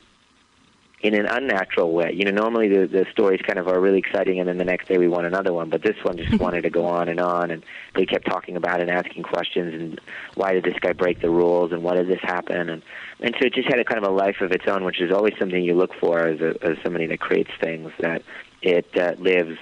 [1.01, 2.12] in an unnatural way.
[2.12, 4.88] You know, normally the the stories kind of are really exciting, and then the next
[4.88, 5.70] day we want another one.
[5.70, 8.80] But this one just wanted to go on and on, and they kept talking about
[8.80, 10.01] it and asking questions, and
[10.34, 12.82] why did this guy break the rules, and why did this happen, and
[13.20, 15.12] and so it just had a kind of a life of its own, which is
[15.12, 18.22] always something you look for as a, as somebody that creates things that
[18.62, 19.59] it uh, lives.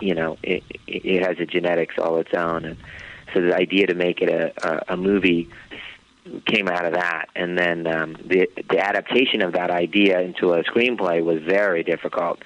[0.00, 2.76] You know, it it has a genetics all its own, and
[3.34, 5.48] so the idea to make it a a, a movie
[6.46, 10.62] came out of that, and then um, the the adaptation of that idea into a
[10.64, 12.42] screenplay was very difficult.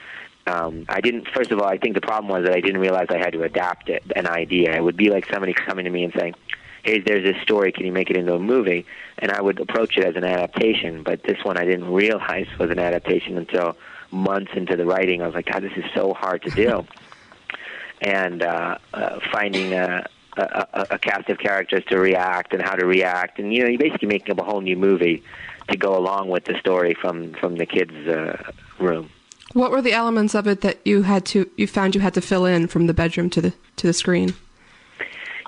[0.47, 1.28] Um, I didn't.
[1.28, 3.43] First of all, I think the problem was that I didn't realize I had to
[3.43, 4.74] adapt it, an idea.
[4.74, 6.35] It would be like somebody coming to me and saying,
[6.83, 7.72] "Hey, there's this story.
[7.72, 8.87] Can you make it into a movie?"
[9.18, 11.03] And I would approach it as an adaptation.
[11.03, 13.76] But this one, I didn't realize was an adaptation until
[14.11, 15.22] months into the writing.
[15.22, 16.87] I was like, "God, this is so hard to do."
[18.01, 20.07] and uh, uh, finding a,
[20.37, 23.68] a, a, a cast of characters to react and how to react, and you know,
[23.68, 25.22] you're basically making up a whole new movie
[25.68, 29.11] to go along with the story from from the kids' uh, room.
[29.53, 32.20] What were the elements of it that you had to you found you had to
[32.20, 34.35] fill in from the bedroom to the to the screen?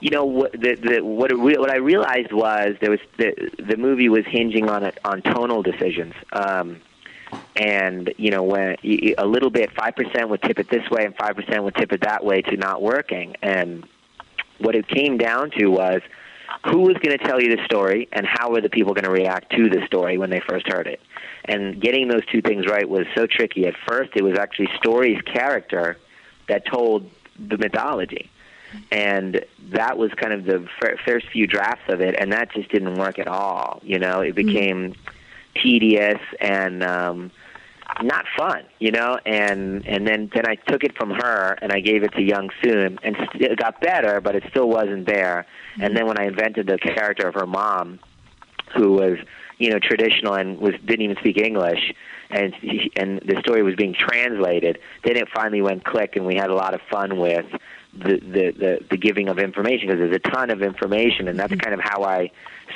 [0.01, 3.51] You know what the, the what it re- what I realized was there was the
[3.59, 6.14] the movie was hinging on it on tonal decisions.
[6.33, 6.80] Um,
[7.57, 8.76] and you know when
[9.18, 11.93] a little bit five percent would tip it this way and five percent would tip
[11.93, 13.87] it that way to not working and
[14.62, 16.00] what it came down to was
[16.66, 19.10] who was going to tell you the story and how were the people going to
[19.10, 21.00] react to the story when they first heard it?
[21.44, 23.66] And getting those two things right was so tricky.
[23.66, 25.96] At first it was actually story's character
[26.48, 28.30] that told the mythology.
[28.90, 32.70] And that was kind of the fir- first few drafts of it and that just
[32.70, 34.20] didn't work at all you know?
[34.20, 34.94] It became
[35.54, 37.30] tedious and um
[38.03, 39.18] not fun, you know.
[39.26, 42.51] And and then then I took it from her and I gave it to Young
[42.62, 45.47] Soon, and it got better, but it still wasn't there.
[45.74, 45.95] And mm-hmm.
[45.95, 47.99] then when I invented the character of her mom,
[48.74, 49.18] who was
[49.59, 51.93] you know traditional and was didn't even speak English,
[52.30, 56.34] and he- and the story was being translated, then it finally went click, and we
[56.34, 57.47] had a lot of fun with
[57.93, 61.55] the the the, the giving of information because there's a ton of information, and that's
[61.55, 62.30] kind of how I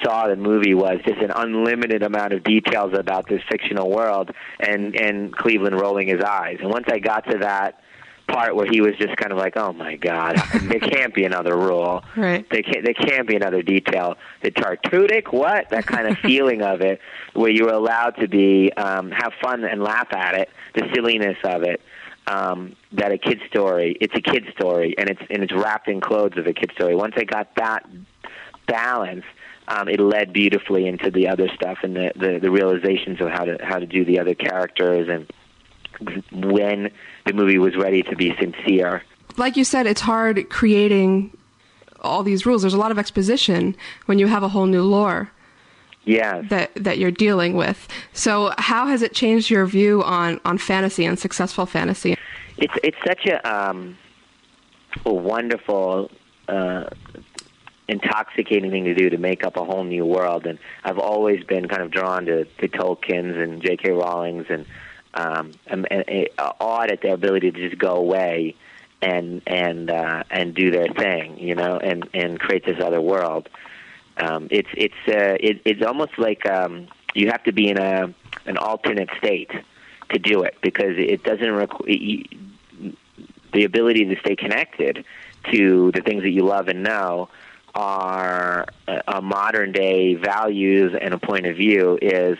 [0.04, 4.94] saw the movie was just an unlimited amount of details about this fictional world and
[4.94, 6.58] and Cleveland rolling his eyes.
[6.60, 7.80] And once I got to that
[8.28, 11.56] part where he was just kind of like, "Oh my God, there can't be another
[11.56, 12.04] rule.
[12.16, 12.48] Right.
[12.50, 14.16] There can't there can't be another detail.
[14.42, 15.70] The Tartutic, what?
[15.70, 17.00] That kind of feeling of it,
[17.34, 21.36] where you were allowed to be um, have fun and laugh at it, the silliness
[21.44, 21.80] of it."
[22.28, 26.00] Um, that a kid story, it's a kid story, and it's and it's wrapped in
[26.00, 26.96] clothes of a kid story.
[26.96, 27.88] Once I got that
[28.66, 29.24] balance,
[29.68, 33.44] um, it led beautifully into the other stuff and the, the the realizations of how
[33.44, 35.30] to how to do the other characters and
[36.32, 36.90] when
[37.24, 39.02] the movie was ready to be sincere.
[39.36, 41.36] Like you said, it's hard creating
[42.00, 42.62] all these rules.
[42.62, 45.30] There's a lot of exposition when you have a whole new lore
[46.06, 46.40] Yeah.
[46.48, 47.88] that that you're dealing with.
[48.12, 52.16] So, how has it changed your view on on fantasy and successful fantasy?
[52.58, 53.98] It's it's such a um,
[55.04, 56.10] a wonderful,
[56.48, 56.84] uh,
[57.88, 60.46] intoxicating thing to do to make up a whole new world.
[60.46, 63.90] And I've always been kind of drawn to the Tolkien's and J.K.
[63.90, 64.66] Rowling's and
[65.14, 68.54] um, and, and, and awed at their ability to just go away
[69.00, 73.48] and and uh, and do their thing, you know, and and create this other world.
[74.18, 78.12] Um, it's it's uh, it, it's almost like um, you have to be in a
[78.46, 79.50] an alternate state
[80.10, 82.22] to do it because it doesn't require
[83.52, 85.04] the ability to stay connected
[85.52, 87.28] to the things that you love and know
[87.74, 92.38] are a, a modern day values and a point of view is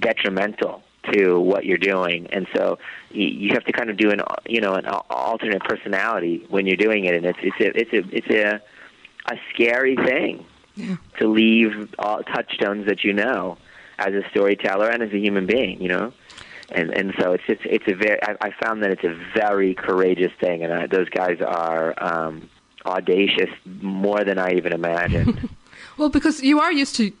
[0.00, 2.26] detrimental to what you're doing.
[2.32, 2.78] And so
[3.10, 6.76] you, have to kind of do an you know an al- alternate personality when you're
[6.76, 7.14] doing it.
[7.14, 8.62] And it's it's a it's a it's a
[9.32, 10.44] a scary thing
[11.18, 13.56] to leave all touchstones that you know
[13.98, 16.12] as a storyteller and as a human being you know
[16.70, 19.74] and and so it's just it's a very I, I found that it's a very
[19.74, 22.48] courageous thing and I, those guys are um
[22.84, 25.48] audacious more than I even imagined
[25.96, 27.12] Well, because you are used to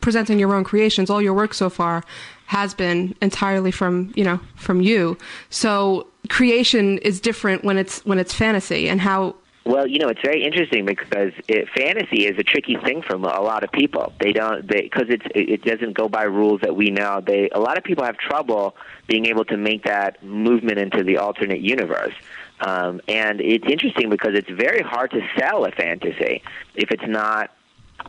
[0.00, 1.10] presenting your own creations.
[1.10, 2.02] All your work so far
[2.46, 5.16] has been entirely from you know from you.
[5.50, 10.20] So creation is different when it's when it's fantasy and how Well, you know, it's
[10.20, 14.12] very interesting because it, fantasy is a tricky thing for a lot of people.
[14.18, 17.22] They don't because it's it it doesn't go by rules that we know.
[17.24, 21.18] They a lot of people have trouble being able to make that movement into the
[21.18, 22.14] alternate universe.
[22.60, 26.42] Um, and it's interesting because it's very hard to sell a fantasy
[26.74, 27.50] if it's not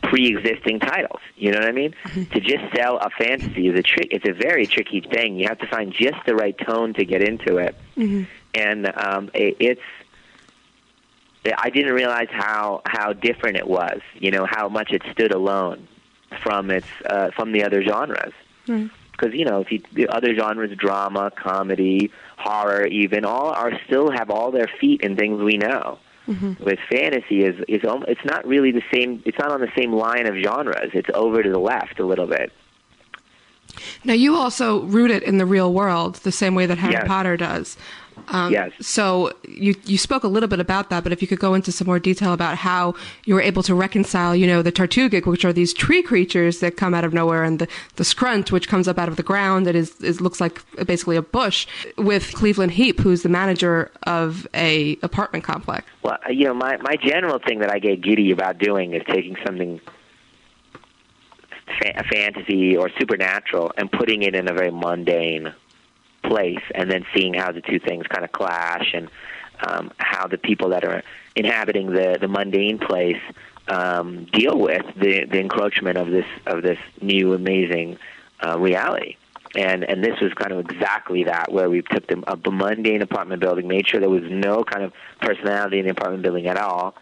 [0.02, 1.22] pre-existing titles.
[1.36, 1.94] You know what I mean?
[2.14, 4.08] To just sell a fantasy is a trick.
[4.12, 5.38] It's a very tricky thing.
[5.38, 7.76] You have to find just the right tone to get into it
[8.54, 9.82] and um, it, it's
[11.58, 14.00] I didn't realize how how different it was.
[14.16, 15.88] You know how much it stood alone
[16.42, 18.34] from its uh, from the other genres.
[18.66, 24.10] Because you know, if you, the other genres, drama, comedy, horror, even all are still
[24.12, 26.00] have all their feet in things we know.
[26.26, 29.22] With fantasy is is it's not really the same.
[29.26, 30.92] It's not on the same line of genres.
[30.94, 32.54] It's over to the left a little bit.
[34.06, 37.08] Now you also root it in the real world the same way that Harry Yes.
[37.08, 37.78] Potter does.
[38.28, 38.72] Um, Yes.
[38.82, 41.72] So you you spoke a little bit about that, but if you could go into
[41.72, 42.96] some more detail about how
[43.26, 46.78] you were able to reconcile, you know, the Tartutic, which are these tree creatures that
[46.78, 49.66] come out of nowhere, and the, the Scrunt, which comes up out of the ground
[49.66, 54.48] that is, is looks like basically a bush, with Cleveland Heap, who's the manager of
[54.54, 55.86] a apartment complex.
[56.04, 59.36] Well, you know, my my general thing that I get giddy about doing is taking
[59.46, 59.80] something
[61.82, 65.54] fa- fantasy or supernatural and putting it in a very mundane
[66.24, 69.10] place, and then seeing how the two things kind of clash, and
[69.68, 71.04] um, how the people that are
[71.36, 73.22] inhabiting the the mundane place
[73.68, 77.98] um, deal with the the encroachment of this of this new amazing
[78.46, 79.16] uh, reality.
[79.56, 83.40] And and this was kind of exactly that, where we took them a mundane apartment
[83.40, 86.96] building, made sure there was no kind of personality in the apartment building at all,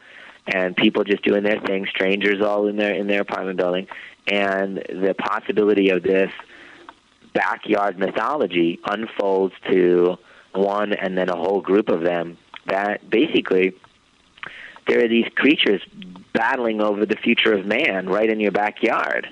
[0.47, 3.87] and people just doing their thing, strangers all in their in their apartment building,
[4.27, 6.31] and the possibility of this
[7.33, 10.17] backyard mythology unfolds to
[10.53, 13.73] one and then a whole group of them that basically
[14.87, 15.81] there are these creatures
[16.33, 19.29] battling over the future of man right in your backyard.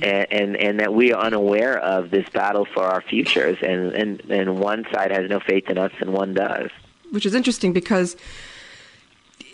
[0.00, 4.20] And and, and that we are unaware of this battle for our futures and, and
[4.30, 6.70] and one side has no faith in us and one does.
[7.10, 8.16] Which is interesting because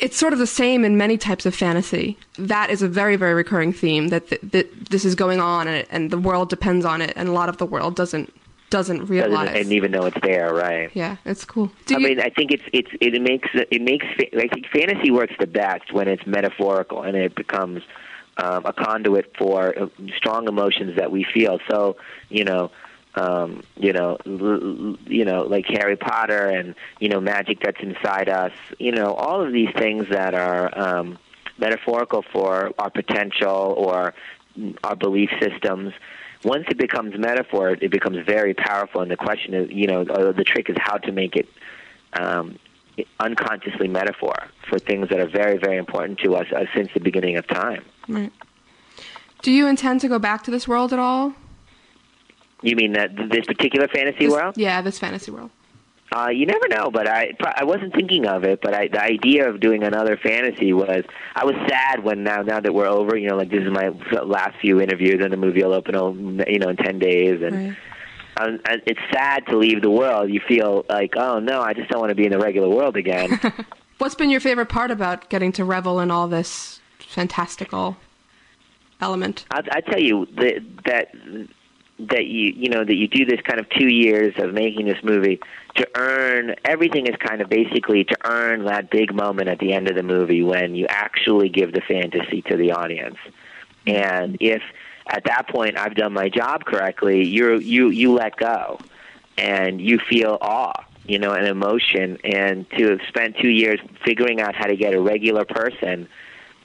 [0.01, 2.18] it's sort of the same in many types of fantasy.
[2.39, 5.76] That is a very, very recurring theme that th- that this is going on and,
[5.76, 8.32] it, and the world depends on it, and a lot of the world doesn't
[8.70, 9.49] doesn't realize.
[9.49, 11.70] doesn't and even know it's there right yeah, it's cool.
[11.91, 15.47] I mean, I think it's it's it makes it makes I think fantasy works the
[15.47, 17.82] best when it's metaphorical and it becomes
[18.36, 21.59] um, a conduit for uh, strong emotions that we feel.
[21.70, 21.97] So
[22.28, 22.70] you know,
[23.18, 27.80] um, you know, l- l- you know, like Harry Potter and you know, magic that's
[27.80, 28.52] inside us.
[28.78, 31.18] You know, all of these things that are um,
[31.58, 34.14] metaphorical for our potential or
[34.84, 35.92] our belief systems.
[36.44, 39.00] Once it becomes metaphor, it becomes very powerful.
[39.00, 41.48] And the question is, you know, uh, the trick is how to make it
[42.12, 42.58] um,
[43.18, 44.34] unconsciously metaphor
[44.68, 47.84] for things that are very, very important to us uh, since the beginning of time.
[48.06, 48.32] Right.
[49.42, 51.34] Do you intend to go back to this world at all?
[52.62, 54.56] You mean that this particular fantasy world?
[54.56, 55.50] Yeah, this fantasy world.
[56.11, 58.61] Uh, you never know, but I I wasn't thinking of it.
[58.62, 61.04] But I, the idea of doing another fantasy was
[61.36, 63.16] I was sad when now now that we're over.
[63.16, 63.90] You know, like this is my
[64.24, 65.94] last few interviews, and the movie will open.
[66.48, 67.76] You know, in ten days, and Right.
[68.38, 70.30] um, and it's sad to leave the world.
[70.30, 72.96] You feel like, oh no, I just don't want to be in the regular world
[72.96, 73.38] again.
[73.98, 77.98] What's been your favorite part about getting to revel in all this fantastical
[79.00, 79.44] element?
[79.50, 81.14] I, I tell you that that
[81.99, 85.03] that you you know that you do this kind of two years of making this
[85.03, 85.40] movie
[85.74, 89.88] to earn everything is kind of basically to earn that big moment at the end
[89.88, 93.16] of the movie when you actually give the fantasy to the audience.
[93.86, 94.62] And if
[95.09, 98.78] at that point I've done my job correctly you you you let go
[99.36, 102.18] and you feel awe you know and emotion.
[102.22, 106.07] And to have spent two years figuring out how to get a regular person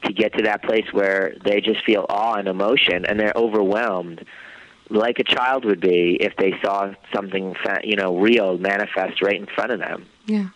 [0.04, 4.26] to get to that place where they just feel awe and emotion and they're overwhelmed
[4.90, 9.40] like a child would be if they saw something fa- you know real manifest right
[9.40, 10.50] in front of them Yeah.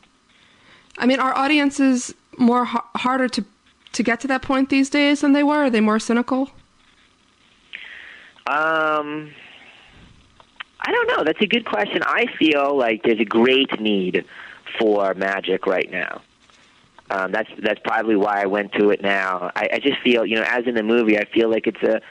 [0.99, 3.45] I mean, are audiences more ha- harder to
[3.93, 5.65] to get to that point these days than they were?
[5.65, 6.51] Are they more cynical?
[8.47, 9.31] um
[10.79, 14.25] I don't know that's a good question I feel like there's a great need
[14.79, 16.21] for magic right now
[17.09, 19.49] um, that's that's probably why I went to it now.
[19.55, 22.01] I, I just feel, you know, as in the movie, I feel like it's a,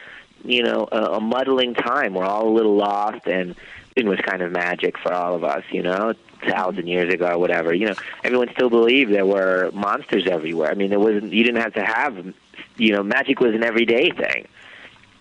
[0.49, 2.14] you know, a, a muddling time.
[2.14, 3.55] We're all a little lost, and
[3.94, 6.14] it was kind of magic for all of us, you know,
[6.49, 7.72] thousand years ago or whatever.
[7.74, 7.94] You know,
[8.24, 10.70] everyone still believed there were monsters everywhere.
[10.70, 11.32] I mean, there wasn't.
[11.32, 12.34] You didn't have to have,
[12.76, 14.49] you know, magic was an everyday thing,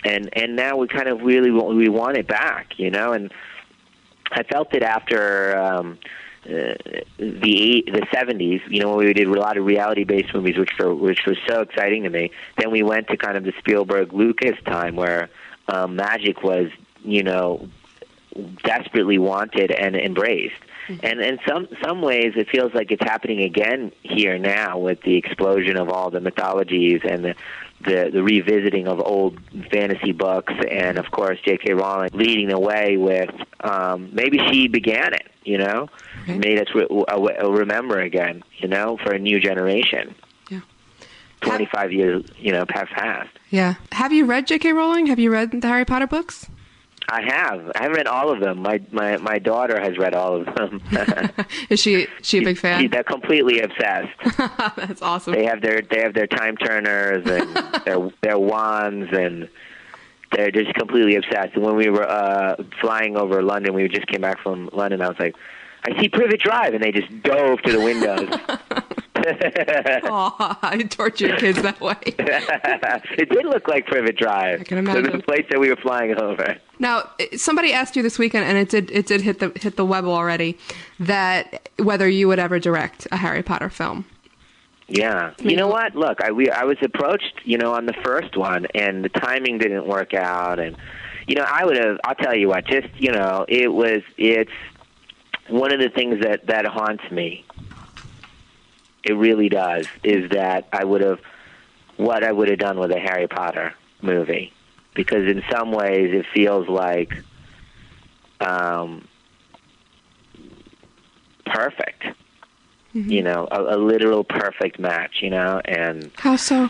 [0.03, 3.34] and and now we kind of really we want it back, you know, and
[4.32, 5.57] I felt it after.
[5.57, 5.97] um
[6.46, 6.76] uh,
[7.18, 10.72] the eight, the seventies, you know, when we did a lot of reality-based movies, which
[10.80, 12.32] were which was so exciting to me.
[12.58, 15.30] Then we went to kind of the Spielberg Lucas time, where
[15.68, 16.70] um, magic was,
[17.04, 17.68] you know,
[18.64, 20.62] desperately wanted and embraced.
[21.02, 25.16] And in some some ways, it feels like it's happening again here now with the
[25.16, 27.36] explosion of all the mythologies and the
[27.86, 29.40] the, the revisiting of old
[29.72, 31.74] fantasy books, and of course J.K.
[31.74, 33.30] Rowling leading the way with
[33.62, 35.88] um, maybe she began it, you know,
[36.28, 40.16] made us re- uh, remember again, you know, for a new generation.
[40.50, 40.62] Yeah.
[41.42, 43.30] Twenty five years, you know, have passed.
[43.50, 43.76] Yeah.
[43.92, 44.74] Have you read J.K.
[44.74, 45.08] Rowling?
[45.08, 46.48] Have you read the Harry Potter books?
[47.08, 47.72] I have.
[47.76, 48.62] I haven't read all of them.
[48.62, 50.82] My my my daughter has read all of them.
[51.70, 52.82] Is she she a big fan?
[52.82, 54.12] She- they're completely obsessed.
[54.76, 55.34] That's awesome.
[55.34, 59.47] They have their they have their time turners and their their wands and
[60.32, 61.53] they're just completely obsessed.
[61.56, 65.01] And when we were uh flying over London, we just came back from London.
[65.01, 65.36] I was like,
[65.88, 68.30] I see Privet Drive, and they just dove to the windows.
[70.03, 71.95] Aw, I torture kids that way.
[72.05, 74.61] it did look like Privet Drive.
[74.61, 75.17] I can So imagine.
[75.17, 76.57] the place that we were flying over.
[76.80, 79.86] Now, somebody asked you this weekend, and it did it did hit the hit the
[79.86, 80.57] web already,
[80.99, 84.05] that whether you would ever direct a Harry Potter film.
[84.88, 85.34] Yeah.
[85.39, 85.95] You know what?
[85.95, 89.57] Look, I we I was approached, you know, on the first one and the timing
[89.57, 90.76] didn't work out and
[91.28, 94.51] you know, I would have I'll tell you what, just, you know, it was it's
[95.49, 97.45] one of the things that that haunts me.
[99.06, 101.20] It really does is that I would have
[101.97, 104.51] what I would have done with a Harry Potter movie.
[104.93, 107.14] Because in some ways it feels like
[108.41, 109.08] um
[111.45, 112.03] perfect.
[112.93, 116.70] You know, a, a literal perfect match, you know, and How so?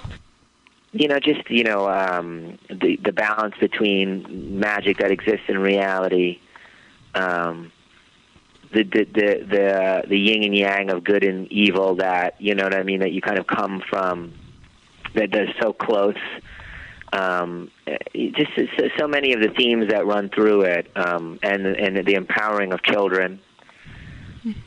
[0.92, 6.40] you know, just you know, um, the the balance between magic that exists in reality,
[7.14, 7.72] um,
[8.76, 12.64] the the the the the yin and yang of good and evil that you know
[12.64, 14.34] what I mean that you kind of come from
[15.16, 16.16] that that's so close.
[17.14, 17.72] Um,
[18.14, 22.16] just so, so many of the themes that run through it, um, and and the
[22.16, 23.40] empowering of children.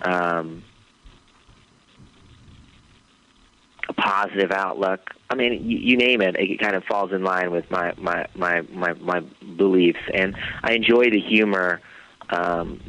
[0.03, 0.65] Um,
[3.89, 5.15] a positive outlook.
[5.31, 8.27] I mean, you, you name it, it kind of falls in line with my my
[8.35, 9.21] my my, my
[9.57, 11.81] beliefs, and I enjoy the humor
[12.31, 12.81] um,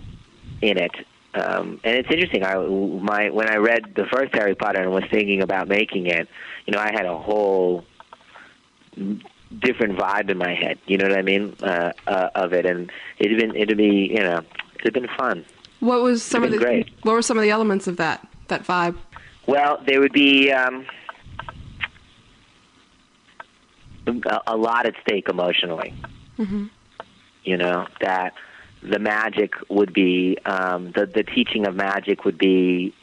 [0.61, 0.91] in it.
[1.33, 2.43] Um, and it's interesting.
[2.43, 6.27] I my when I read the first Harry Potter and was thinking about making it,
[6.65, 7.85] you know, I had a whole
[9.57, 10.79] different vibe in my head.
[10.85, 14.23] You know what I mean uh, uh, of it, and it'd been it'd be you
[14.23, 14.41] know
[14.79, 15.45] it'd been fun.
[15.79, 16.89] What was some of the great.
[17.03, 18.97] what were some of the elements of that that vibe?
[19.47, 20.85] Well, there would be um,
[24.07, 25.93] a, a lot at stake emotionally.
[26.37, 26.65] Mm-hmm.
[27.43, 28.33] You know that
[28.81, 32.93] the magic would be um, the the teaching of magic would be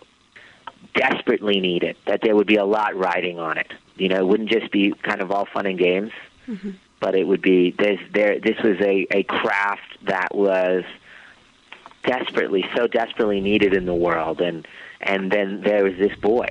[0.94, 1.96] desperately needed.
[2.06, 3.72] That there would be a lot riding on it.
[3.96, 6.12] You know, it wouldn't just be kind of all fun and games,
[7.00, 8.38] but it would be there's there.
[8.40, 10.84] This was a a craft that was
[12.04, 14.66] desperately so desperately needed in the world, and
[15.00, 16.48] and then there was this boy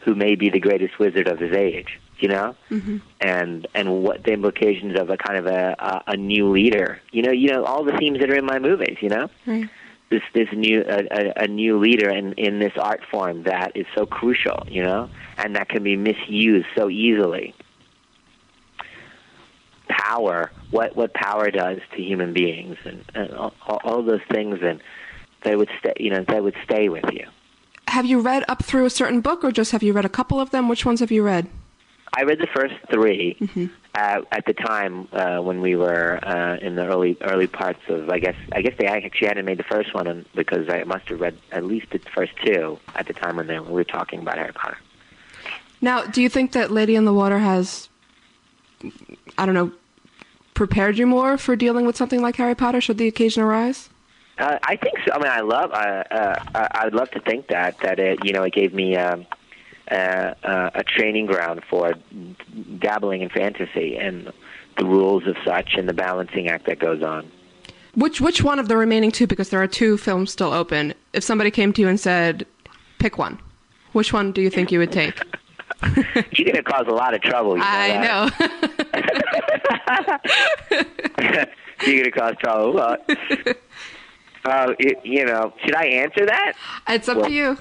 [0.00, 1.98] who may be the greatest wizard of his age.
[2.22, 2.96] You know, Mm-hmm.
[3.20, 7.00] and and what the implications of a kind of a, a a new leader.
[7.10, 8.96] You know, you know all the themes that are in my movies.
[9.00, 9.68] You know, Right.
[10.10, 13.86] this this new a, a, a new leader in in this art form that is
[13.96, 14.58] so crucial.
[14.70, 17.54] You know, and that can be misused so easily.
[19.88, 24.58] Power, what what power does to human beings, and, and all, all all those things,
[24.62, 24.80] and
[25.44, 25.92] they would stay.
[25.98, 27.26] You know, they would stay with you.
[27.88, 30.40] Have you read up through a certain book, or just have you read a couple
[30.40, 30.68] of them?
[30.68, 31.48] Which ones have you read?
[32.14, 36.74] I read the first 3 uh, at the time uh, when we were uh, in
[36.76, 38.10] the early early parts of.
[38.10, 41.08] I guess I guess they actually hadn't made the first one and- because I must
[41.08, 43.84] have read at least the first two at the time when, they, when we were
[43.84, 44.76] talking about Harry Potter.
[45.80, 47.88] Now, do you think that Lady in the Water has,
[49.38, 49.72] I don't know,
[50.54, 53.88] prepared you more for dealing with something like Harry Potter should the occasion arise?
[54.38, 55.12] Uh, I think so.
[55.14, 55.70] I mean, I love.
[55.72, 58.72] Uh, uh, I I would love to think that that it you know it gave
[58.74, 59.26] me um,
[59.90, 61.94] uh, uh, a training ground for
[62.78, 64.32] dabbling in fantasy and
[64.78, 67.30] the rules of such and the balancing act that goes on.
[67.94, 69.26] Which which one of the remaining two?
[69.26, 70.94] Because there are two films still open.
[71.12, 72.46] If somebody came to you and said,
[72.98, 73.38] "Pick one,"
[73.92, 75.20] which one do you think you would take?
[76.32, 77.52] You're going to cause a lot of trouble.
[77.52, 78.40] You know I that.
[80.70, 81.32] know.
[81.86, 82.72] You're going to cause trouble.
[82.74, 82.96] Well,
[84.44, 86.52] uh, it, you know, should I answer that?
[86.88, 87.58] It's up Well- to you.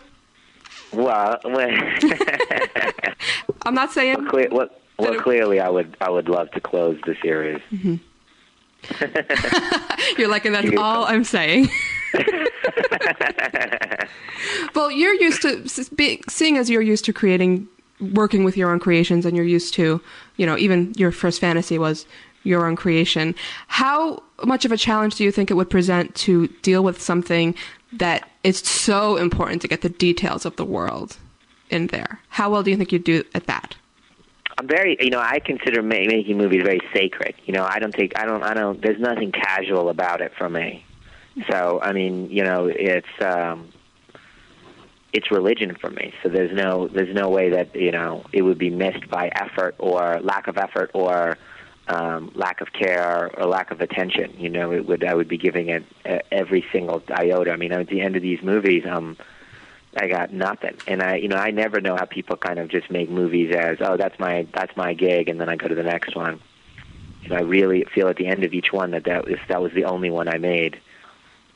[0.94, 1.40] Well,
[3.64, 4.26] I'm not saying.
[4.28, 7.62] cle- well, well, clearly, I would, I would love to close the series.
[7.72, 8.00] Mhm.
[10.18, 11.70] You're like, and that's all I'm saying.
[14.76, 15.68] well, you're used to
[16.30, 17.68] seeing as you're used to creating,
[18.14, 20.02] working with your own creations, and you're used to,
[20.38, 22.06] you know, even your first fantasy was
[22.44, 23.36] your own creation.
[23.68, 27.54] How much of a challenge do you think it would present to deal with something
[27.94, 31.18] that is so important to get the details of the world
[31.70, 32.20] in there?
[32.30, 33.76] How well do you think you'd do at that?
[34.58, 37.36] I'm very, you know, I consider ma- making movies very sacred.
[37.46, 38.82] You know, I don't take, I don't, I don't.
[38.82, 40.86] There's nothing casual about it for me.
[41.50, 43.70] So, I mean, you know, it's, um,
[45.14, 46.14] it's religion for me.
[46.24, 49.76] So there's no, there's no way that you know it would be missed by effort
[49.78, 51.38] or lack of effort or
[51.92, 54.34] um, lack of care or lack of attention.
[54.40, 57.52] You know, it would, I would be giving it uh, every single iota.
[57.52, 59.18] I mean, at the end of these movies, um.
[59.94, 62.90] I got nothing, and I, you know, I never know how people kind of just
[62.90, 65.84] make movies as, oh, that's my that's my gig, and then I go to the
[65.84, 66.40] next one.
[67.28, 69.74] Know, I really feel at the end of each one that that was that was
[69.74, 70.80] the only one I made.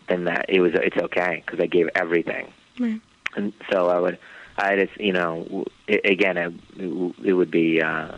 [0.07, 2.51] then that it was it's okay because I gave everything.
[2.79, 2.99] Right.
[3.35, 4.17] And so I would,
[4.57, 6.53] I just, you know, w- i again, it,
[7.23, 8.17] it would be, uh,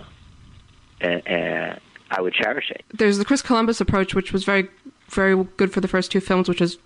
[1.01, 1.75] uh,
[2.11, 2.83] I would cherish it.
[2.93, 4.69] There's the Chris Columbus approach, which was very,
[5.09, 6.77] very good for the first two films, which is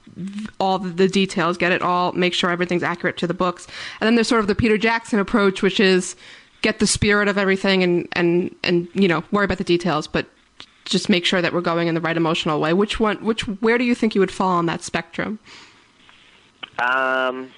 [0.60, 3.68] all the, details, get it all, make sure everything's accurate to the books.
[4.00, 6.16] And then there's sort of the Peter Jackson approach, which is
[6.62, 10.28] get the spirit of everything and, and, and you know, worry about the details, but
[10.86, 12.74] just make sure that we're going in the right emotional way.
[12.74, 15.40] Which one, which, where do you think you would fall on that spectrum?
[16.80, 17.52] Um,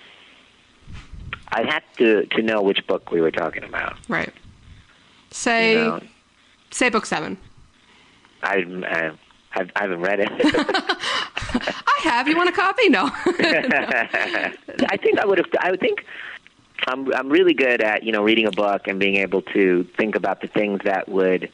[1.50, 3.96] I'd have to to know which book we were talking about.
[4.10, 4.34] Right.
[5.32, 6.02] Say, You know,
[6.72, 7.38] say book seven.
[8.44, 9.12] I, I,
[9.56, 10.30] I've, I haven't read it.
[10.34, 12.28] I have.
[12.28, 12.90] You want a copy?
[12.90, 13.04] No.
[13.26, 15.48] I think I would have.
[15.60, 16.06] I would think
[16.88, 20.16] I'm I'm really good at you know reading a book and being able to think
[20.16, 21.52] about the things that would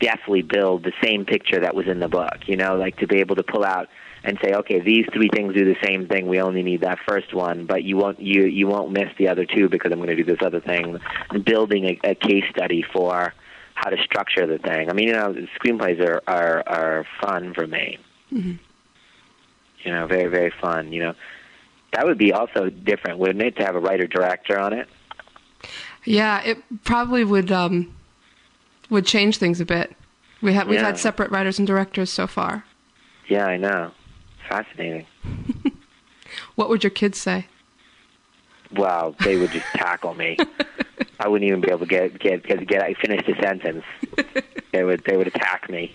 [0.00, 2.36] definitely build the same picture that was in the book.
[2.46, 3.88] You know, like to be able to pull out
[4.24, 6.26] and say, okay, these three things do the same thing.
[6.26, 9.46] We only need that first one, but you won't you you won't miss the other
[9.46, 10.98] two because I'm going to do this other thing.
[11.30, 13.32] And building a, a case study for
[13.76, 14.90] how to structure the thing.
[14.90, 17.98] I mean, you know, screenplays are are are fun for me.
[18.32, 18.54] Mm-hmm.
[19.84, 20.92] You know, very very fun.
[20.92, 21.14] You know,
[21.92, 24.88] that would be also different, wouldn't it, to have a writer director on it?
[26.04, 27.94] Yeah, it probably would um
[28.90, 29.94] would change things a bit.
[30.42, 30.86] We have we've Yeah.
[30.86, 32.64] had separate writers and directors so far.
[33.28, 33.92] Yeah, I know.
[34.48, 35.06] Fascinating.
[36.56, 37.46] What would your kids say?
[38.72, 40.36] Well, they would just tackle me.
[41.20, 43.84] I wouldn't even be able to get get get, get I finish the sentence.
[44.72, 45.94] They would they would attack me.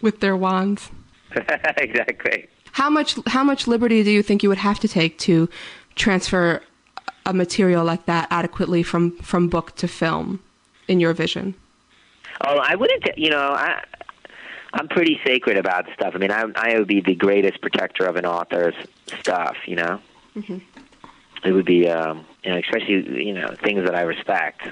[0.00, 0.90] with their wands.
[1.76, 2.46] exactly.
[2.72, 5.48] How much how much liberty do you think you would have to take to
[5.96, 6.62] transfer
[7.26, 10.40] a material like that adequately from from book to film
[10.86, 11.54] in your vision?
[12.46, 13.18] Oh, I wouldn't.
[13.18, 13.82] You know, I
[14.74, 16.12] I'm pretty sacred about stuff.
[16.14, 18.74] I mean, I I would be the greatest protector of an author's
[19.20, 19.56] stuff.
[19.66, 20.00] You know,
[20.36, 20.58] Mm-hmm.
[21.44, 24.62] It would be um, you know, especially you know things that I respect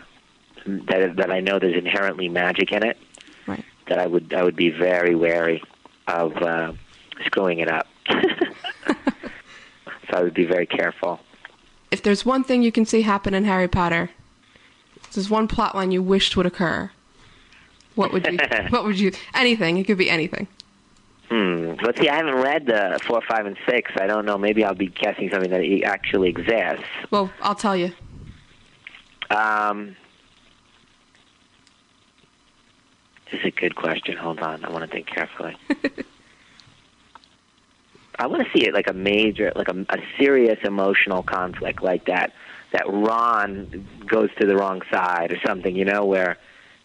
[0.66, 2.98] that that I know there's inherently magic in it.
[3.46, 3.64] Right.
[3.86, 5.62] That I would I would be very wary
[6.06, 6.72] of uh,
[7.24, 7.86] screwing it up.
[8.08, 8.94] so
[10.12, 11.20] I would be very careful.
[11.90, 14.10] If there's one thing you can see happen in Harry Potter,
[14.96, 16.90] if there's one plot line you wished would occur.
[17.96, 18.38] What would you
[18.70, 20.46] what would you anything, it could be anything.
[21.30, 21.74] Hmm.
[21.82, 22.08] Let's see.
[22.08, 23.92] I haven't read the four, five, and six.
[23.96, 24.36] I don't know.
[24.36, 26.84] Maybe I'll be guessing something that actually exists.
[27.10, 27.92] Well, I'll tell you.
[29.30, 29.94] Um,
[33.30, 34.16] this is a good question.
[34.16, 34.64] Hold on.
[34.64, 35.56] I want to think carefully.
[38.18, 42.06] I want to see it like a major, like a, a serious emotional conflict like
[42.06, 42.32] that.
[42.72, 46.38] That Ron goes to the wrong side or something, you know, where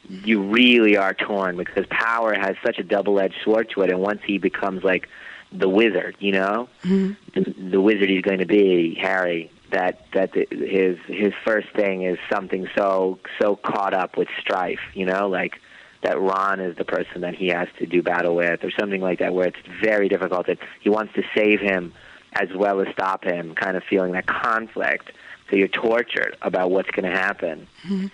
[0.09, 4.21] you really are torn because power has such a double-edged sword to it, and once
[4.25, 5.07] he becomes like
[5.51, 7.13] the wizard, you know, mm-hmm.
[7.33, 9.51] the, the wizard he's going to be, Harry.
[9.71, 14.79] That that the, his his first thing is something so so caught up with strife,
[14.93, 15.59] you know, like
[16.01, 19.19] that Ron is the person that he has to do battle with, or something like
[19.19, 20.45] that, where it's very difficult.
[20.47, 21.93] That he wants to save him
[22.33, 25.11] as well as stop him, kind of feeling that conflict.
[25.49, 28.07] So you're tortured about what's going to happen mm-hmm.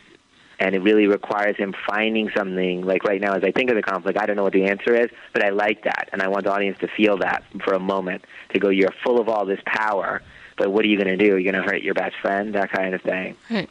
[0.61, 3.81] And it really requires him finding something like right now as i think of the
[3.81, 6.43] conflict i don't know what the answer is but i like that and i want
[6.45, 9.59] the audience to feel that for a moment to go you're full of all this
[9.65, 10.21] power
[10.57, 12.71] but what are you going to do you're going to hurt your best friend that
[12.71, 13.69] kind of thing Right.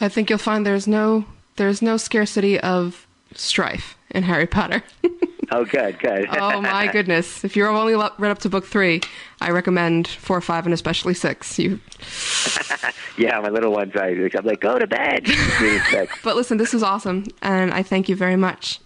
[0.00, 1.24] I think you'll find there's no
[1.56, 4.82] there's no scarcity of strife in Harry Potter.
[5.52, 7.44] oh good good oh my goodness!
[7.44, 9.00] If you're only read up to book three,
[9.40, 11.58] I recommend four, five, and especially six.
[11.58, 11.80] You.
[13.18, 15.26] yeah my little ones I, i'm like go to bed
[16.22, 18.78] But listen, this was awesome, and I thank you very much.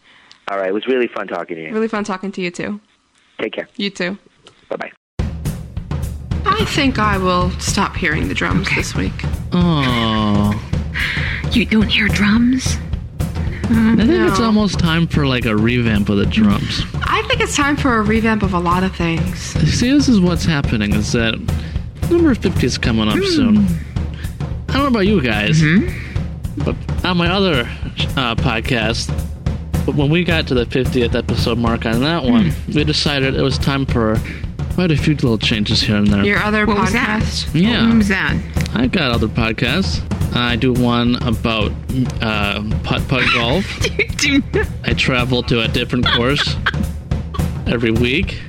[0.48, 2.80] all right it was really fun talking to you Really fun talking to you too.
[3.40, 4.16] take care You too.
[4.68, 4.92] bye-bye
[6.46, 9.12] I think I will stop hearing the drums this week.
[9.52, 10.52] Oh.
[11.52, 12.76] You don't hear drums?
[13.70, 14.00] Mm-hmm.
[14.00, 16.82] I think it's almost time for like a revamp of the drums.
[17.04, 19.38] I think it's time for a revamp of a lot of things.
[19.38, 21.38] See, this is what's happening is that
[22.10, 23.24] number 50 is coming up hmm.
[23.26, 23.66] soon.
[24.68, 26.64] I don't know about you guys, mm-hmm.
[26.64, 26.74] but
[27.04, 27.60] on my other
[28.16, 29.06] uh, podcast,
[29.86, 32.72] but when we got to the 50th episode mark on that one, hmm.
[32.72, 34.16] we decided it was time for
[34.74, 36.24] quite a few little changes here and there.
[36.24, 37.22] Your other What was that?
[37.22, 37.60] podcast.
[37.60, 37.86] Yeah.
[37.86, 38.36] What was that?
[38.74, 40.04] I got other podcasts.
[40.32, 41.72] I do one about
[42.20, 43.64] uh, putt putt golf.
[44.84, 46.56] I travel to a different course
[47.66, 48.40] every week.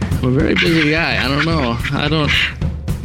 [0.00, 1.24] I'm a very busy guy.
[1.24, 1.76] I don't know.
[1.92, 2.30] I don't.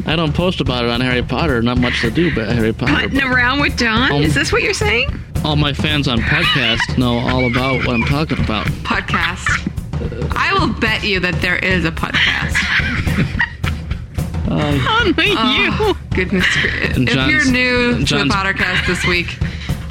[0.05, 1.61] I don't post about it on Harry Potter.
[1.61, 3.07] Not much to do but Harry Potter.
[3.09, 4.11] Putting around with Don?
[4.11, 5.09] Um, Is this what you're saying?
[5.45, 8.65] All my fans on podcast know all about what I'm talking about.
[8.83, 9.69] Podcast.
[10.35, 13.39] I will bet you that there is a podcast.
[14.49, 14.59] Um,
[14.89, 16.45] Only Oh, goodness.
[16.61, 19.37] gra- And If you're John's- new to the Pottercast this week,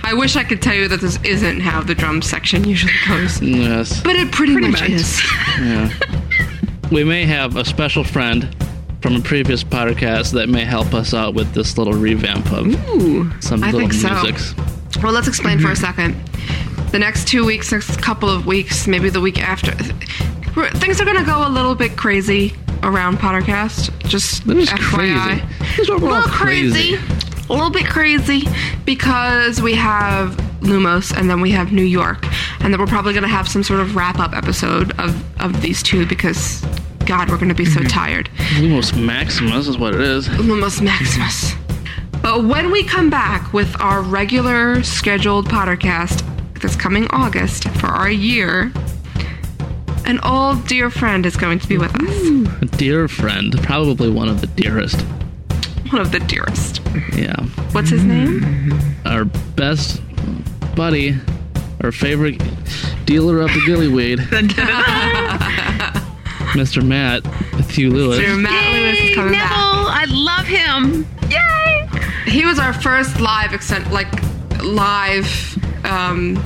[0.05, 3.41] I wish I could tell you that this isn't how the drum section usually goes.
[3.41, 4.01] Yes.
[4.03, 4.91] But it pretty, Pretty much, much.
[4.91, 5.21] is.
[5.61, 5.91] Yeah.
[6.91, 8.55] we may have a special friend
[9.01, 13.31] from a previous podcast that may help us out with this little revamp of Ooh,
[13.41, 15.01] some I little think so.
[15.03, 15.79] Well, let's explain for a mhm.
[15.81, 16.29] second.
[16.93, 19.73] The next two weeks, next couple of weeks, maybe the week after,
[20.79, 24.07] things are going to go a little bit crazy around Pottercast.
[24.07, 24.79] Just That is FYI.
[24.79, 25.43] crazy.
[25.77, 26.97] This is a little crazy.
[27.49, 28.49] A little bit crazy
[28.85, 32.25] because we have Lumos and then we have New York.
[32.61, 35.61] And then we're probably going to have some sort of wrap up episode of, of
[35.61, 36.65] these two because,
[37.07, 37.89] God, we're going to be so mm-hmm.
[37.89, 38.31] tired.
[38.57, 40.29] Lumos Maximus is what it is.
[40.29, 41.55] Lumos Maximus.
[42.23, 46.29] But when we come back with our regular scheduled Pottercast
[46.61, 48.73] this coming August for our year,
[50.05, 52.63] an old dear friend is going to be with us.
[52.63, 55.01] A dear friend, probably one of the dearest.
[55.91, 56.81] One of the dearest.
[57.15, 57.37] Yeah.
[57.73, 58.73] What's his name?
[59.05, 60.01] Our best
[60.75, 61.17] buddy,
[61.83, 62.39] our favorite
[63.05, 64.19] dealer of the gillyweed,
[66.53, 66.83] Mr.
[66.87, 67.25] Matt
[67.73, 68.19] Matthew Lewis.
[68.19, 69.97] Sir Matt Lewis is coming Neville, back.
[69.97, 71.07] I love him.
[71.31, 71.89] Yay!
[72.31, 74.13] He was our first live extent, like
[74.63, 75.27] live
[75.87, 76.37] um,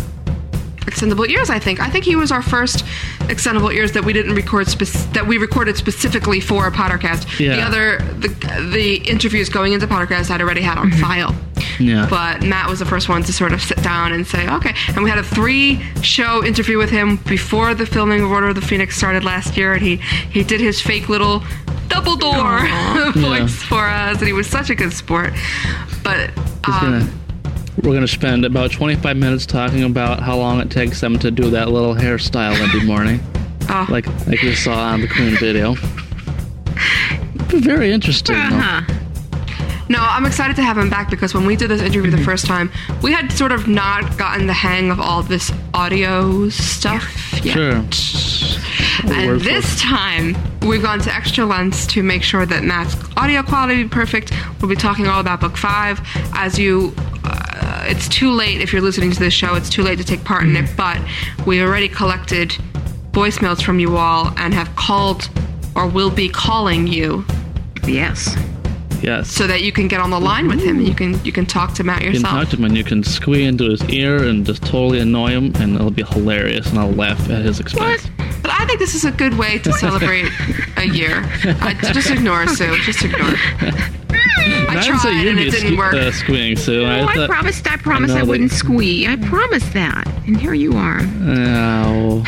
[0.87, 1.51] extendable ears.
[1.51, 1.81] I think.
[1.81, 2.85] I think he was our first
[3.29, 7.39] extendable ears that we didn't record spec- that we recorded specifically for a Pottercast.
[7.39, 7.57] Yeah.
[7.57, 8.29] The other the
[8.73, 11.35] the interviews going into Pottercast I'd already had on file.
[11.79, 12.07] Yeah.
[12.09, 14.75] But Matt was the first one to sort of sit down and say, okay.
[14.89, 18.55] And we had a three show interview with him before the filming of Order of
[18.55, 19.75] the Phoenix started last year.
[19.75, 21.41] And he, he did his fake little
[21.89, 24.19] Dumbledore voice for us.
[24.19, 25.33] And he was such a good sport.
[26.03, 26.31] But
[26.65, 27.11] um,
[27.79, 31.31] we're going to spend about 25 minutes talking about how long it takes them to
[31.31, 33.21] do that little hairstyle every morning.
[33.69, 33.87] Oh.
[33.91, 35.75] Like like we saw on the Queen video.
[37.49, 38.37] Very interesting.
[38.37, 38.83] Uh-huh.
[39.89, 42.19] No, I'm excited to have him back because when we did this interview Mm-hmm.
[42.19, 42.73] the first time,
[43.03, 47.05] we had sort of not gotten the hang of all this audio stuff
[47.45, 47.55] yet.
[47.55, 47.85] Sure.
[49.13, 53.85] And this time, we've gone to extra lengths to make sure that Matt's audio quality
[53.85, 54.33] be perfect.
[54.61, 56.01] We'll be talking all about book five.
[56.33, 56.93] As you,
[57.89, 59.55] it's too late if you're listening to this show.
[59.55, 60.77] It's too late to take part in it, mm.
[60.77, 62.51] but we already collected
[63.13, 65.29] voicemails from you all and have called
[65.75, 67.25] or will be calling you
[67.87, 68.37] Yes.
[69.03, 69.29] Yes.
[69.31, 71.47] so that you can get on the line with him and you can you can
[71.47, 72.15] talk to Matt yourself.
[72.15, 72.43] You can yourself.
[72.45, 75.53] talk to him and you can squee into his ear and just totally annoy him,
[75.57, 78.07] and it'll be hilarious, and I'll laugh at his expense.
[78.07, 78.16] But
[78.67, 80.27] I think this is a good way to celebrate
[80.77, 81.23] a year.
[81.45, 82.77] Uh, just ignore Sue.
[82.83, 83.21] Just ignore.
[83.31, 85.95] I tried you'd and it didn't sque- work.
[85.95, 86.83] Uh, squeeing, Sue.
[86.85, 87.71] Oh, I, thought- promised.
[87.71, 89.07] I promised know I, wouldn't squee.
[89.07, 90.99] I promised that, and here you are.
[91.01, 92.25] Oh.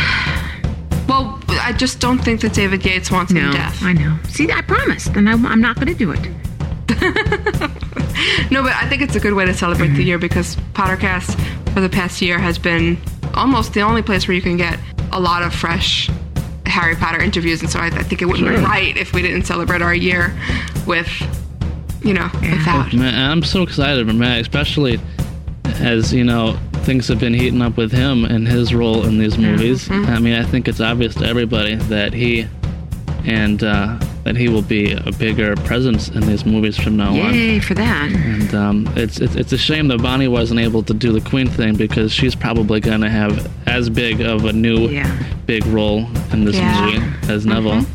[1.08, 3.82] Well, I just don't think that David Gates wants No, him deaf.
[3.82, 4.16] I know.
[4.28, 6.20] See, I promised, and I, I'm not going to do it.
[8.50, 11.38] No, but I think it's a good way to celebrate the year because Pottercast
[11.72, 12.98] for the past year has been
[13.34, 14.78] almost the only place where you can get
[15.12, 16.10] a lot of fresh
[16.68, 19.44] Harry Potter interviews, and so I, I think it wouldn't be right if we didn't
[19.44, 20.38] celebrate our year
[20.86, 21.08] with,
[22.02, 22.92] you know, with that.
[22.92, 25.00] Man, I'm so excited for Matt, especially
[25.80, 29.36] as you know things have been heating up with him and his role in these
[29.36, 29.88] movies.
[29.88, 30.10] Mm-hmm.
[30.10, 32.46] I mean, I think it's obvious to everybody that he
[33.26, 37.32] and uh, that he will be a bigger presence in these movies from now on.
[37.32, 38.10] Yay for that.
[38.12, 41.48] And um, it's, it's it's a shame that Bonnie wasn't able to do the Queen
[41.48, 45.02] thing because she's probably going to have as big of a new
[45.46, 46.00] big role
[46.30, 46.78] in this Yeah.
[46.84, 47.86] movie as Neville.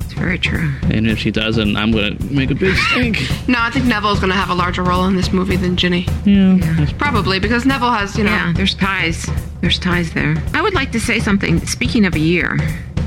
[0.00, 0.72] It's very true.
[0.84, 3.18] And if she doesn't, I'm going to make a big stink.
[3.46, 6.06] No, I think Neville's going to have a larger role in this movie than Ginny.
[6.24, 6.86] Yeah.
[6.96, 8.30] Probably because Neville has, you know.
[8.30, 9.28] Yeah, there's ties.
[9.60, 10.42] There's ties there.
[10.54, 11.60] I would like to say something.
[11.66, 12.56] Speaking of a year,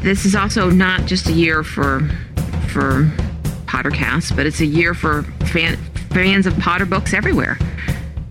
[0.04, 2.08] this is also not just a year for
[2.76, 3.10] for
[3.68, 5.78] Pottercast, but it's a year for fan,
[6.10, 7.58] fans of Potter books everywhere.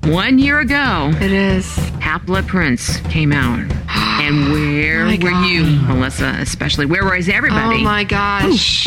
[0.02, 5.48] One year ago, it is Half Blood Prince came out, and where My were God.
[5.48, 6.36] you, Melissa?
[6.40, 7.78] Especially where was everybody?
[7.80, 8.86] Oh my gosh.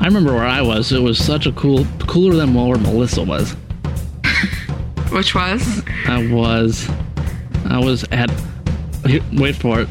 [0.00, 0.90] I remember where I was.
[0.90, 3.52] It was such a cool, cooler than where Melissa was.
[5.10, 5.82] Which was?
[6.06, 6.88] I was,
[7.66, 8.30] I was at,
[9.04, 9.88] here, wait for it,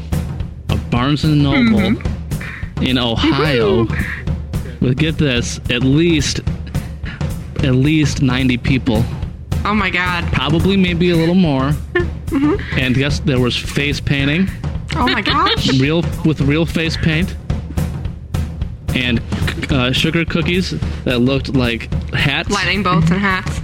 [0.70, 2.82] a Barnes and Noble mm-hmm.
[2.82, 3.86] in Ohio.
[4.84, 6.40] With get this, at least,
[7.64, 9.02] at least ninety people.
[9.64, 10.24] Oh my god.
[10.32, 11.72] Probably maybe a little more.
[12.26, 12.60] Mhm.
[12.78, 14.48] And guess there was face painting.
[14.96, 15.68] Oh my gosh.
[15.80, 17.36] real with real face paint
[18.94, 19.20] and
[19.70, 20.72] uh, sugar cookies
[21.04, 22.50] that looked like hats.
[22.50, 23.60] Lightning bolts and hats.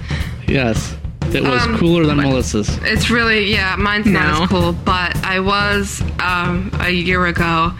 [0.47, 0.95] Yes,
[1.35, 2.69] it was Um, cooler than Melissa's.
[2.83, 4.43] It's really yeah, mine's not No.
[4.45, 7.73] as cool, but I was um, a year ago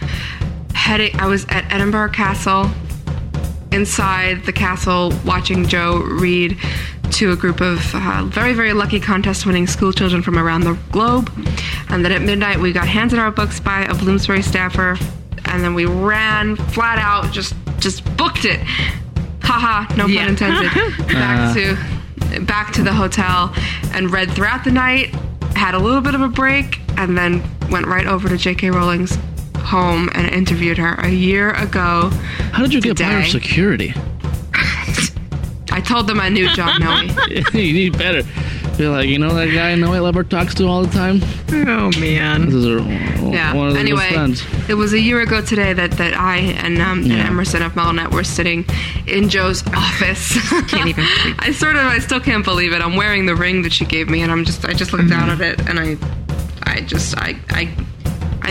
[0.73, 1.17] heading.
[1.19, 2.69] I was at Edinburgh Castle
[3.71, 6.57] inside the castle watching Joe read
[7.11, 10.77] to a group of uh, very, very lucky contest winning school children from around the
[10.91, 11.29] globe.
[11.89, 14.97] And then at midnight, we got handed our books by a Bloomsbury staffer,
[15.45, 18.59] and then we ran flat out, just just booked it.
[19.43, 20.21] Haha, no Yeah.
[20.21, 20.71] pun intended.
[21.07, 21.53] back Uh.
[22.35, 23.53] to back to the hotel
[23.93, 25.13] and read throughout the night.
[25.55, 28.69] Had a little bit of a break, and then went right over to J.K.
[28.71, 29.17] Rowling's
[29.61, 32.09] home and interviewed her a year ago.
[32.51, 33.93] How did you get by her security?
[35.73, 37.01] I told them I knew John Noe.
[37.53, 38.23] you need better.
[38.77, 41.21] Be like, you know that guy Noe Lever talks to all the time?
[41.67, 42.45] Oh man.
[42.47, 42.79] This is a,
[43.31, 43.53] Yeah.
[43.53, 44.43] one of the anyway, friends.
[44.69, 48.11] it was a year ago today that, that I and, um, and Emerson of MuggleNet
[48.11, 48.65] were sitting
[49.07, 50.37] in Joe's office.
[50.69, 51.05] Can't even.
[51.39, 52.81] I sort of, I still can't believe it.
[52.81, 55.29] I'm wearing the ring that she gave me, and I'm just, I just looked down
[55.29, 55.41] Mm-hmm.
[55.41, 55.97] at it, and I,
[56.63, 57.73] I just, I, I,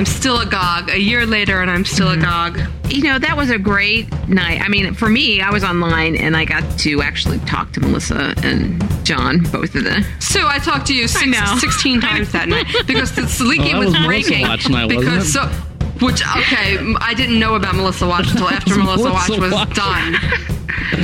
[0.01, 0.89] I'm still agog.
[0.89, 2.23] A year later, and I'm still Mm-hmm.
[2.23, 2.59] agog.
[2.91, 4.63] You know, that was a great night.
[4.63, 8.33] I mean, for me, I was online and I got to actually talk to Melissa
[8.43, 10.03] and John, both of them.
[10.19, 13.89] Sue, I talked to you six, 16 times that night because the leaky Oh, was,
[13.95, 14.41] was breaking.
[14.49, 15.33] Watch night, wasn't because it?
[15.33, 15.53] so,
[16.01, 19.75] which okay, I didn't know about Melissa Watch until after Melissa Watch was Watch.
[19.75, 20.17] done.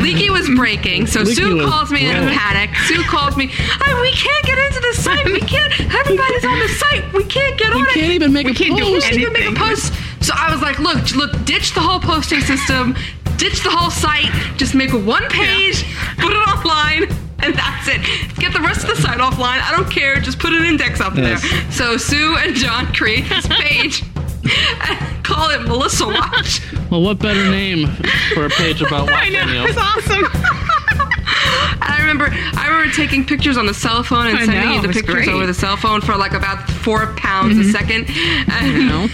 [0.03, 2.75] Leaky was breaking, so Leaky Sue calls me in a panic.
[2.87, 5.25] Sue calls me, "Hey, we can't get into the site.
[5.27, 5.73] We can't.
[5.81, 7.13] Everybody's on the site.
[7.13, 7.87] We can't get on it.
[7.95, 9.93] We can't even make we a can't do post." we can't even make a post."
[10.21, 12.97] So I was like, "Look, look, ditch the whole posting system,
[13.37, 14.31] ditch the whole site.
[14.57, 15.85] Just make one page,
[16.19, 17.05] put it online."
[17.39, 18.01] And that's it.
[18.39, 19.61] Get the rest of the site offline.
[19.63, 20.17] I don't care.
[20.21, 21.43] Just put an index up Yes.
[21.43, 21.71] there.
[21.71, 24.03] So Sue and John create this page
[25.23, 26.61] call it Melissa Watch.
[26.91, 27.89] Well, what better name
[28.35, 29.69] for a page about I watching know, you?
[29.69, 30.25] it's awesome.
[30.25, 34.75] And I remember, I remember taking pictures on the cell phone and I sending know,
[34.77, 35.29] you the pictures great.
[35.29, 37.71] over the cell phone for like about four pounds a mm-hmm.
[37.71, 38.07] second.
[38.49, 39.11] And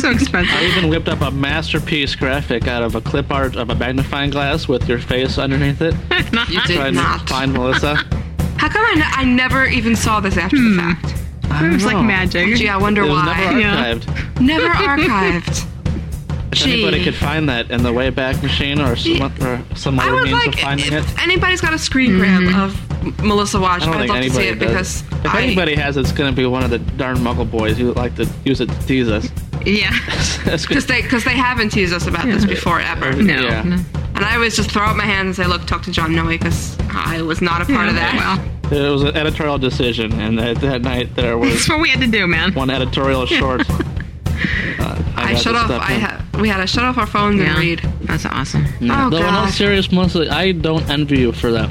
[0.00, 0.54] so expensive.
[0.54, 4.30] I even whipped up a masterpiece graphic out of a clip art of a magnifying
[4.30, 5.94] glass with your face underneath it.
[6.48, 7.26] you did not.
[7.26, 7.96] to find Melissa.
[8.56, 10.78] How come I, I never even saw this after the hmm.
[10.78, 11.25] fact?
[11.56, 12.54] I It was like magic.
[12.56, 13.36] Gee, I wonder It was why.
[13.36, 13.94] never Yeah.
[13.94, 14.40] archived.
[14.40, 15.66] Never archived.
[16.52, 20.14] If anybody could find that in the Wayback Machine or some, or some I other
[20.14, 20.92] would means like of finding it.
[20.94, 22.58] if anybody's got a screen grab mm-hmm.
[23.12, 23.82] of Melissa Watch.
[23.82, 25.02] I don't I'd think love to see anybody it does.
[25.02, 27.50] because if I, anybody has it, it's going to be one of the darn Muggle
[27.50, 29.28] boys who like to use it to tease us.
[29.66, 29.90] Yeah.
[30.44, 30.68] That's good.
[30.68, 33.12] because they because they haven't teased us about this before ever.
[33.12, 33.34] No.
[33.34, 33.62] Yeah.
[33.62, 33.76] no.
[34.14, 36.26] And I always just throw up my hands and say, "Look, talk to John Noe,"
[36.26, 38.14] because I was not a part of that.
[38.14, 41.50] Well, It was an editorial decision, and that, that night there was.
[41.52, 42.52] that's what we had to do, man.
[42.54, 43.62] one editorial short.
[43.68, 45.70] Uh, I, got shut off.
[45.70, 46.00] I in.
[46.00, 47.78] ha- we had to shut off our phones and read.
[48.02, 48.64] That's awesome.
[48.82, 51.70] Oh Though in all God, serious, Melissa, I don't envy you for that.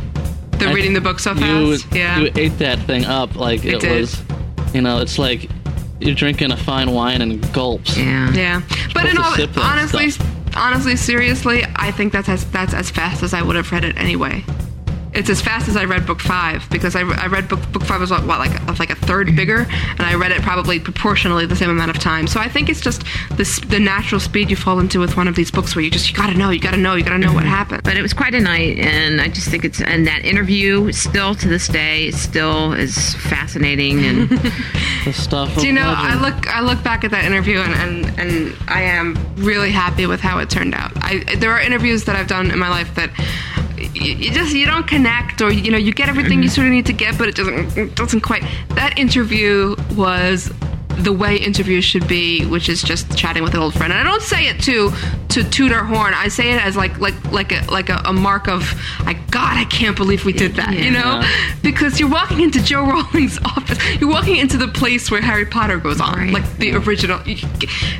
[0.53, 1.93] they're I- reading the book so You, fast.
[1.95, 4.01] yeah, you ate that thing up like I it did.
[4.01, 4.21] was.
[4.73, 5.49] You know, it's like
[5.99, 7.97] you're drinking a fine wine and gulps.
[7.97, 8.31] Yeah.
[8.33, 8.61] yeah.
[8.93, 10.27] But in all, honestly, stuff.
[10.55, 13.97] honestly, seriously, I think that's as that's as fast as I would have read it
[13.97, 14.43] anyway.
[15.15, 18.01] It's as fast as I read book five because I, I read book book five
[18.01, 19.35] was what, what like a, like a third Mm-hmm.
[19.37, 19.65] bigger,
[19.97, 22.27] and I read it probably proportionally the same amount of time.
[22.27, 25.35] So I think it's just this the natural speed you fall into with one of
[25.35, 27.43] these books where you just you gotta know, you gotta know, you gotta know what
[27.45, 27.83] happened.
[27.83, 31.33] But it was quite a night, and I just think it's and that interview still
[31.35, 34.29] to this day still is fascinating and
[35.05, 35.55] The stuff.
[35.55, 35.93] Do you of know?
[35.95, 36.47] I look.
[36.47, 40.39] I look back at that interview, and, and and I am really happy with how
[40.39, 40.91] it turned out.
[40.95, 43.11] I there are interviews that I've done in my life that
[43.93, 46.55] you, you just you don't connect, or you know you get everything you mm-hmm.
[46.55, 48.43] sort of need to get, but it doesn't it doesn't quite.
[48.69, 50.51] That interview was
[50.97, 53.91] the way interviews should be, which is just chatting with an old friend.
[53.93, 54.91] And I don't say it to
[55.29, 56.13] to toot our horn.
[56.13, 58.61] I say it as like like like a like a, a mark of,
[59.01, 60.73] I God, I can't believe we did that.
[60.73, 61.21] You know,
[61.61, 63.79] because you're walking into Joe Rowling's office.
[63.99, 66.33] You're walking into the place where Harry Potter goes on, Right.
[66.33, 67.19] like the original.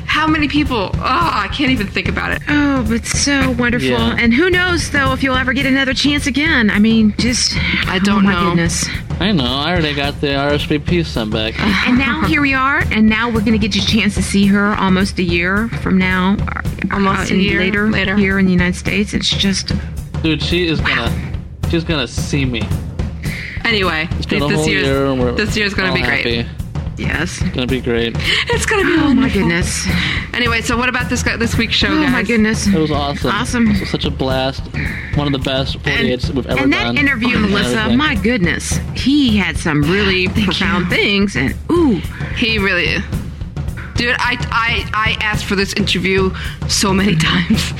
[0.06, 0.90] How many people?
[0.94, 2.42] Oh, I can't even think about it.
[2.48, 3.88] oh, but so wonderful.
[3.88, 4.16] Yeah.
[4.18, 6.70] And who knows though if you'll ever get another chance again?
[6.70, 7.56] I mean, just
[7.88, 8.48] I don't oh, my know.
[8.50, 8.86] Goodness.
[9.18, 9.44] I know.
[9.44, 11.58] I already got the RSVP sent back.
[11.58, 14.22] And now here we are, and now we're going to get you a chance to
[14.22, 16.36] see her almost a year from now.
[16.48, 18.16] uh, Almost a in- year later, later.
[18.16, 19.12] here in the United States.
[19.14, 19.72] It's just
[20.22, 21.12] Dude, she is gonna.
[21.70, 22.62] She's gonna see me.
[23.64, 25.06] Anyway, It's been this year's year.
[25.06, 26.46] And we're this year's gonna all be great.
[26.98, 27.02] Happy.
[27.18, 27.40] yes.
[27.42, 28.14] It's gonna be great.
[28.48, 29.14] It's gonna be Oh wonderful.
[29.14, 29.86] my goodness.
[30.34, 32.12] Anyway, so what about this guy, this week's show, Oh guys?
[32.12, 32.66] my goodness.
[32.66, 33.30] It was awesome.
[33.30, 33.70] Awesome.
[33.70, 34.62] It was such a blast.
[35.14, 36.64] One of the best 48s we've ever done.
[36.64, 36.98] and that done.
[36.98, 42.00] interview, And Melissa, my goodness, he had some really profound things, and ooh,
[42.36, 42.96] He really.
[43.96, 46.34] Dude, I, I, I asked for this interview
[46.68, 47.72] so many times,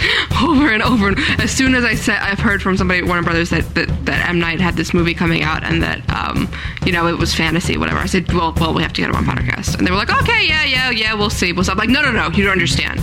[0.42, 1.08] over and over.
[1.08, 4.06] And as soon as I said, I've heard from somebody at Warner Brothers that, that,
[4.06, 6.50] that M Night had this movie coming out and that, um,
[6.84, 7.98] you know, it was fantasy, whatever.
[7.98, 9.76] I said, well, well, we have to get him on podcast.
[9.76, 11.52] And they were like, okay, yeah, yeah, yeah, we'll see.
[11.52, 11.72] We'll see.
[11.72, 13.00] I'm like, no, no, no, you don't understand.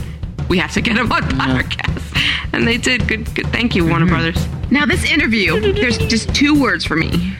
[0.49, 2.53] We have to get him on podcast.
[2.53, 3.33] and they did good.
[3.35, 4.47] good thank you, Warner Brothers.
[4.71, 7.35] Now, this interview, there's just two words for me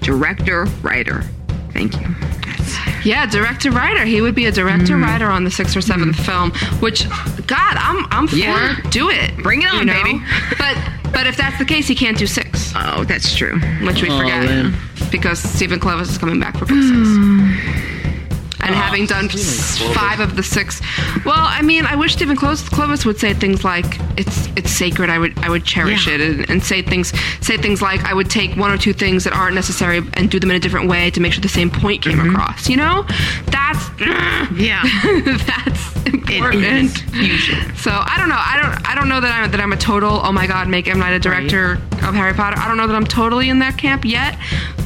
[0.00, 1.22] director, writer.
[1.72, 2.06] Thank you.
[3.04, 4.04] Yeah, director writer.
[4.04, 5.04] He would be a director hmm.
[5.04, 6.22] writer on the sixth or seventh hmm.
[6.22, 6.50] film.
[6.80, 7.08] Which,
[7.46, 8.36] God, I'm I'm for.
[8.36, 8.76] Yeah.
[8.90, 9.36] Do it.
[9.38, 10.22] Bring it on, baby.
[10.58, 10.76] But
[11.12, 12.72] but if that's the case, he can't do six.
[12.74, 13.58] Oh, that's true.
[13.86, 14.74] Which we Oh, forget man.
[15.10, 16.90] because Steven Kloves is coming back for book six.
[16.90, 17.91] Hmm.
[18.72, 19.28] And having done
[19.94, 20.80] five of the six,
[21.24, 25.10] well, I mean, I wish Steven Kloves, Kloves would say things like "it's it's sacred."
[25.10, 26.14] I would I would cherish Yeah.
[26.14, 29.24] it, and, and say things say things like I would take one or two things
[29.24, 31.70] that aren't necessary and do them in a different way to make sure the same
[31.70, 32.34] point came mm-hmm.
[32.34, 32.68] across.
[32.68, 33.06] You know,
[33.46, 33.90] that's
[34.58, 34.82] yeah,
[35.46, 35.91] that's
[36.34, 36.90] important.
[37.78, 38.36] So I don't know.
[38.38, 38.88] I don't.
[38.90, 40.20] I don't know that I'm that I'm a total.
[40.22, 42.58] Oh my God, make M Night a director of Harry Potter.
[42.58, 44.38] I don't know that I'm totally in that camp yet,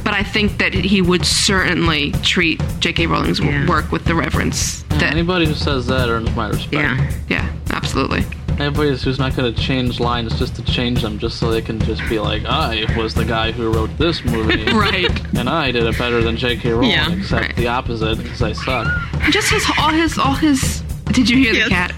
[0.04, 3.06] but I think that he would certainly treat J.K.
[3.06, 5.12] Rowling's w work with the reverence Yeah, that.
[5.12, 6.72] anybody who says that earns my respect.
[6.72, 7.10] Yeah.
[7.28, 8.24] Yeah, absolutely.
[8.58, 11.78] Anybody who's not going to change lines just to change them, just so they can
[11.80, 14.64] just be like, I was the guy who wrote this movie.
[14.72, 15.10] Right.
[15.36, 16.70] And I did it better than J.K.
[16.72, 18.86] Rowling, Yeah, except the opposite, because I suck.
[19.30, 20.82] Just his all his all his.
[21.12, 21.64] Did you hear Yes.
[21.64, 21.90] the cat?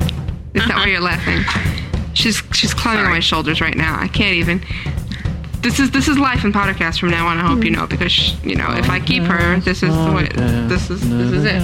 [0.54, 1.44] Is that why you're laughing?
[2.14, 3.98] She's she's climbing on my shoulders right now.
[3.98, 4.60] I can't even.
[5.60, 7.38] This is this is life in Pottercast from now on.
[7.38, 10.28] I hope you know because you know if I keep her, this is the way.
[10.68, 11.60] This is this is it.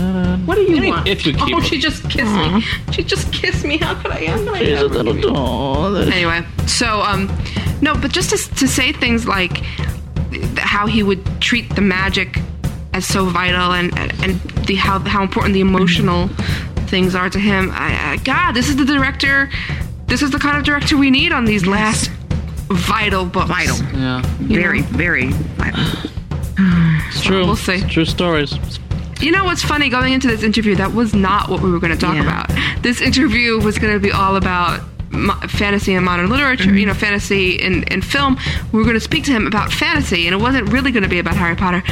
[0.46, 1.06] What do you Any- want?
[1.08, 1.64] if you keep oh, her.
[1.66, 2.60] she just kissed me.
[2.92, 3.78] She just kissed me.
[3.78, 4.26] How could I?
[4.26, 5.96] How could She's a little doll.
[5.96, 7.30] Anyway, so um,
[7.80, 9.58] no, but just to to say things like
[10.58, 12.40] how he would treat the magic
[12.92, 16.28] as so vital and and, and the how how important the emotional
[16.94, 17.72] things are to him.
[17.72, 19.50] I, I, God, this is the director.
[20.06, 22.08] This is the kind of director we need on these last
[22.68, 23.48] vital books.
[23.48, 23.76] Vital.
[23.98, 24.22] Yeah.
[24.38, 25.82] Very, very vital.
[27.08, 27.44] It's true.
[27.46, 27.74] We'll see.
[27.74, 28.56] It's true stories.
[29.20, 29.88] You know what's funny?
[29.88, 32.22] Going into this interview, that was not what we were going to talk Yeah.
[32.22, 32.82] about.
[32.82, 34.80] This interview was going to be all about
[35.10, 36.76] mo- fantasy and modern literature, Mm-hmm.
[36.78, 38.36] you know, fantasy in, in film.
[38.72, 41.08] We were going to speak to him about fantasy, and it wasn't really going to
[41.08, 41.82] be about Harry Potter.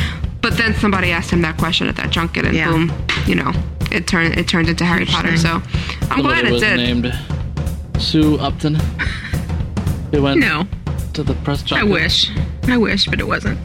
[0.43, 2.70] But then somebody asked him that question at that junket, and Yeah.
[2.70, 2.93] boom,
[3.27, 3.53] you know,
[3.93, 5.36] it turned it turned into Harry Potter.
[5.36, 5.62] So
[6.10, 6.77] I'm glad it did.
[6.77, 7.12] named
[7.98, 8.77] Sue Upton.
[10.12, 10.66] It went No.
[11.14, 12.31] to the press I wish.
[12.69, 13.59] I wish, but it wasn't.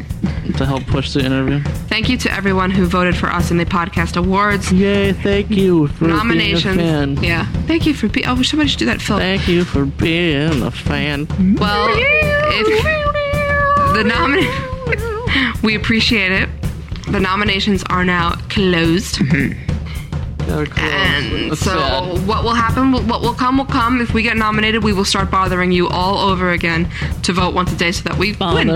[0.58, 1.62] to help push the interview.
[1.90, 4.72] Thank you to everyone who voted for us in the podcast awards.
[4.72, 6.78] Yay, thank you for Nominations.
[6.78, 7.18] being a fan.
[7.24, 7.46] Yeah.
[7.68, 8.26] Thank you for being.
[8.28, 9.18] Oh, somebody should do that, Phil.
[9.18, 11.28] Thank you for being a fan.
[11.60, 12.84] Well, if
[13.94, 16.50] the nomin, we appreciate it.
[17.12, 19.16] The nominations are now closed.
[19.18, 19.77] Mm-hmm.
[20.50, 22.28] And so, sad.
[22.28, 22.92] what will happen?
[23.08, 24.02] What will come will come.
[24.02, 26.90] If we get nominated, we will start bothering you all over again
[27.24, 28.70] to vote once a day, so that we win.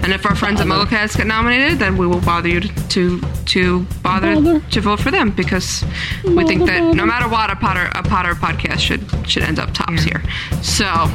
[0.00, 0.86] And if our friends at Bother.
[0.86, 4.60] MuggleCast get nominated, then we will bother you to to, to bother, Bother.
[4.60, 5.84] to vote for them because
[6.24, 6.94] we think that bother.
[6.94, 10.22] no matter what, a Potter a Potter podcast should should end up tops here.
[10.62, 11.08] So.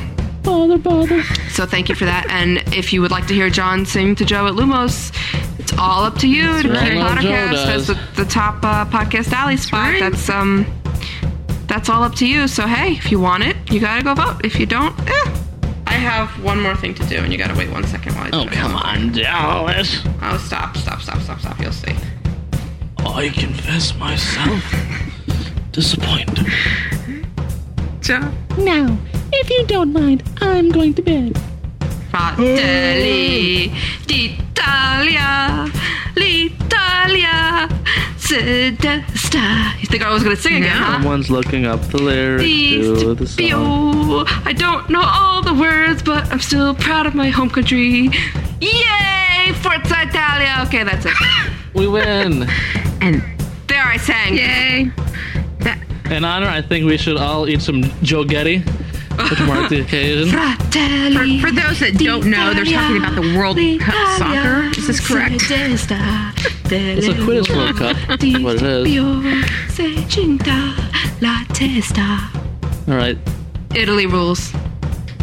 [0.43, 1.23] Bother, bother.
[1.51, 2.27] So thank you for that.
[2.29, 5.13] And if you would like to hear John sing to Joe at Lumos,
[5.73, 7.21] it's all up to you to That's keep right.
[7.21, 9.95] Joe Pottercast as the, the top uh, podcast alley spot.
[9.99, 10.65] That's um,
[11.67, 12.47] that's all up to you.
[12.47, 14.41] So hey, if you want it, you gotta go vote.
[14.45, 15.35] If you don't, eh.
[15.87, 18.29] I have one more thing to do, and you gotta wait one second while I
[18.31, 18.51] do Oh, it.
[18.51, 20.01] come on, Dallas.
[20.21, 21.59] Oh, stop, stop, stop, stop, stop.
[21.59, 21.95] You'll see.
[22.99, 24.63] I confess myself
[25.71, 26.45] disappointed.
[28.01, 28.31] Joe.
[28.57, 28.97] Now,
[29.31, 31.39] if you don't mind, I'm going to bed.
[32.13, 33.71] Fratelli
[34.05, 35.65] d'Italia,
[36.15, 37.67] l'Italia,
[38.17, 39.73] Sedesta.
[39.79, 40.93] You think I was gonna sing again, huh?
[40.93, 44.27] Someone's looking up the lyrics to the song.
[44.45, 48.11] I don't know all the words, but I'm still proud of my home country.
[48.61, 49.51] Yay!
[49.63, 50.63] Forza Italia!
[50.67, 51.13] Okay, that's it.
[51.73, 52.47] We win.
[53.01, 53.23] And
[53.65, 54.37] there I sang.
[54.37, 54.91] Yay!
[56.11, 58.63] In honor, I think we should all eat some Joe Getty
[59.17, 59.83] to mark the.
[60.31, 61.39] Fratelli.
[61.39, 64.69] For, for those that don't know, they're talking about the World Cup soccer.
[64.79, 65.41] Is this correct?
[66.75, 67.97] It's a quiz World Cup.
[68.07, 68.87] That's what it is.
[71.21, 72.29] La testa.
[72.87, 73.17] All right.
[73.75, 74.51] Italy rules.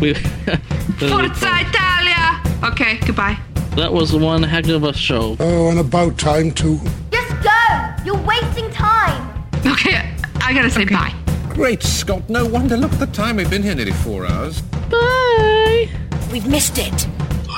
[0.00, 0.14] We,
[0.98, 2.40] Forza Italia!
[2.64, 3.38] Okay, goodbye.
[3.76, 5.36] that was one heck of a show.
[5.40, 6.78] Oh, and about time too.
[7.10, 8.04] Just go!
[8.04, 9.44] You're wasting time!
[9.66, 11.12] Okay, I gotta say bye.
[11.50, 12.76] Great Scott, no wonder.
[12.76, 13.36] Look at the time.
[13.36, 14.62] We've been here nearly four hours.
[14.90, 15.88] Bye!
[16.32, 17.06] We've missed it.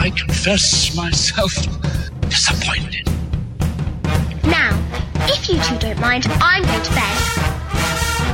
[0.01, 1.53] I confess myself
[2.29, 3.07] disappointed.
[4.45, 4.71] Now,
[5.29, 8.33] if you two don't mind, I'm going to bed.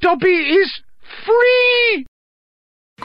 [0.00, 0.70] Dobby is
[1.24, 2.06] free!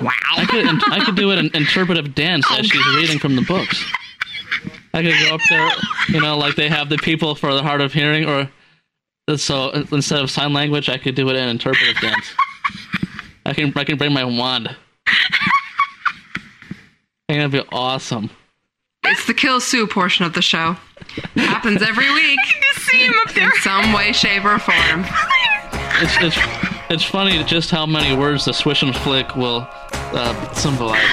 [0.01, 0.11] Wow.
[0.35, 3.83] I could I could do an interpretive dance Oh, as she's reading from the books.
[4.97, 5.69] I could go up there,
[6.09, 8.49] you know, like they have the people for the hard of hearing, or
[9.37, 12.33] So instead of sign language, I could do it in interpretive dance.
[13.45, 14.75] I can I can bring my wand.
[17.29, 18.31] And it'd be awesome.
[19.03, 20.75] It's the kill Sue portion of the show.
[21.15, 22.39] It Happens every week.
[22.77, 23.45] see him up there.
[23.45, 25.05] In some way, shape, or form.
[26.01, 26.37] It's it's
[26.89, 31.03] it's funny just how many words the swish and flick will uh, symbolize.